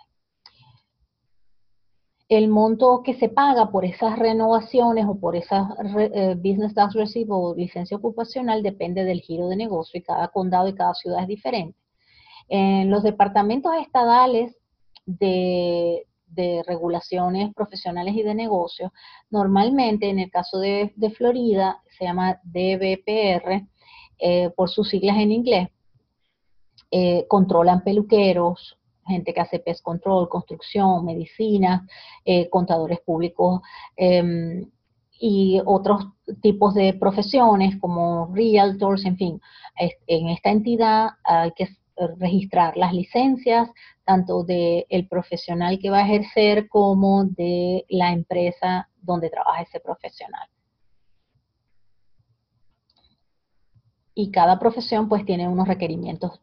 [2.28, 5.66] El monto que se paga por esas renovaciones o por esas
[5.98, 10.68] eh, Business Tax Receipt o licencia ocupacional depende del giro de negocio y cada condado
[10.68, 11.76] y cada ciudad es diferente.
[12.48, 14.56] En los departamentos estadales
[15.06, 16.06] de,
[16.66, 18.92] regulaciones profesionales y de negocios,
[19.30, 23.66] normalmente en el caso de, Florida se llama DBPR,
[24.20, 25.68] eh, por sus siglas en inglés,
[26.90, 31.86] eh, controlan peluqueros, gente que hace pest control, construcción, medicina,
[32.24, 33.60] eh, contadores públicos
[33.96, 34.70] em,
[35.18, 36.06] y otros
[36.42, 39.40] tipos de profesiones como realtors, en fin.
[40.06, 41.68] En esta entidad hay que
[42.18, 43.68] registrar las licencias,
[44.04, 49.80] tanto del el profesional que va a ejercer como de la empresa donde trabaja ese
[49.80, 50.48] profesional.
[54.20, 56.42] Y cada profesión pues tiene unos requerimientos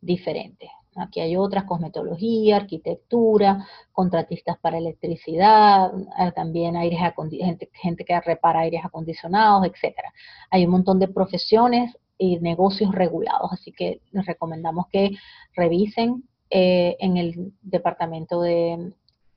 [0.00, 0.70] diferentes.
[0.94, 7.00] Aquí hay otras, cosmetología, arquitectura, contratistas para electricidad, eh, también aires
[7.30, 10.12] gente, gente que repara aires acondicionados, etcétera.
[10.50, 13.52] Hay un montón de profesiones y negocios regulados.
[13.52, 15.10] Así que les recomendamos que
[15.54, 18.92] revisen eh, en el departamento de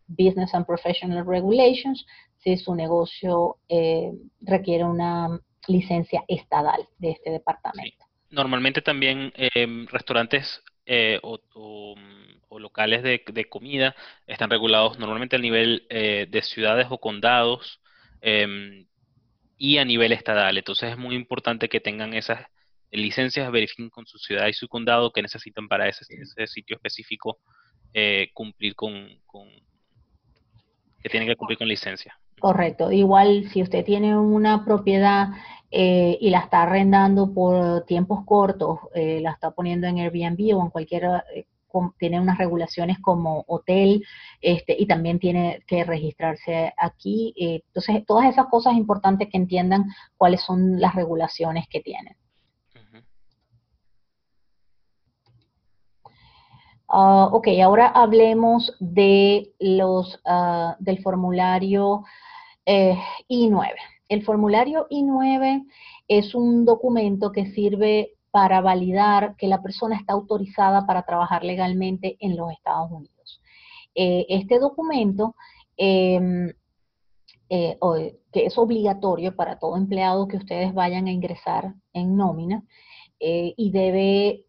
[0.08, 2.06] Business and Professional Regulations
[2.38, 8.06] si su negocio eh, requiere una licencia estadal de este departamento.
[8.30, 11.96] Normalmente también em, restaurantes eh, o,
[12.60, 13.96] locales de, de, comida
[14.28, 17.82] están regulados normalmente a nivel de ciudades o condados
[18.22, 18.86] em,
[19.58, 20.58] y a nivel estadal.
[20.58, 22.46] Entonces es muy importante que tengan esas
[22.94, 26.06] licencias verifiquen con su ciudad y su condado que necesitan para ese,
[26.48, 27.40] sitio específico
[27.94, 29.08] eh, cumplir con,
[31.02, 32.18] que tienen que cumplir con licencia.
[32.44, 32.92] Correcto.
[32.92, 35.30] Igual si usted tiene una propiedad
[35.72, 40.62] eh, y la está arrendando por tiempos cortos, eh, la está poniendo en Airbnb o
[40.62, 41.24] en cualquier
[41.98, 44.04] tiene unas regulaciones como hotel
[44.42, 47.34] este, y también tiene que registrarse aquí.
[47.38, 49.86] entonces, todas esas cosas importantes que entiendan
[50.18, 52.18] cuáles son las regulaciones que tienen.
[56.90, 62.04] Ah, ok, ahora hablemos de los, ah, del formulario
[62.66, 63.70] eh, I-9.
[64.10, 65.66] El formulario I-9
[66.08, 72.18] es un documento que sirve para validar que la persona está autorizada para trabajar legalmente
[72.20, 73.42] en los Estados Unidos.
[73.96, 75.36] Eh, este documento,
[75.78, 76.52] em,
[77.50, 77.78] eh,
[78.32, 82.64] que es obligatorio para todo empleado que ustedes vayan a ingresar en nómina,
[83.20, 84.44] y debe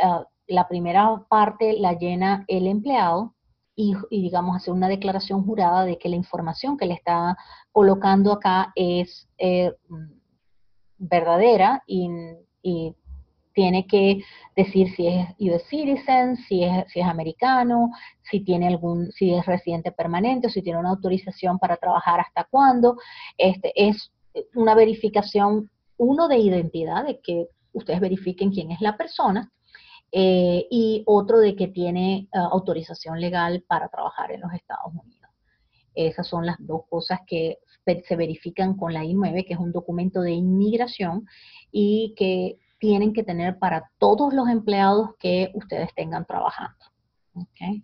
[0.00, 3.34] ah, la primera parte la llena el empleado
[3.80, 7.36] y, digamos, hacer una declaración jurada de que la información que le está
[7.70, 9.72] colocando acá es eh,
[10.98, 12.08] verdadera y,
[13.54, 14.20] tiene que
[14.54, 17.90] decir si es US citizen, si es, si es americano,
[18.22, 22.98] si tiene algún, si es residente permanente, si tiene una autorización para trabajar hasta cuándo.
[23.36, 24.12] Este es
[24.54, 29.50] una verificación, uno de identidad, de que ustedes verifiquen quién es la persona,
[30.10, 35.30] eh, y otro de que tiene eh, autorización legal para trabajar en los Estados Unidos.
[35.94, 37.58] Esas son las dos cosas que
[38.06, 41.26] se verifican con la I-9, que es un documento de inmigración
[41.72, 46.76] y que tienen que tener para todos los empleados que ustedes tengan trabajando.
[47.34, 47.82] Okay.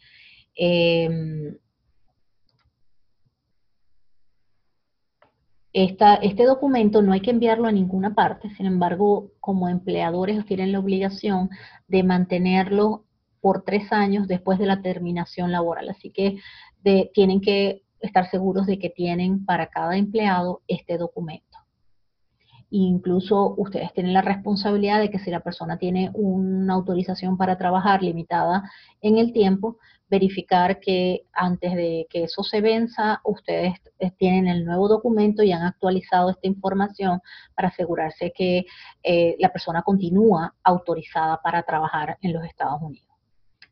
[5.76, 10.70] Em, este documento no hay que enviarlo a ninguna parte, sin embargo, como empleadores tienen
[10.70, 11.50] la obligación
[11.88, 13.04] de mantenerlo
[13.40, 15.88] por tres años después de la terminación laboral.
[15.90, 16.38] Así que
[17.12, 21.58] tienen que estar seguros de que tienen para cada empleado este documento.
[22.70, 28.02] Incluso ustedes tienen la responsabilidad de que si la persona tiene una autorización para trabajar
[28.02, 28.70] limitada
[29.00, 29.78] en el tiempo,
[30.08, 35.52] verificar que antes de que eso se venza, ustedes eh, tienen el nuevo documento y
[35.52, 37.20] han actualizado esta información
[37.54, 38.64] para asegurarse que
[39.02, 43.08] eh, la persona continúa autorizada para trabajar en los Estados Unidos.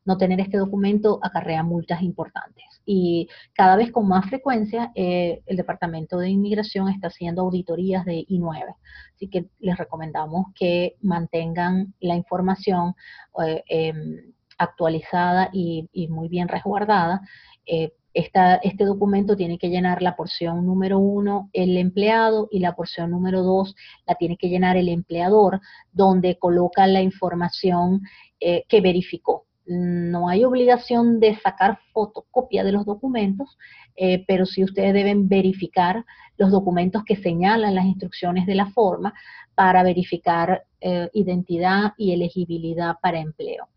[0.05, 5.57] No tener este documento acarrea multas importantes y cada vez con más frecuencia eh, el
[5.57, 8.75] Departamento de Inmigración está haciendo auditorías de I-9.
[9.15, 12.95] Así que les recomendamos que mantengan la información
[13.69, 17.20] em, actualizada y, muy bien resguardada.
[17.66, 23.10] Eh, este documento tiene que llenar la porción número uno el empleado y la porción
[23.10, 23.74] número dos
[24.06, 25.60] la tiene que llenar el empleador,
[25.93, 28.02] donde coloca la información
[28.39, 29.47] eh, que verificó.
[29.64, 33.56] no hay obligación de sacar fotocopia de los documentos,
[33.97, 36.05] eh, pero sí ustedes deben verificar
[36.36, 39.14] los documentos que señalan las instrucciones de la forma
[39.55, 40.64] para verificar
[41.12, 43.68] identidad y elegibilidad para empleo.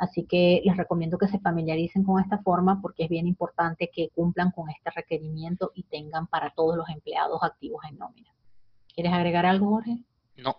[0.00, 4.08] Así que les recomiendo que se familiaricen con esta forma porque es bien importante que
[4.08, 8.34] cumplan con este requerimiento y tengan para todos los empleados activos en nómina.
[8.94, 10.02] ¿Quieres agregar algo, Jorge?
[10.38, 10.56] No.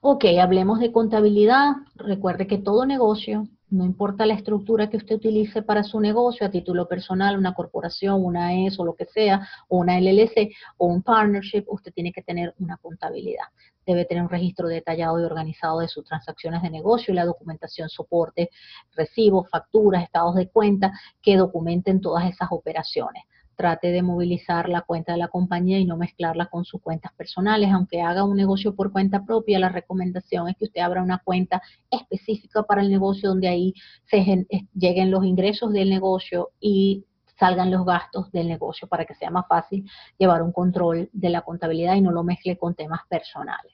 [0.00, 1.74] Ok, hablemos de contabilidad.
[1.94, 6.50] Recuerde que todo negocio, no importa la estructura que usted utilice para su negocio, a
[6.50, 11.04] título personal, una corporación, una ES o lo que sea, o una LLC o un
[11.04, 13.46] partnership, usted tiene que tener una contabilidad.
[13.86, 17.88] Debe tener un registro detallado y organizado de sus transacciones de negocio y la documentación,
[17.88, 18.50] soporte,
[18.94, 23.24] recibos, facturas, estados de cuenta que documenten todas esas operaciones
[23.56, 27.70] trate de movilizar la cuenta de la compañía y no mezclarla con sus cuentas personales.
[27.70, 31.62] Aunque haga un negocio por cuenta propia, la recomendación es que usted abra una cuenta
[31.90, 33.74] específica para el negocio donde ahí
[34.06, 37.04] se eh, lleguen los ingresos del negocio y
[37.38, 39.88] salgan los gastos del negocio para que sea más fácil
[40.18, 43.72] llevar un control de la contabilidad y no lo mezcle con temas personales.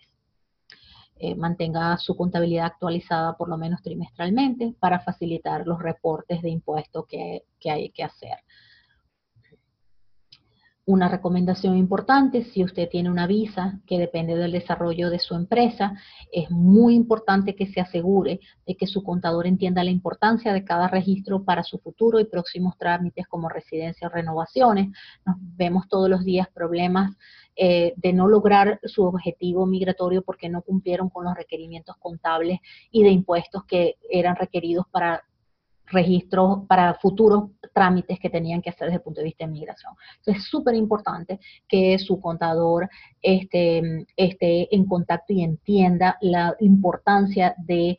[1.20, 7.06] Eh, mantenga su contabilidad actualizada por lo menos trimestralmente para facilitar los reportes de impuestos
[7.06, 8.38] que hay que hacer.
[10.88, 15.92] Una recomendación importante, si usted tiene una visa que depende del desarrollo de su empresa,
[16.32, 20.88] es muy importante que se asegure de que su contador entienda la importancia de cada
[20.88, 24.88] registro para su futuro y próximos trámites como residencia o renovaciones.
[25.26, 27.14] Nos vemos todos los días problemas
[27.54, 32.60] eh, de no lograr su objetivo migratorio porque no cumplieron con los requerimientos contables
[32.90, 35.22] y de impuestos que eran requeridos para
[35.90, 39.92] registros para futuros trámites que tenían que hacer desde el punto de vista de migración.
[40.18, 41.38] Entonces es súper importante
[41.68, 42.88] que su contador
[43.22, 47.98] esté, esté en contacto y entienda la importancia de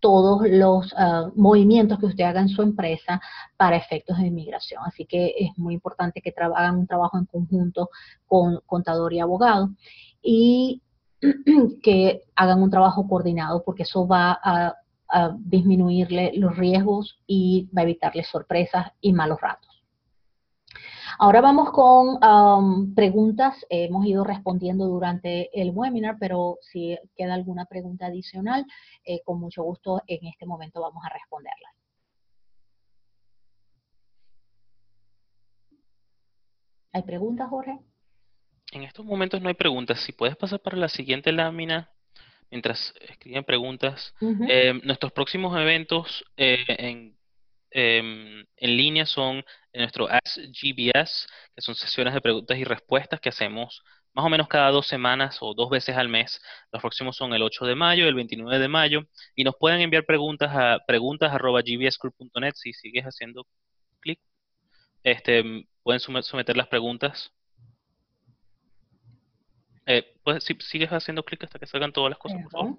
[0.00, 3.20] todos los ah, movimientos que usted haga en su empresa
[3.56, 4.82] para efectos de inmigración.
[4.84, 7.90] Así que es muy importante que hagan un trabajo en conjunto
[8.26, 9.70] con contador y abogado
[10.22, 10.82] y
[11.82, 14.74] que hagan un trabajo coordinado porque eso va a
[15.12, 19.70] a disminuirle los riesgos y va a evitarle sorpresas y malos ratos.
[21.18, 23.54] Ahora vamos con um, preguntas.
[23.68, 28.64] Hemos ido respondiendo durante el webinar, pero si queda alguna pregunta adicional,
[29.04, 31.68] eh, con mucho gusto en este momento vamos a responderla.
[36.92, 37.78] ¿Hay preguntas, Jorge?
[38.72, 40.00] En estos momentos no hay preguntas.
[40.00, 41.90] Si puedes pasar para la siguiente lámina
[42.50, 44.14] mientras escriben preguntas.
[44.48, 47.16] Eh, nuestros próximos eventos eh, en,
[47.70, 53.28] em, en, línea son nuestro Ask GBS, que son sesiones de preguntas y respuestas que
[53.28, 53.82] hacemos
[54.12, 56.40] más o menos cada dos semanas o dos veces al mes.
[56.72, 59.02] Los próximos son el 8 de mayo y el 29 de mayo.
[59.36, 63.46] Y nos pueden enviar preguntas a preguntas.gbsgroup.net si sigues haciendo
[64.00, 64.20] clic.
[65.04, 67.32] Este, pueden someter las preguntas
[69.92, 72.78] eh, pues si sigues haciendo clic hasta que salgan todas las cosas, por favor.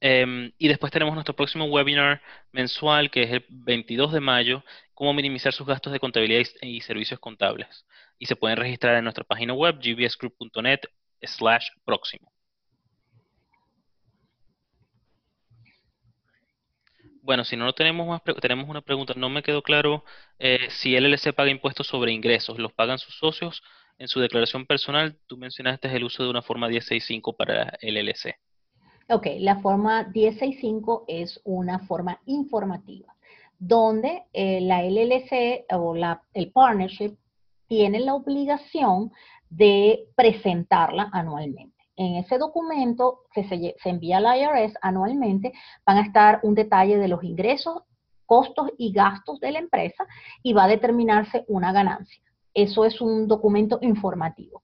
[0.00, 2.20] Em, y después tenemos nuestro próximo webinar
[2.52, 4.62] mensual, que es el 22 de mayo,
[4.92, 7.86] cómo minimizar sus gastos de contabilidad y, servicios contables.
[8.18, 10.80] Y se pueden registrar en nuestra página web, gbsgroup.net
[11.22, 12.30] slash próximo.
[17.22, 19.14] Bueno, si no, tenemos más, tenemos una pregunta.
[19.16, 20.04] No me quedó claro
[20.38, 22.58] eh, si LLC paga impuestos sobre ingresos.
[22.58, 23.62] ¿Los pagan sus socios
[23.98, 28.36] en su declaración personal, tú mencionaste el uso de una forma 1065 para el LLC.
[29.10, 33.14] Ok, la forma 1065 es una forma informativa,
[33.58, 37.16] donde eh, la LLC o la, el partnership
[37.66, 39.12] tiene la obligación
[39.50, 41.74] de presentarla anualmente.
[41.96, 45.52] En ese documento que se, se envía al IRS anualmente
[45.86, 47.82] van a estar un detalle de los ingresos,
[48.26, 50.06] costos y gastos de la empresa
[50.42, 52.22] y va a determinarse una ganancia.
[52.54, 54.62] Eso es un documento informativo.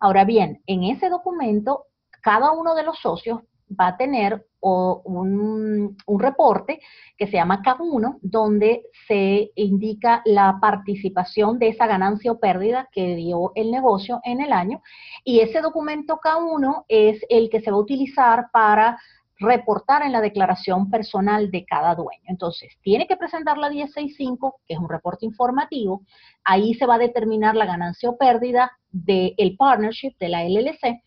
[0.00, 1.86] Ahora bien, en ese documento,
[2.22, 3.40] cada uno de los socios
[3.78, 6.80] va a tener un, reporte
[7.18, 13.16] que se llama K1, donde se indica la participación de esa ganancia o pérdida que
[13.16, 14.82] dio el negocio en el año.
[15.24, 18.98] Y ese documento K1 es el que se va a utilizar para
[19.42, 22.22] reportar en la declaración personal de cada dueño.
[22.26, 26.02] Entonces, tiene que presentar la 1065, que es un reporte informativo.
[26.44, 31.02] Ahí se va a determinar la ganancia o pérdida del partnership, de la LLC,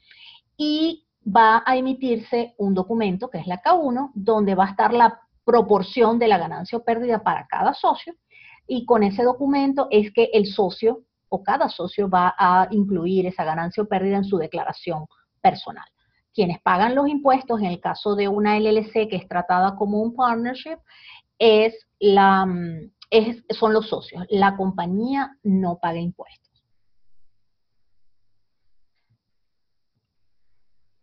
[0.57, 5.19] y va a emitirse un documento, que es la K1, donde va a estar la
[5.43, 8.13] proporción de la ganancia o pérdida para cada socio.
[8.67, 13.43] Y con ese documento es que el socio o cada socio va a incluir esa
[13.43, 15.05] ganancia o pérdida en su declaración
[15.41, 15.85] personal
[16.35, 20.13] quienes pagan los impuestos, en el caso de una LLC que es tratada como un
[20.13, 20.77] partnership,
[21.39, 24.25] es la, mm, es, son los socios.
[24.29, 26.45] La compañía no paga impuestos.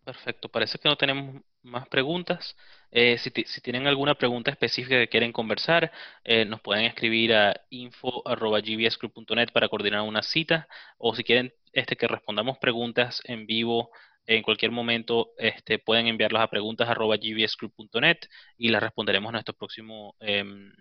[0.05, 2.57] Perfecto, parece que no tenemos más preguntas.
[2.91, 3.31] Eh, si,
[3.61, 5.93] tienen alguna pregunta específica que quieren conversar,
[6.25, 10.69] eh, nos pueden escribir a info.gbsgroup.net para coordinar una cita
[10.99, 13.91] o si quieren este, que respondamos preguntas en vivo
[14.27, 18.19] en cualquier momento, este, pueden enviarlas a preguntas.gbsgroup.net
[18.57, 20.73] y las responderemos en nuestro próximo em,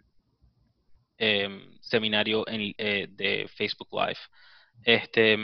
[1.18, 4.19] em, seminario eh, de Facebook Live.
[4.84, 5.38] Este,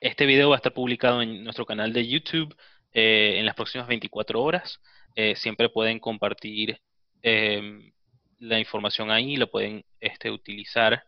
[0.00, 2.54] este video va a estar publicado en nuestro canal de YouTube.
[2.98, 4.80] Eh, en las próximas 24 horas.
[5.14, 6.80] Eh, siempre pueden compartir
[7.20, 7.92] em,
[8.38, 11.04] la información ahí, lo pueden este, utilizar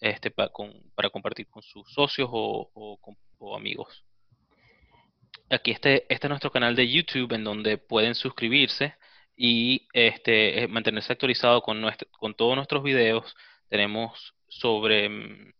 [0.00, 0.50] este, para
[1.10, 2.98] compartir con sus socios o,
[3.56, 4.04] amigos.
[5.50, 8.94] Aquí este, este, es nuestro canal de YouTube en donde pueden suscribirse
[9.36, 11.82] y este, eh, mantenerse actualizado con,
[12.12, 13.36] con todos nuestros videos.
[13.68, 15.52] Tenemos sobre em,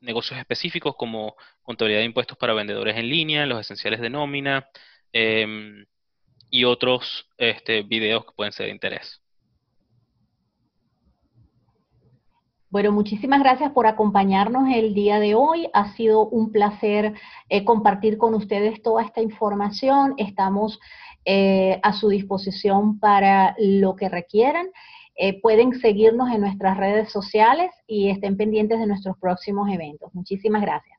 [0.00, 4.68] negocios específicos como contabilidad de impuestos para vendedores en línea, los esenciales de nómina,
[5.18, 5.86] Em,
[6.50, 9.22] y otros este, videos que pueden ser de interés.
[12.76, 15.66] Bueno, muchísimas gracias por acompañarnos el día de hoy.
[15.72, 17.14] Ha sido un placer
[17.48, 20.12] eh, compartir con ustedes toda esta información.
[20.18, 20.78] Estamos
[21.24, 24.66] eh, a su disposición para lo que requieran.
[25.16, 30.12] Eh, pueden seguirnos en nuestras redes sociales y estén pendientes de nuestros próximos eventos.
[30.12, 30.95] Muchísimas gracias.